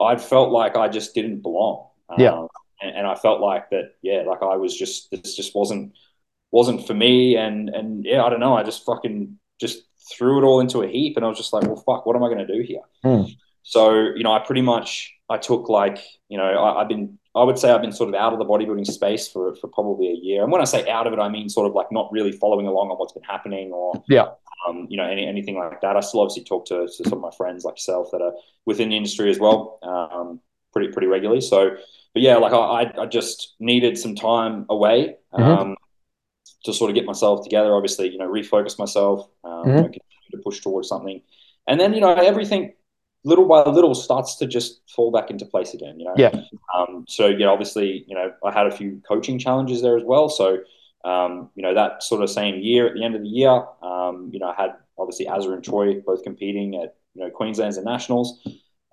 [0.00, 1.88] I felt like I just didn't belong.
[2.18, 2.32] Yeah.
[2.32, 2.48] Um,
[2.82, 3.94] and, and I felt like that.
[4.02, 5.92] Yeah, like I was just this just wasn't
[6.50, 7.36] wasn't for me.
[7.36, 8.56] And and yeah, I don't know.
[8.56, 9.82] I just fucking just
[10.12, 12.22] threw it all into a heap, and I was just like, well, fuck, what am
[12.22, 12.82] I going to do here?
[13.04, 13.34] Mm.
[13.64, 17.42] So you know, I pretty much I took like you know I, have been I
[17.42, 20.14] would say I've been sort of out of the bodybuilding space for for probably a
[20.14, 22.30] year, and when I say out of it, I mean sort of like not really
[22.30, 24.26] following along on what's been happening or yeah.
[24.66, 25.94] Um, you know, any, anything like that.
[25.94, 28.32] I still obviously talk to, to, some of my friends like yourself that are
[28.64, 30.40] within the industry as well, um,
[30.72, 31.42] pretty pretty regularly.
[31.42, 31.76] So,
[32.14, 35.16] but yeah, like I, I just needed some time away.
[35.34, 35.42] Mm-hmm.
[35.42, 35.76] Um,
[36.64, 37.74] to sort of get myself together.
[37.74, 39.68] Obviously, you know, refocus myself, um, mm-hmm.
[39.68, 41.20] you know, continue to push towards something,
[41.68, 42.72] and then you know everything
[43.24, 45.98] little by little starts to just fall back into place again.
[45.98, 46.40] You know, yeah.
[46.76, 50.28] Um, so yeah, obviously, you know, I had a few coaching challenges there as well.
[50.28, 50.58] So
[51.04, 54.30] um, you know, that sort of same year at the end of the year, um,
[54.32, 57.84] you know, I had obviously Azza and Troy both competing at you know Queensland's and
[57.84, 58.40] nationals,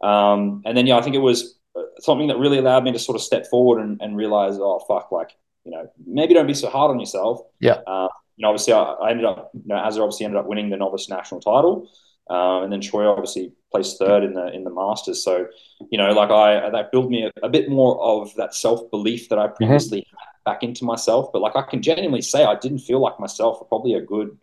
[0.03, 2.99] um, and then yeah, I think it was uh, something that really allowed me to
[2.99, 5.31] sort of step forward and, and realize, oh fuck, like
[5.63, 7.39] you know, maybe don't be so hard on yourself.
[7.59, 7.79] Yeah.
[7.87, 10.69] Uh, you know, obviously, I, I, ended up, you know, Azza obviously ended up winning
[10.69, 11.89] the novice national title,
[12.29, 15.23] um, and then Troy obviously placed third in the in the Masters.
[15.23, 15.48] So,
[15.89, 19.30] you know, like I that built me a, a bit more of that self belief
[19.30, 19.56] that I mm-hmm.
[19.56, 20.18] previously mm-hmm.
[20.18, 21.31] had back into myself.
[21.31, 24.38] But like I can genuinely say, I didn't feel like myself for probably a good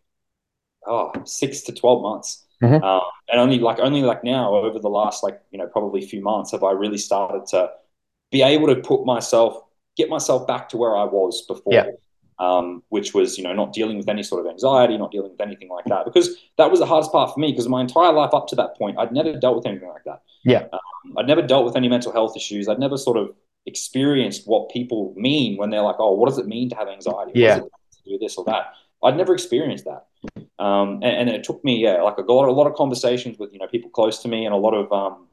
[0.87, 2.45] oh, six to twelve months.
[2.63, 2.83] Mm-hmm.
[2.83, 6.07] Um, and only like only like now over the last like you know probably a
[6.07, 7.71] few months have I really started to
[8.33, 9.63] be able to put myself
[9.97, 11.73] get myself back to where I was before.
[11.73, 11.87] Yeah.
[12.41, 15.41] Um, which was, you know, not dealing with any sort of anxiety, not dealing with
[15.41, 17.51] anything like that, because that was the hardest part for me.
[17.51, 20.23] Because my entire life up to that point, I'd never dealt with anything like that.
[20.45, 22.69] Yeah, um, I'd never dealt with any mental health issues.
[22.69, 23.35] I'd never sort of
[23.67, 27.33] experienced what people mean when they're like, "Oh, what does it mean to have anxiety?
[27.35, 27.69] Yeah, to
[28.07, 30.07] do this or that." I'd never experienced that,
[30.63, 33.53] um, and, and, it took me, yeah, like I got a lot of conversations with
[33.53, 35.27] you know people close to me, and a lot of, um,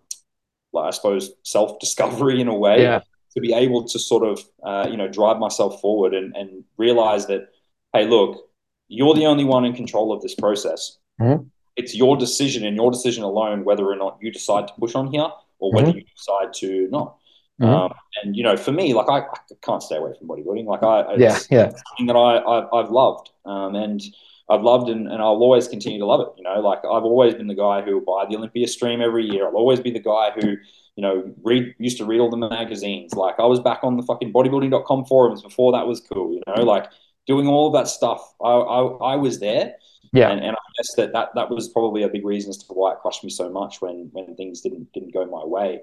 [0.72, 2.82] like, I suppose, self discovery in a way.
[2.84, 3.02] Yeah
[3.36, 7.28] to be able to sort of uh, you know drive myself forward and, and realize
[7.28, 7.50] that
[7.94, 8.50] hey look
[8.88, 11.44] you're the only one in control of this process mm-hmm.
[11.76, 15.12] it's your decision and your decision alone whether or not you decide to push on
[15.12, 15.28] here
[15.60, 15.98] or whether mm-hmm.
[15.98, 17.18] you decide to not
[17.62, 17.66] mm-hmm.
[17.66, 17.94] um,
[18.24, 21.16] and you know for me like I, I, can't stay away from bodybuilding like I
[21.16, 24.02] yeah yeah something that I, I have loved um, and
[24.48, 26.28] I've loved and, and I'll always continue to love it.
[26.38, 29.26] You know, like I've always been the guy who will buy the Olympia stream every
[29.26, 29.48] year.
[29.48, 30.58] I'll always be the guy who
[30.96, 33.14] you know, read used to read all the magazines.
[33.14, 36.64] Like I was back on the fucking bodybuilding.com forums before that was cool, you know,
[36.64, 36.90] like
[37.28, 38.22] doing all of that stuff.
[38.42, 39.76] I I, I was there.
[40.14, 40.30] Yeah.
[40.30, 42.94] And, and I guess that, that that was probably a big reason as to why
[42.94, 45.82] it crushed me so much when when things didn't didn't go my way.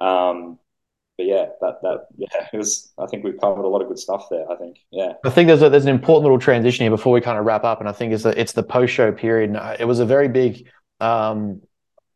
[0.00, 0.58] Um,
[1.18, 2.92] but yeah, that that yeah, it was.
[2.98, 4.50] I think we've covered a lot of good stuff there.
[4.50, 5.14] I think yeah.
[5.24, 7.64] I think there's a, there's an important little transition here before we kind of wrap
[7.64, 9.50] up, and I think it's the, it's the post show period.
[9.50, 10.68] And it was a very big,
[11.00, 11.60] um,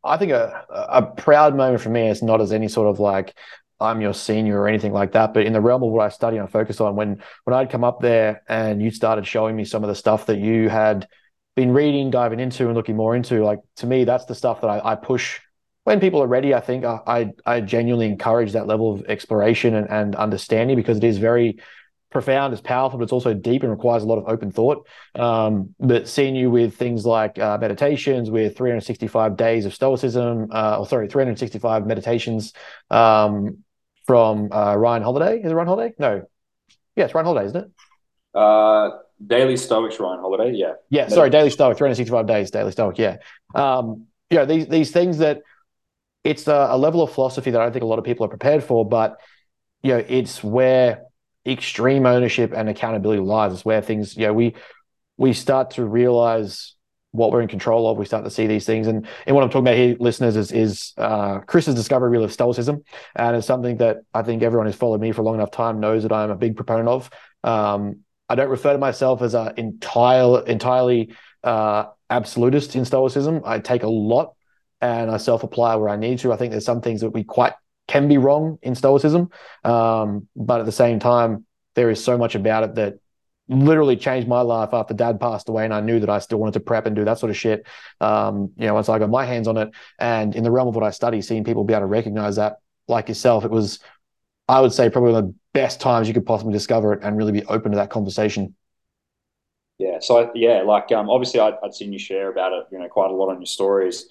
[0.04, 2.08] I think a a proud moment for me.
[2.08, 3.34] is not as any sort of like
[3.80, 6.36] I'm your senior or anything like that, but in the realm of what I study
[6.38, 9.64] and I focus on, when when I'd come up there and you started showing me
[9.64, 11.08] some of the stuff that you had
[11.54, 14.68] been reading, diving into, and looking more into, like to me, that's the stuff that
[14.68, 15.40] I, I push
[15.86, 19.88] when people are ready, I think I, I genuinely encourage that level of exploration and,
[19.88, 21.60] and understanding because it is very
[22.16, 24.88] profound, it's powerful, but it's also deep and requires a lot of open thought.
[25.14, 30.78] Um, but seeing you with things like uh, meditations, with 365 days of stoicism, uh,
[30.78, 32.54] or sorry, 365 meditations
[32.90, 33.58] um,
[34.06, 35.40] from uh, Ryan Holiday.
[35.40, 35.94] Is it Ryan Holiday?
[35.98, 36.22] No.
[36.96, 37.70] Yeah, it's Ryan Holiday, isn't it?
[38.34, 38.90] Uh,
[39.26, 40.52] Daily Stoics, Ryan Holiday.
[40.56, 40.72] Yeah.
[40.88, 41.08] Yeah.
[41.08, 42.96] Sorry, Daily Stoic, 365 days, Daily Stoic.
[42.96, 43.18] Yeah.
[43.54, 45.42] Um, you know, these these things that
[46.24, 48.28] it's a, a, level of philosophy that I don't think a lot of people are
[48.28, 49.20] prepared for, but
[49.82, 51.02] you know, it's where
[51.46, 53.52] extreme ownership and accountability lies.
[53.52, 54.54] It's where things, you know, we
[55.16, 56.74] we start to realize
[57.12, 57.96] what we're in control of.
[57.96, 60.52] We start to see these things, and and what I'm talking about here, listeners, is
[60.52, 62.82] is uh, Chris's discovery reel of stoicism,
[63.14, 65.80] and it's something that I think everyone who's followed me for a long enough time
[65.80, 67.10] knows that I'm a big proponent of.
[67.42, 71.14] Um, I don't refer to myself as an entire entirely
[71.44, 73.42] uh, absolutist in stoicism.
[73.44, 74.34] I take a lot
[74.80, 76.32] and I self apply where I need to.
[76.32, 77.54] I think there's some things that we quite
[77.88, 79.30] can be wrong in Stoicism,
[79.64, 82.98] um, but at the same time, there is so much about it that
[83.48, 86.54] literally changed my life after dad passed away and I knew that I still wanted
[86.54, 87.64] to prep and do that sort of shit.
[88.00, 90.74] Um, you know, once I got my hands on it and in the realm of
[90.74, 92.56] what I study, seeing people be able to recognize that
[92.88, 93.78] like yourself, it was,
[94.48, 97.16] I would say probably one of the best times you could possibly discover it and
[97.16, 98.56] really be open to that conversation.
[99.78, 99.98] Yeah.
[100.00, 103.10] So yeah, like, um, obviously I'd, I'd seen you share about it, you know, quite
[103.10, 104.06] a lot on your stories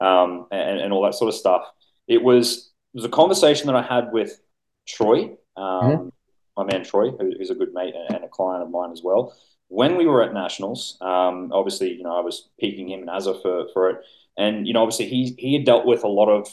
[0.00, 1.62] um, and, and all that sort of stuff.
[2.08, 4.40] It was was a conversation that I had with
[4.86, 6.08] Troy, um, mm-hmm.
[6.56, 9.34] my man Troy, who, who's a good mate and a client of mine as well.
[9.68, 13.40] When we were at nationals, um, obviously, you know, I was peaking him and Azza
[13.40, 13.96] for for it,
[14.36, 16.46] and you know, obviously, he he had dealt with a lot of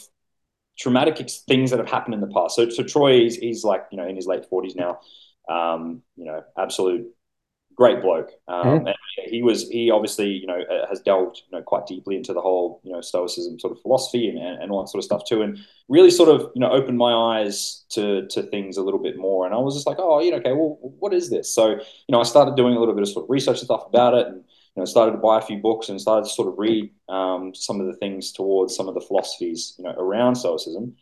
[0.78, 2.56] traumatic things that have happened in the past.
[2.56, 5.00] So, so Troy, he's, he's like, you know, in his late forties now.
[5.48, 7.08] Um, you know, absolute
[7.76, 8.30] great bloke.
[8.48, 8.90] Um, mm-hmm.
[9.24, 12.40] he was he obviously you know uh, has delved you know quite deeply into the
[12.40, 15.42] whole you know stoicism sort of philosophy and, and all that sort of stuff too,
[15.42, 19.16] and really sort of you know opened my eyes to to things a little bit
[19.16, 19.46] more.
[19.46, 21.54] And I was just like, oh, you know, okay, well, what is this?
[21.54, 23.84] So you know, I started doing a little bit of sort of research and stuff
[23.86, 26.48] about it, and you know, started to buy a few books and started to sort
[26.48, 30.34] of read um, some of the things towards some of the philosophies you know around
[30.34, 30.96] stoicism.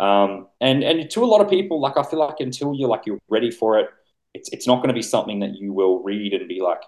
[0.00, 3.06] Um, and and to a lot of people, like I feel like until you're like
[3.06, 3.88] you're ready for it
[4.34, 6.82] it's it's not going to be something that you will read and be like,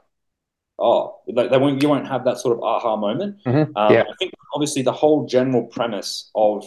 [0.79, 3.43] oh, they won't you won't have that sort of aha moment.
[3.45, 3.77] Mm-hmm.
[3.77, 4.03] Um, yeah.
[4.03, 6.65] I think obviously the whole general premise of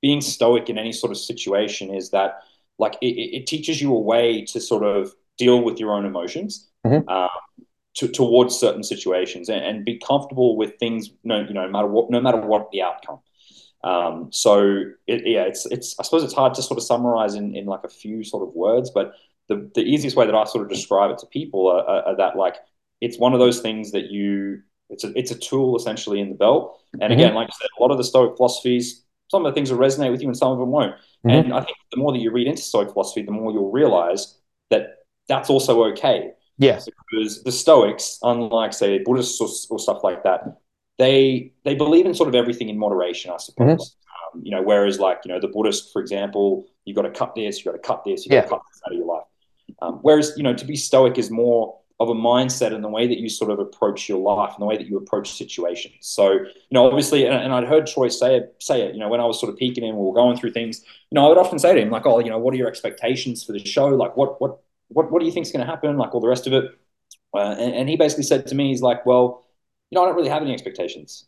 [0.00, 2.38] being stoic in any sort of situation is that
[2.78, 6.68] like it, it teaches you a way to sort of deal with your own emotions.
[6.86, 7.08] Mm-hmm.
[7.08, 7.28] Um,
[7.94, 11.88] to, towards certain situations and, and, be comfortable with things, no, you know, no matter
[11.88, 13.18] what, no matter what the outcome.
[13.82, 17.56] Um, so it, yeah, it's it's I suppose it's hard to sort of summarize in,
[17.56, 19.14] in like a few sort of words, but
[19.48, 22.16] the, the easiest way that I sort of describe it to people are, are, are,
[22.16, 22.56] that like
[23.00, 26.34] it's one of those things that you it's a it's a tool essentially in the
[26.34, 26.80] belt.
[26.94, 27.12] And mm-hmm.
[27.12, 29.78] again, like I said, a lot of the Stoic philosophies, some of the things will
[29.78, 30.94] resonate with you and some of them won't.
[31.26, 31.30] Mm-hmm.
[31.30, 34.38] And I think the more that you read into Stoic philosophy, the more you'll realize
[34.70, 36.32] that that's also okay.
[36.60, 40.58] Yes, because the Stoics, unlike say Buddhists or, or stuff like that,
[40.98, 43.68] they they believe in sort of everything in moderation, I suppose.
[43.68, 44.38] Mm-hmm.
[44.38, 47.34] Um, you know, whereas like you know the Buddhist, for example, you've got to cut
[47.34, 48.50] this, you've got to cut this, you've got to yeah.
[48.50, 49.17] cut this out of your life.
[49.80, 53.08] Um, whereas, you know, to be stoic is more of a mindset and the way
[53.08, 55.94] that you sort of approach your life and the way that you approach situations.
[56.00, 59.08] So, you know, obviously, and, and I'd heard Troy say it, say it, you know,
[59.08, 60.80] when I was sort of peeking in, we were going through things,
[61.10, 62.68] you know, I would often say to him, like, oh, you know, what are your
[62.68, 63.88] expectations for the show?
[63.88, 65.96] Like, what, what, what, what do you think is going to happen?
[65.96, 66.66] Like all the rest of it.
[67.34, 69.44] Uh, and, and he basically said to me, he's like, well,
[69.90, 71.26] you know, I don't really have any expectations.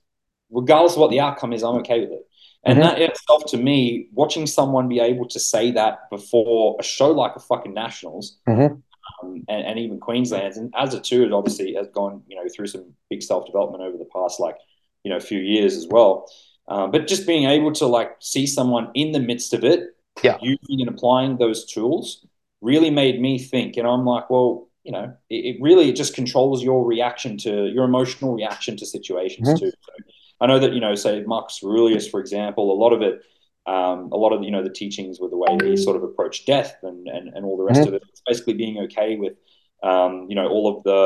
[0.51, 2.28] Regardless of what the outcome is, I'm okay with it.
[2.65, 2.89] And mm-hmm.
[2.89, 7.35] that itself, to me, watching someone be able to say that before a show like
[7.35, 8.74] a fucking Nationals mm-hmm.
[8.74, 12.66] um, and, and, even Queensland's, and Azza too, it obviously has gone, you know, through
[12.66, 14.57] some big self development over the past, like,
[15.05, 16.31] you know, few years as well.
[16.69, 20.37] Um, but just being able to like see someone in the midst of it, yeah.
[20.43, 22.27] using and applying those tools,
[22.61, 23.78] really made me think.
[23.78, 27.85] And I'm like, well, you know, it, it really just controls your reaction to your
[27.85, 29.59] emotional reaction to situations mm-hmm.
[29.59, 29.70] too.
[29.70, 29.93] So,
[30.41, 33.21] I know that you know, say Marcus Aurelius, for example, a lot of it
[33.67, 36.47] Um, a lot of you know the teachings were the way he sort of approached
[36.47, 37.95] death and and, and all the rest mm-hmm.
[37.95, 38.03] of it.
[38.09, 39.35] It's basically being okay with
[39.83, 40.99] um, you know all of the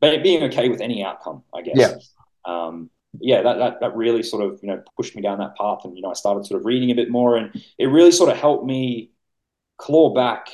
[0.00, 1.76] being okay with any outcome, I guess.
[1.76, 1.94] Yeah.
[2.44, 2.90] Um,
[3.20, 5.96] yeah, that, that that really sort of you know pushed me down that path, and
[5.96, 8.36] you know I started sort of reading a bit more, and it really sort of
[8.36, 9.10] helped me
[9.78, 10.48] claw back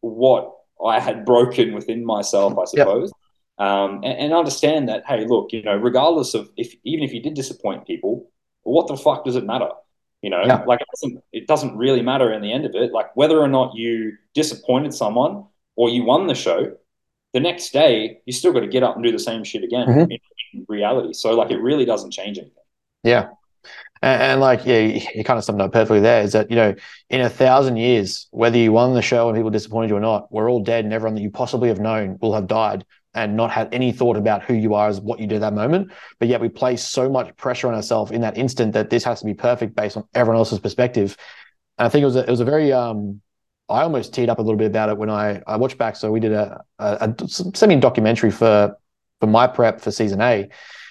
[0.00, 0.52] what
[0.84, 3.12] I had broken within myself, I suppose.
[3.60, 7.22] Um, and, and, understand that, hey, look, you know, regardless of if even if you
[7.22, 8.30] did disappoint people,
[8.62, 9.68] what the fuck does it matter?
[10.22, 10.64] You know, yeah.
[10.66, 12.90] like it doesn't, it doesn't really matter in the end of it.
[12.90, 15.44] Like whether or not you disappointed someone
[15.76, 16.74] or you won the show,
[17.34, 19.86] the next day you still got to get up and do the same shit again
[19.86, 20.10] mm-hmm.
[20.10, 20.18] in,
[20.54, 21.12] in, reality.
[21.12, 22.64] So like it really doesn't change anything.
[23.04, 23.28] Yeah.
[24.00, 24.78] And, and, like, yeah,
[25.14, 26.74] you kind of summed up perfectly there is that, you know,
[27.10, 30.32] in a thousand years, whether you won the show and people disappointed you or not,
[30.32, 33.50] we're all dead and everyone that you possibly have known will have died and not
[33.50, 35.90] had any thought about who you are as what you did that moment.
[36.18, 39.20] But yet we place so much pressure on ourselves in that instant that this has
[39.20, 41.16] to be perfect based on everyone else's perspective.
[41.78, 43.20] And I think it was a, it was a very um,
[43.68, 45.96] I almost teed up a little bit about it when I I watched back.
[45.96, 48.76] So we did a, a, a semi documentary for
[49.20, 50.48] for my prep for season A.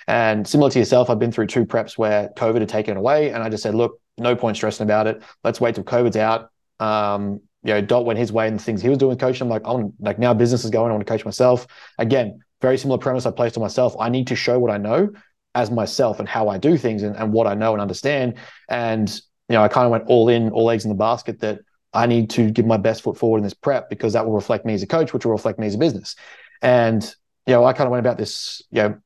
[0.08, 3.44] And similar to yourself, I've been through two preps where COVID had taken away, and
[3.44, 5.22] I just said, look, no point stressing about it.
[5.44, 6.50] Let's wait till COVID's out.
[6.80, 9.44] Um, you know, Dot went his way and the things he was doing with coaching.
[9.44, 10.90] I'm like, I want like now business is going.
[10.90, 11.68] I want to coach myself
[11.98, 12.40] again.
[12.62, 13.96] Very similar premise I placed on myself.
[14.00, 15.10] I need to show what I know
[15.56, 18.36] as myself and how I do things and, and what I know and understand.
[18.70, 19.10] And
[19.50, 21.60] you know, I kind of went all in, all eggs in the basket that
[21.92, 24.66] I need to give my best foot forward in this prep because that will reflect
[24.66, 26.16] me as a coach, which will reflect me as a business.
[26.62, 27.04] And
[27.48, 28.62] you know, I kind of went about this.
[28.70, 28.98] You know,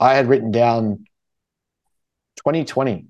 [0.00, 1.04] I had written down
[2.36, 3.06] 2020.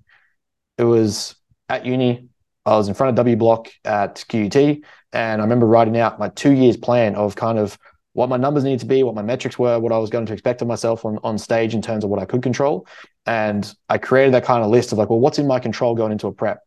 [0.77, 1.35] It was
[1.69, 2.29] at uni.
[2.66, 4.57] I was in front of W Block at QUT,
[5.12, 7.78] and I remember writing out my two years plan of kind of
[8.15, 10.32] what my numbers needed to be, what my metrics were, what I was going to
[10.32, 12.86] expect of myself on, on stage in terms of what I could control.
[13.27, 16.12] And I created that kind of list of like, well, what's in my control going
[16.12, 16.61] into a prep?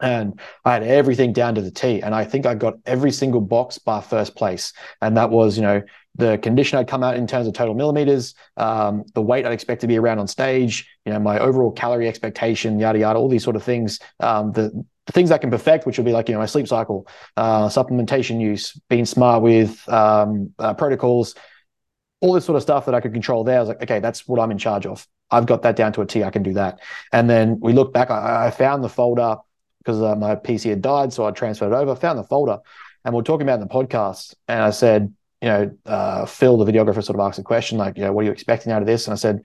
[0.00, 2.02] And I had everything down to the T.
[2.02, 4.72] And I think I got every single box bar first place.
[5.00, 5.82] And that was, you know,
[6.16, 9.82] the condition I'd come out in terms of total millimeters, um, the weight I'd expect
[9.82, 13.44] to be around on stage, you know, my overall calorie expectation, yada, yada, all these
[13.44, 14.00] sort of things.
[14.18, 16.68] Um, the, the things I can perfect, which would be like, you know, my sleep
[16.68, 17.06] cycle,
[17.36, 21.34] uh, supplementation use, being smart with um, uh, protocols,
[22.20, 23.56] all this sort of stuff that I could control there.
[23.56, 25.06] I was like, okay, that's what I'm in charge of.
[25.30, 26.22] I've got that down to a T.
[26.22, 26.80] I can do that.
[27.12, 29.36] And then we look back, I, I found the folder
[29.78, 31.96] because uh, my PC had died, so I transferred it over.
[31.96, 32.58] Found the folder,
[33.04, 36.56] and we are talking about in the podcast, and I said, you know, uh, Phil,
[36.56, 38.80] the videographer, sort of asked a question like, you know, what are you expecting out
[38.80, 39.08] of this?
[39.08, 39.44] And I said,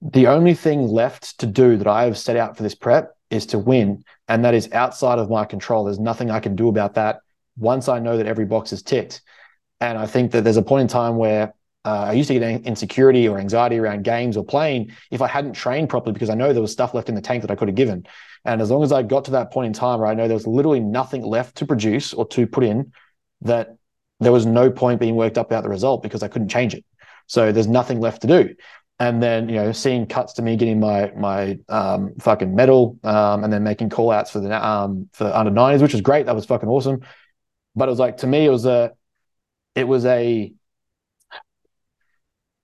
[0.00, 3.46] the only thing left to do that I have set out for this prep is
[3.46, 5.84] to win, and that is outside of my control.
[5.84, 7.20] There's nothing I can do about that
[7.56, 9.22] once I know that every box is ticked.
[9.80, 12.62] And I think that there's a point in time where uh, I used to get
[12.62, 16.52] insecurity or anxiety around games or playing if I hadn't trained properly because I know
[16.52, 18.06] there was stuff left in the tank that I could have given.
[18.46, 20.36] And as long as I got to that point in time where I know there
[20.36, 22.92] was literally nothing left to produce or to put in,
[23.42, 23.76] that
[24.20, 26.84] there was no point being worked up about the result because I couldn't change it.
[27.26, 28.54] So there's nothing left to do.
[29.00, 33.42] And then you know, seeing cuts to me getting my my um, fucking medal, um,
[33.42, 36.26] and then making call outs for the um, for under 90s, which was great.
[36.26, 37.00] That was fucking awesome.
[37.74, 38.92] But it was like to me, it was a
[39.74, 40.52] it was a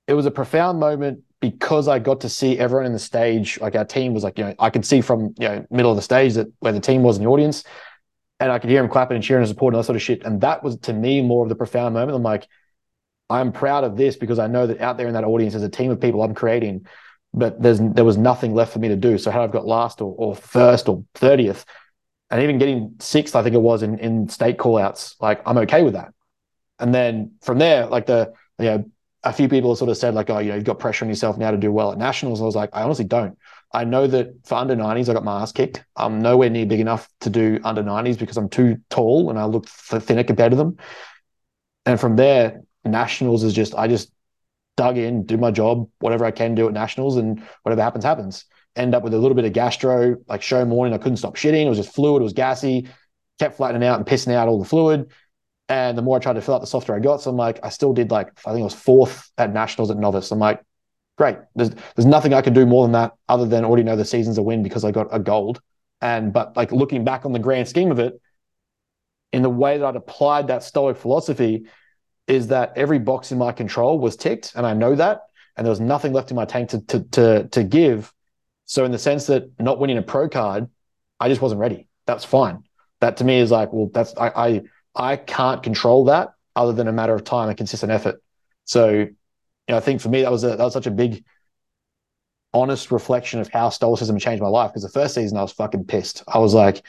[0.07, 3.75] it was a profound moment because I got to see everyone in the stage, like
[3.75, 6.03] our team was like, you know, I could see from you know middle of the
[6.03, 7.65] stage that where the team was in the audience,
[8.39, 10.25] and I could hear them clapping and cheering and supporting that sort of shit.
[10.25, 12.17] And that was to me more of the profound moment.
[12.17, 12.47] I'm like,
[13.31, 15.69] I'm proud of this because I know that out there in that audience there's a
[15.69, 16.87] team of people I'm creating,
[17.33, 19.17] but there's there was nothing left for me to do.
[19.19, 21.65] So how I've got last or, or first or thirtieth,
[22.31, 25.83] and even getting sixth, I think it was in in state callouts, like I'm okay
[25.83, 26.13] with that.
[26.79, 28.85] And then from there, like the you know
[29.23, 31.09] a few people have sort of said like, oh, you know, you've got pressure on
[31.09, 32.41] yourself now to do well at nationals.
[32.41, 33.37] I was like, I honestly don't.
[33.73, 35.85] I know that for under 90s, I got my ass kicked.
[35.95, 39.45] I'm nowhere near big enough to do under 90s because I'm too tall and I
[39.45, 40.79] look thinner compared to them.
[41.87, 44.13] And from there, nationals is just I just
[44.77, 48.45] dug in, do my job, whatever I can do at nationals, and whatever happens, happens.
[48.77, 50.95] End up with a little bit of gastro, like show morning.
[50.95, 51.67] I couldn't stop shitting.
[51.67, 52.23] It was just fluid.
[52.23, 52.89] It was gassy.
[53.39, 55.11] Kept flattening out and pissing out all the fluid.
[55.69, 57.21] And the more I tried to fill out, the softer I got.
[57.21, 59.97] So I'm like, I still did like, I think it was fourth at nationals at
[59.97, 60.31] novice.
[60.31, 60.63] I'm like,
[61.17, 61.37] great.
[61.55, 64.39] There's there's nothing I can do more than that other than already know the season's
[64.39, 65.61] a win because I got a gold.
[66.01, 68.21] And but like looking back on the grand scheme of it,
[69.33, 71.67] in the way that I'd applied that stoic philosophy,
[72.31, 75.23] is that every box in my control was ticked, and I know that,
[75.57, 78.13] and there was nothing left in my tank to to to, to give.
[78.65, 80.69] So in the sense that not winning a pro card,
[81.19, 81.89] I just wasn't ready.
[82.07, 82.63] That's fine.
[83.01, 84.63] That to me is like, well, that's I, I
[84.95, 88.23] I can't control that other than a matter of time and consistent effort.
[88.65, 89.17] So, you
[89.69, 91.25] know, I think for me that was a, that was such a big
[92.53, 94.71] honest reflection of how stoicism changed my life.
[94.71, 96.23] Because the first season I was fucking pissed.
[96.29, 96.85] I was like,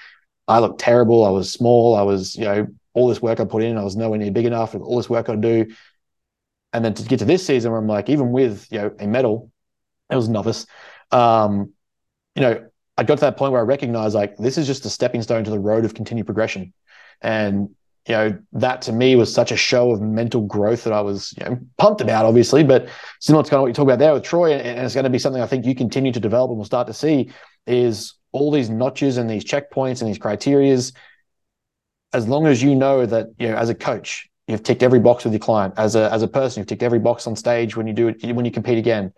[0.47, 1.26] I looked terrible.
[1.26, 1.95] I was small.
[1.95, 4.45] I was, you know, all this work I put in, I was nowhere near big
[4.45, 4.76] enough.
[4.76, 5.68] All this work I do,
[6.73, 9.07] and then to get to this season where I'm like, even with you know a
[9.07, 9.51] medal,
[10.09, 10.65] it was novice.
[11.11, 11.73] Um,
[12.35, 12.65] you know,
[12.97, 15.43] I got to that point where I recognized like this is just a stepping stone
[15.43, 16.73] to the road of continued progression,
[17.22, 17.69] and
[18.07, 21.34] you know that to me was such a show of mental growth that I was
[21.38, 22.63] you know pumped about, obviously.
[22.63, 22.89] But
[23.19, 25.09] similar to kind of what you talk about there with Troy, and, it's going to
[25.09, 27.31] be something I think you continue to develop and we'll start to see
[27.68, 30.93] is all these notches and these checkpoints and these criterias.
[32.13, 35.23] As long as you know that you know as a coach, you've ticked every box
[35.23, 35.73] with your client.
[35.77, 38.35] As a as a person, you've ticked every box on stage when you do it
[38.35, 39.13] when you compete again.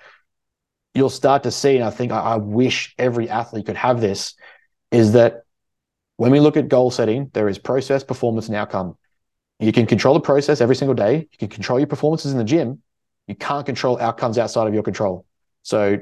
[0.94, 4.36] You'll start to see, and I think I, I wish every athlete could have this,
[4.92, 5.44] is that
[6.18, 8.96] when we look at goal setting, there is process, performance, and outcome.
[9.60, 11.28] You can control the process every single day.
[11.32, 12.82] You can control your performances in the gym.
[13.28, 15.26] You can't control outcomes outside of your control.
[15.64, 16.00] So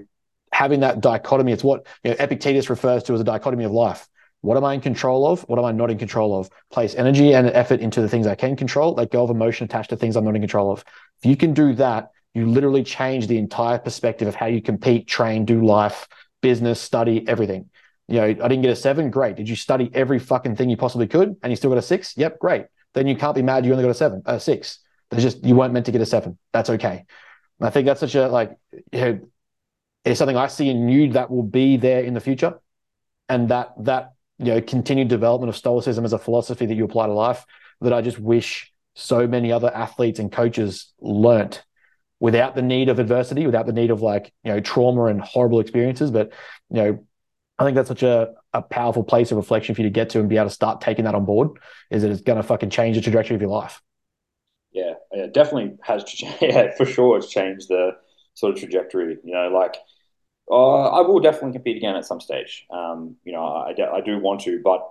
[0.51, 4.07] having that dichotomy, it's what you know, Epictetus refers to as a dichotomy of life.
[4.41, 5.41] What am I in control of?
[5.43, 6.49] What am I not in control of?
[6.71, 9.91] Place energy and effort into the things I can control, let go of emotion attached
[9.91, 10.83] to things I'm not in control of.
[11.21, 15.07] If you can do that, you literally change the entire perspective of how you compete,
[15.07, 16.07] train, do life,
[16.41, 17.69] business, study, everything.
[18.07, 19.09] You know, I didn't get a seven.
[19.09, 19.35] Great.
[19.35, 22.17] Did you study every fucking thing you possibly could and you still got a six?
[22.17, 22.65] Yep, great.
[22.93, 24.79] Then you can't be mad you only got a seven, a six.
[25.09, 26.37] There's just you weren't meant to get a seven.
[26.51, 27.05] That's okay.
[27.59, 28.57] And I think that's such a like
[28.91, 29.19] you know,
[30.03, 32.59] it's something I see in you that will be there in the future.
[33.29, 37.05] And that that you know continued development of stoicism as a philosophy that you apply
[37.05, 37.45] to life
[37.81, 41.63] that I just wish so many other athletes and coaches learnt
[42.19, 45.59] without the need of adversity, without the need of like you know trauma and horrible
[45.59, 46.11] experiences.
[46.11, 46.33] But
[46.69, 47.05] you know,
[47.59, 50.19] I think that's such a a powerful place of reflection for you to get to
[50.19, 51.59] and be able to start taking that on board.
[51.89, 53.81] Is that it's going to fucking change the trajectory of your life.
[54.71, 56.03] Yeah, it definitely has.
[56.41, 57.91] Yeah, for sure, it's changed the
[58.33, 59.17] sort of trajectory.
[59.23, 59.75] You know, like
[60.51, 62.65] uh, I will definitely compete again at some stage.
[62.69, 64.87] Um, you know, I, I do want to, but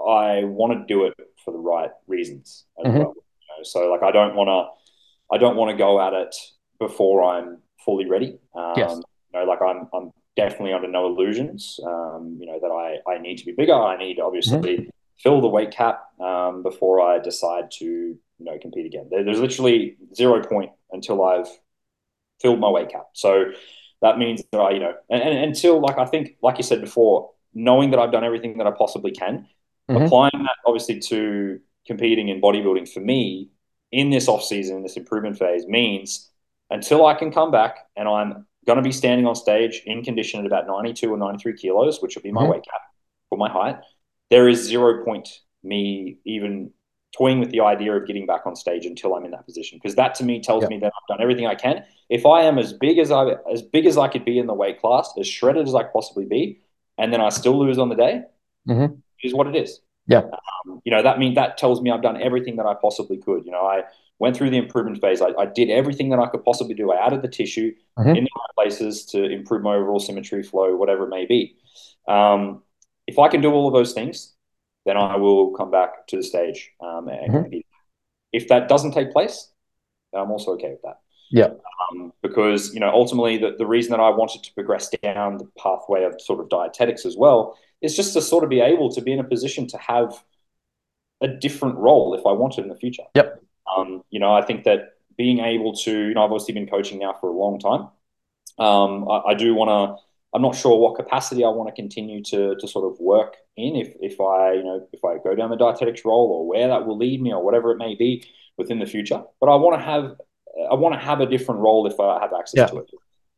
[0.00, 1.14] I want to do it
[1.44, 2.98] for the right reasons as mm-hmm.
[2.98, 3.14] well.
[3.16, 3.62] You know?
[3.64, 6.34] So, like, I don't want to, I don't want to go at it
[6.78, 8.38] before I'm fully ready.
[8.54, 9.00] Um, yes.
[9.32, 11.78] You know, like I'm, I'm definitely under no illusions.
[11.84, 13.74] Um, you know that I, I need to be bigger.
[13.74, 14.88] I need to obviously mm-hmm.
[15.18, 19.08] fill the weight cap um, before I decide to, you know, compete again.
[19.10, 21.48] There, there's literally zero point until I've
[22.40, 23.06] filled my weight cap.
[23.12, 23.52] So
[24.02, 26.80] that means that I, you know, and, and, until like I think, like you said
[26.80, 29.46] before, knowing that I've done everything that I possibly can,
[29.90, 30.04] mm-hmm.
[30.04, 33.50] applying that obviously to competing in bodybuilding for me
[33.92, 36.30] in this off season, this improvement phase means
[36.70, 40.40] until I can come back and I'm going to be standing on stage in condition
[40.40, 42.52] at about 92 or 93 kilos, which will be my mm-hmm.
[42.52, 42.80] weight cap
[43.28, 43.76] for my height.
[44.30, 45.28] There is zero point
[45.62, 46.70] me even
[47.16, 49.96] toying with the idea of getting back on stage until I'm in that position because
[49.96, 50.70] that to me tells yep.
[50.70, 51.84] me that I've done everything I can.
[52.08, 54.54] If I am as big as I as big as I could be in the
[54.54, 56.60] weight class, as shredded as I possibly be,
[56.98, 58.22] and then I still lose on the day,
[58.68, 58.94] mm-hmm.
[59.22, 59.80] is what it is.
[60.06, 63.18] Yeah, um, you know that means that tells me I've done everything that I possibly
[63.18, 63.44] could.
[63.44, 63.82] You know, I
[64.18, 65.20] went through the improvement phase.
[65.20, 66.92] I, I did everything that I could possibly do.
[66.92, 68.08] I added the tissue mm-hmm.
[68.08, 71.56] in the right places to improve my overall symmetry, flow, whatever it may be.
[72.06, 72.62] Um,
[73.06, 74.34] if I can do all of those things,
[74.86, 77.42] then I will come back to the stage um, and mm-hmm.
[77.42, 77.66] compete.
[78.32, 79.50] If that doesn't take place,
[80.12, 81.00] then I'm also okay with that.
[81.30, 81.50] Yeah.
[81.92, 85.48] Um, because, you know, ultimately the, the reason that I wanted to progress down the
[85.58, 89.00] pathway of sort of dietetics as well is just to sort of be able to
[89.00, 90.22] be in a position to have
[91.20, 93.04] a different role if I wanted in the future.
[93.14, 93.42] Yep.
[93.76, 96.98] Um, you know, I think that being able to, you know, I've obviously been coaching
[96.98, 97.88] now for a long time.
[98.58, 100.02] Um, I, I do want to
[100.32, 103.76] I'm not sure what capacity I want to continue to to sort of work in.
[103.76, 106.86] If if I you know if I go down the dietetics role or where that
[106.86, 108.24] will lead me or whatever it may be
[108.56, 109.22] within the future.
[109.40, 110.16] But I want to have
[110.70, 112.66] I want to have a different role if I have access yeah.
[112.66, 112.90] to it.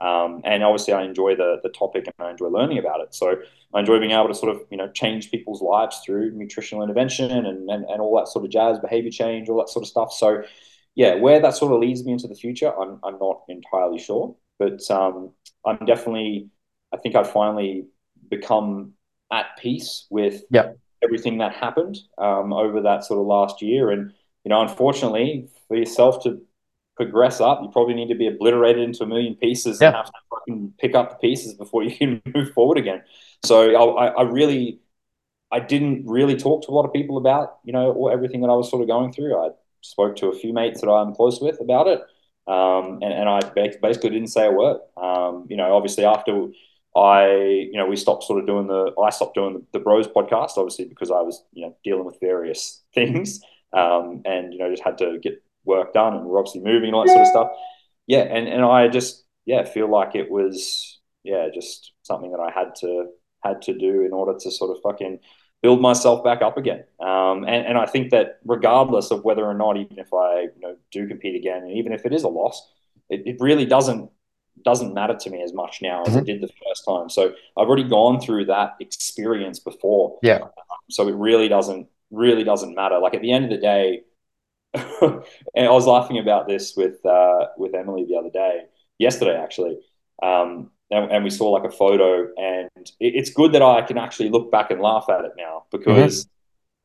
[0.02, 3.14] Um, and obviously, I enjoy the the topic and I enjoy learning about it.
[3.14, 3.36] So
[3.72, 7.30] I enjoy being able to sort of you know change people's lives through nutritional intervention
[7.30, 10.12] and and, and all that sort of jazz, behavior change, all that sort of stuff.
[10.12, 10.42] So
[10.94, 14.34] yeah, where that sort of leads me into the future, I'm I'm not entirely sure,
[14.58, 15.30] but um,
[15.64, 16.50] I'm definitely
[16.92, 17.86] I think I finally
[18.30, 18.92] become
[19.30, 20.78] at peace with yep.
[21.02, 23.90] everything that happened um, over that sort of last year.
[23.90, 24.12] And,
[24.44, 26.40] you know, unfortunately for yourself to
[26.96, 29.88] progress up, you probably need to be obliterated into a million pieces yep.
[29.88, 33.02] and have to fucking pick up the pieces before you can move forward again.
[33.44, 34.80] So I, I really,
[35.50, 38.54] I didn't really talk to a lot of people about, you know, everything that I
[38.54, 39.36] was sort of going through.
[39.36, 39.50] I
[39.80, 42.00] spoke to a few mates that I'm close with about it.
[42.46, 44.78] Um, and, and I basically didn't say a word.
[44.96, 46.48] Um, you know, obviously after
[46.96, 50.06] I, you know, we stopped sort of doing the, I stopped doing the, the Bros
[50.06, 53.40] podcast, obviously, because I was, you know, dealing with various things
[53.72, 56.94] um, and, you know, just had to get work done and we're obviously moving and
[56.94, 57.48] all that sort of stuff.
[58.06, 58.22] Yeah.
[58.22, 62.74] And, and I just, yeah, feel like it was, yeah, just something that I had
[62.80, 63.06] to
[63.42, 65.18] had to do in order to sort of fucking
[65.62, 66.84] build myself back up again.
[67.00, 70.60] Um, and, and I think that regardless of whether or not, even if I you
[70.60, 72.68] know do compete again, and even if it is a loss,
[73.08, 74.10] it, it really doesn't
[74.64, 76.18] doesn't matter to me as much now as mm-hmm.
[76.18, 77.08] it did the first time.
[77.08, 80.18] So I've already gone through that experience before.
[80.22, 80.40] Yeah.
[80.90, 82.98] So it really doesn't really doesn't matter.
[82.98, 84.02] Like at the end of the day,
[84.74, 88.62] and I was laughing about this with uh, with Emily the other day,
[88.98, 89.78] yesterday actually.
[90.22, 93.98] Um, and, and, we saw like a photo, and it, it's good that I can
[93.98, 96.30] actually look back and laugh at it now because mm-hmm.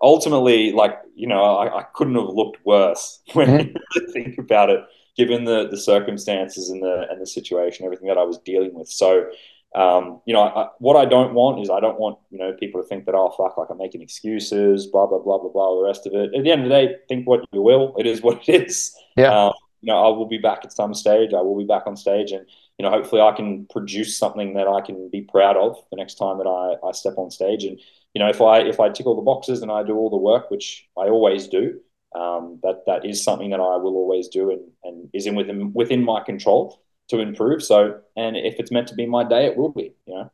[0.02, 3.78] ultimately, like you know, I, I, couldn't have looked worse when mm-hmm.
[3.96, 4.80] you think about it,
[5.18, 8.90] given the the circumstances and the and the situation, everything that I was dealing with.
[8.90, 9.30] So
[9.76, 12.82] um, you know, I, what I don't want is I don't want you know people
[12.82, 15.84] to think that oh fuck like I'm making excuses, blah blah blah blah blah, the
[15.84, 16.34] rest of it.
[16.34, 17.94] At the end of the day, think what you will.
[17.98, 18.96] It is what it is.
[19.18, 19.48] Yeah.
[19.48, 21.34] Um, you know, I will be back at some stage.
[21.34, 22.46] I will be back on stage, and
[22.80, 26.16] you know, hopefully, I can produce something that I can be proud of the next
[26.16, 27.64] time that I, I step on stage.
[27.64, 27.80] And
[28.14, 30.18] you know, if I if I tick all the boxes and I do all the
[30.18, 31.80] work, which I always do,
[32.18, 35.74] um, that that is something that I will always do, and and is in within
[35.74, 37.64] within my control to improve.
[37.64, 39.94] So, and if it's meant to be my day, it will be.
[40.06, 40.32] You know.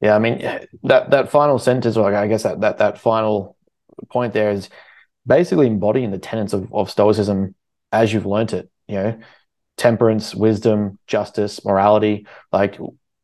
[0.00, 0.40] Yeah, I mean
[0.82, 3.56] that that final sentence, or I guess that that that final
[4.10, 4.68] point there is
[5.26, 7.54] basically embodying the tenets of, of stoicism
[7.92, 8.68] as you've learnt it.
[8.88, 9.20] You know,
[9.76, 12.78] temperance, wisdom, justice, morality, like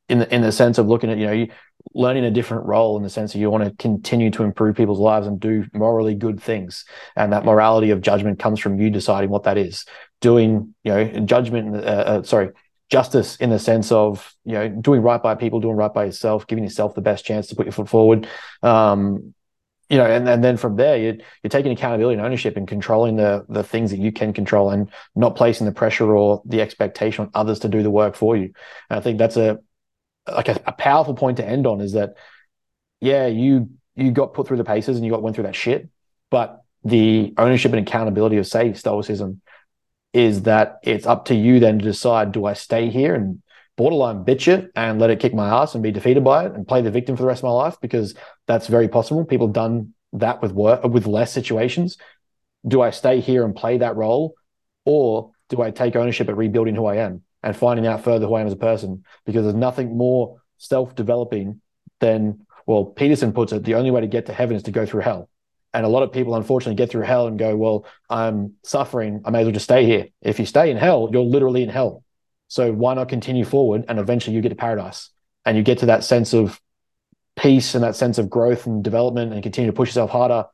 [0.09, 1.49] in the in the sense of looking at you know you
[1.95, 4.99] learning a different role in the sense that you want to continue to improve people's
[4.99, 6.85] lives and do morally good things
[7.17, 9.85] and that morality of judgment comes from you deciding what that is
[10.21, 12.51] doing, you know, judgment, uh, uh, sorry,
[12.91, 16.47] justice in the sense of, you know, doing right by people, doing right by yourself,
[16.47, 18.27] giving yourself the best chance to put your foot forward.
[18.63, 19.35] Um,
[19.91, 23.17] you know, and, and then from there, you're, you're taking accountability and ownership and controlling
[23.17, 27.25] the the things that you can control and not placing the pressure or the expectation
[27.25, 28.53] on others to do the work for you.
[28.91, 29.59] And I think that's a
[30.33, 32.15] like a, a powerful point to end on is that,
[33.01, 35.89] yeah, you you got put through the paces and you got went through that shit,
[36.31, 39.41] but the ownership and accountability of say stoicism
[40.13, 43.43] is that it's up to you then to decide do I stay here and
[43.77, 46.67] borderline bitch it and let it kick my ass and be defeated by it and
[46.67, 48.15] play the victim for the rest of my life because
[48.47, 49.25] that's very possible.
[49.25, 51.99] People have done that with work with less situations.
[52.67, 54.35] Do I stay here and play that role
[54.85, 58.35] or do I take ownership at rebuilding who I am and finding out further who
[58.35, 59.05] I am as a person?
[59.25, 61.61] Because there's nothing more self-developing
[62.01, 64.85] than well, Peterson puts it, the only way to get to heaven is to go
[64.85, 65.31] through hell.
[65.73, 69.23] And a lot of people, unfortunately, get through hell and go, Well, I'm suffering.
[69.25, 70.09] I may as well just stay here.
[70.21, 72.05] If you stay in hell, you're literally in hell.
[72.49, 73.87] So why not continue forward?
[73.89, 75.11] And eventually you get to paradise
[75.47, 76.61] and you get to that sense of
[77.37, 80.45] peace and that sense of growth and development and continue to push yourself harder.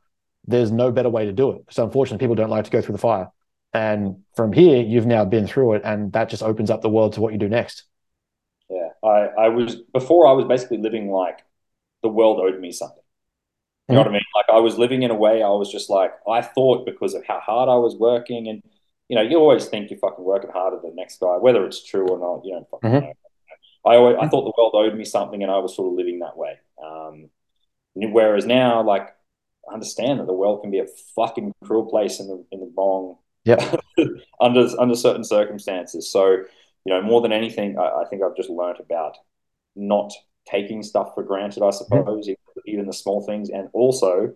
[0.47, 1.63] There's no better way to do it.
[1.71, 3.29] So unfortunately, people don't like to go through the fire.
[3.75, 7.11] And from here, you've now been through it, and that just opens up the world
[7.13, 7.83] to what you do next.
[8.69, 11.39] Yeah, I, I was before I was basically living like
[12.01, 13.03] the world owed me something.
[13.89, 14.21] You know what I mean?
[14.33, 17.25] Like I was living in a way I was just like I thought because of
[17.25, 18.63] how hard I was working, and
[19.09, 21.83] you know, you always think you're fucking working harder than the next guy, whether it's
[21.83, 22.45] true or not.
[22.45, 23.07] You don't fucking mm-hmm.
[23.07, 23.13] know.
[23.85, 26.19] I always, I thought the world owed me something, and I was sort of living
[26.19, 26.59] that way.
[26.81, 27.29] Um,
[27.93, 29.09] whereas now, like,
[29.69, 32.71] I understand that the world can be a fucking cruel place in the in the
[32.75, 33.75] wrong, yeah,
[34.41, 36.11] under under certain circumstances.
[36.11, 36.31] So,
[36.83, 39.17] you know, more than anything, I, I think I've just learned about
[39.75, 40.11] not
[40.49, 42.59] taking stuff for granted, I suppose, mm-hmm.
[42.65, 44.33] even the small things, and also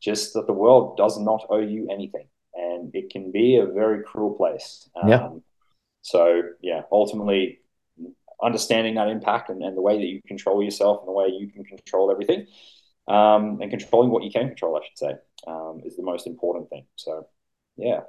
[0.00, 4.02] just that the world does not owe you anything, and it can be a very
[4.02, 4.88] cruel place.
[5.00, 5.28] Um, yeah.
[6.02, 7.60] So yeah, ultimately,
[8.42, 11.48] understanding that impact and, and the way that you control yourself and the way you
[11.48, 12.46] can control everything,
[13.06, 15.14] um, and controlling what you can control, I should say,
[15.46, 16.86] um, is the most important thing.
[16.96, 17.28] So
[17.76, 18.00] yeah.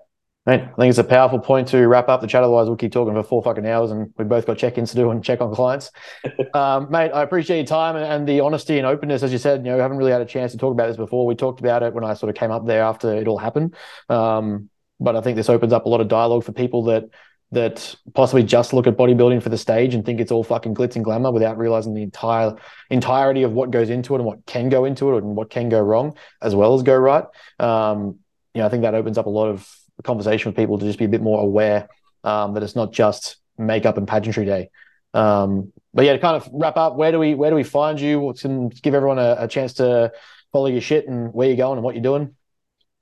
[0.49, 2.41] Mate, I think it's a powerful point to wrap up the chat.
[2.41, 5.11] Otherwise, we'll keep talking for four fucking hours, and we've both got check-ins to do
[5.11, 5.91] and check on clients.
[6.55, 9.21] um, mate, I appreciate your time and, and, the honesty and openness.
[9.21, 10.97] As you said, you know, we haven't really had a chance to talk about this
[10.97, 11.27] before.
[11.27, 13.75] We talked about it when I sort of came up there after it all happened.
[14.09, 17.03] Um, but I think this opens up a lot of dialogue for people that
[17.51, 20.95] that possibly just look at bodybuilding for the stage and think it's all fucking glitz
[20.95, 22.55] and glamour without realizing the entire
[22.89, 25.69] entirety of what goes into it and what can go into it and what can
[25.69, 27.25] go wrong as well as go right.
[27.59, 28.19] Um,
[28.55, 30.99] you know, I think that opens up a lot of conversation with people to just
[30.99, 31.89] be a bit more aware
[32.23, 34.69] um, that it's not just makeup and pageantry day.
[35.13, 37.99] Um, but yeah, to kind of wrap up, where do we where do we find
[37.99, 38.33] you?
[38.39, 40.11] Can give everyone a, a, chance to
[40.51, 42.35] follow your shit and where you're going and what you're doing.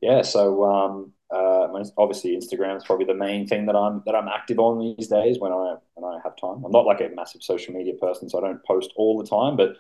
[0.01, 1.67] Yeah, so um, uh,
[1.97, 5.39] obviously Instagram is probably the main thing that I'm that I'm active on these days
[5.39, 6.63] when I when I have time.
[6.63, 9.57] I'm not like a massive social media person, so I don't post all the time.
[9.57, 9.75] But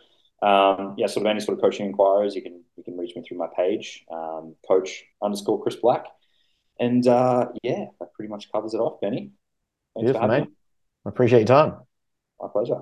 [0.45, 3.23] um, yeah, sort of any sort of coaching inquiries, you can you can reach me
[3.25, 6.05] through my page, um, coach underscore Chris Black.
[6.79, 9.31] And uh, yeah, that pretty much covers it off, Benny.
[9.95, 10.47] Thanks Beautiful, mate.
[11.05, 11.75] I appreciate your time.
[12.39, 12.81] My pleasure.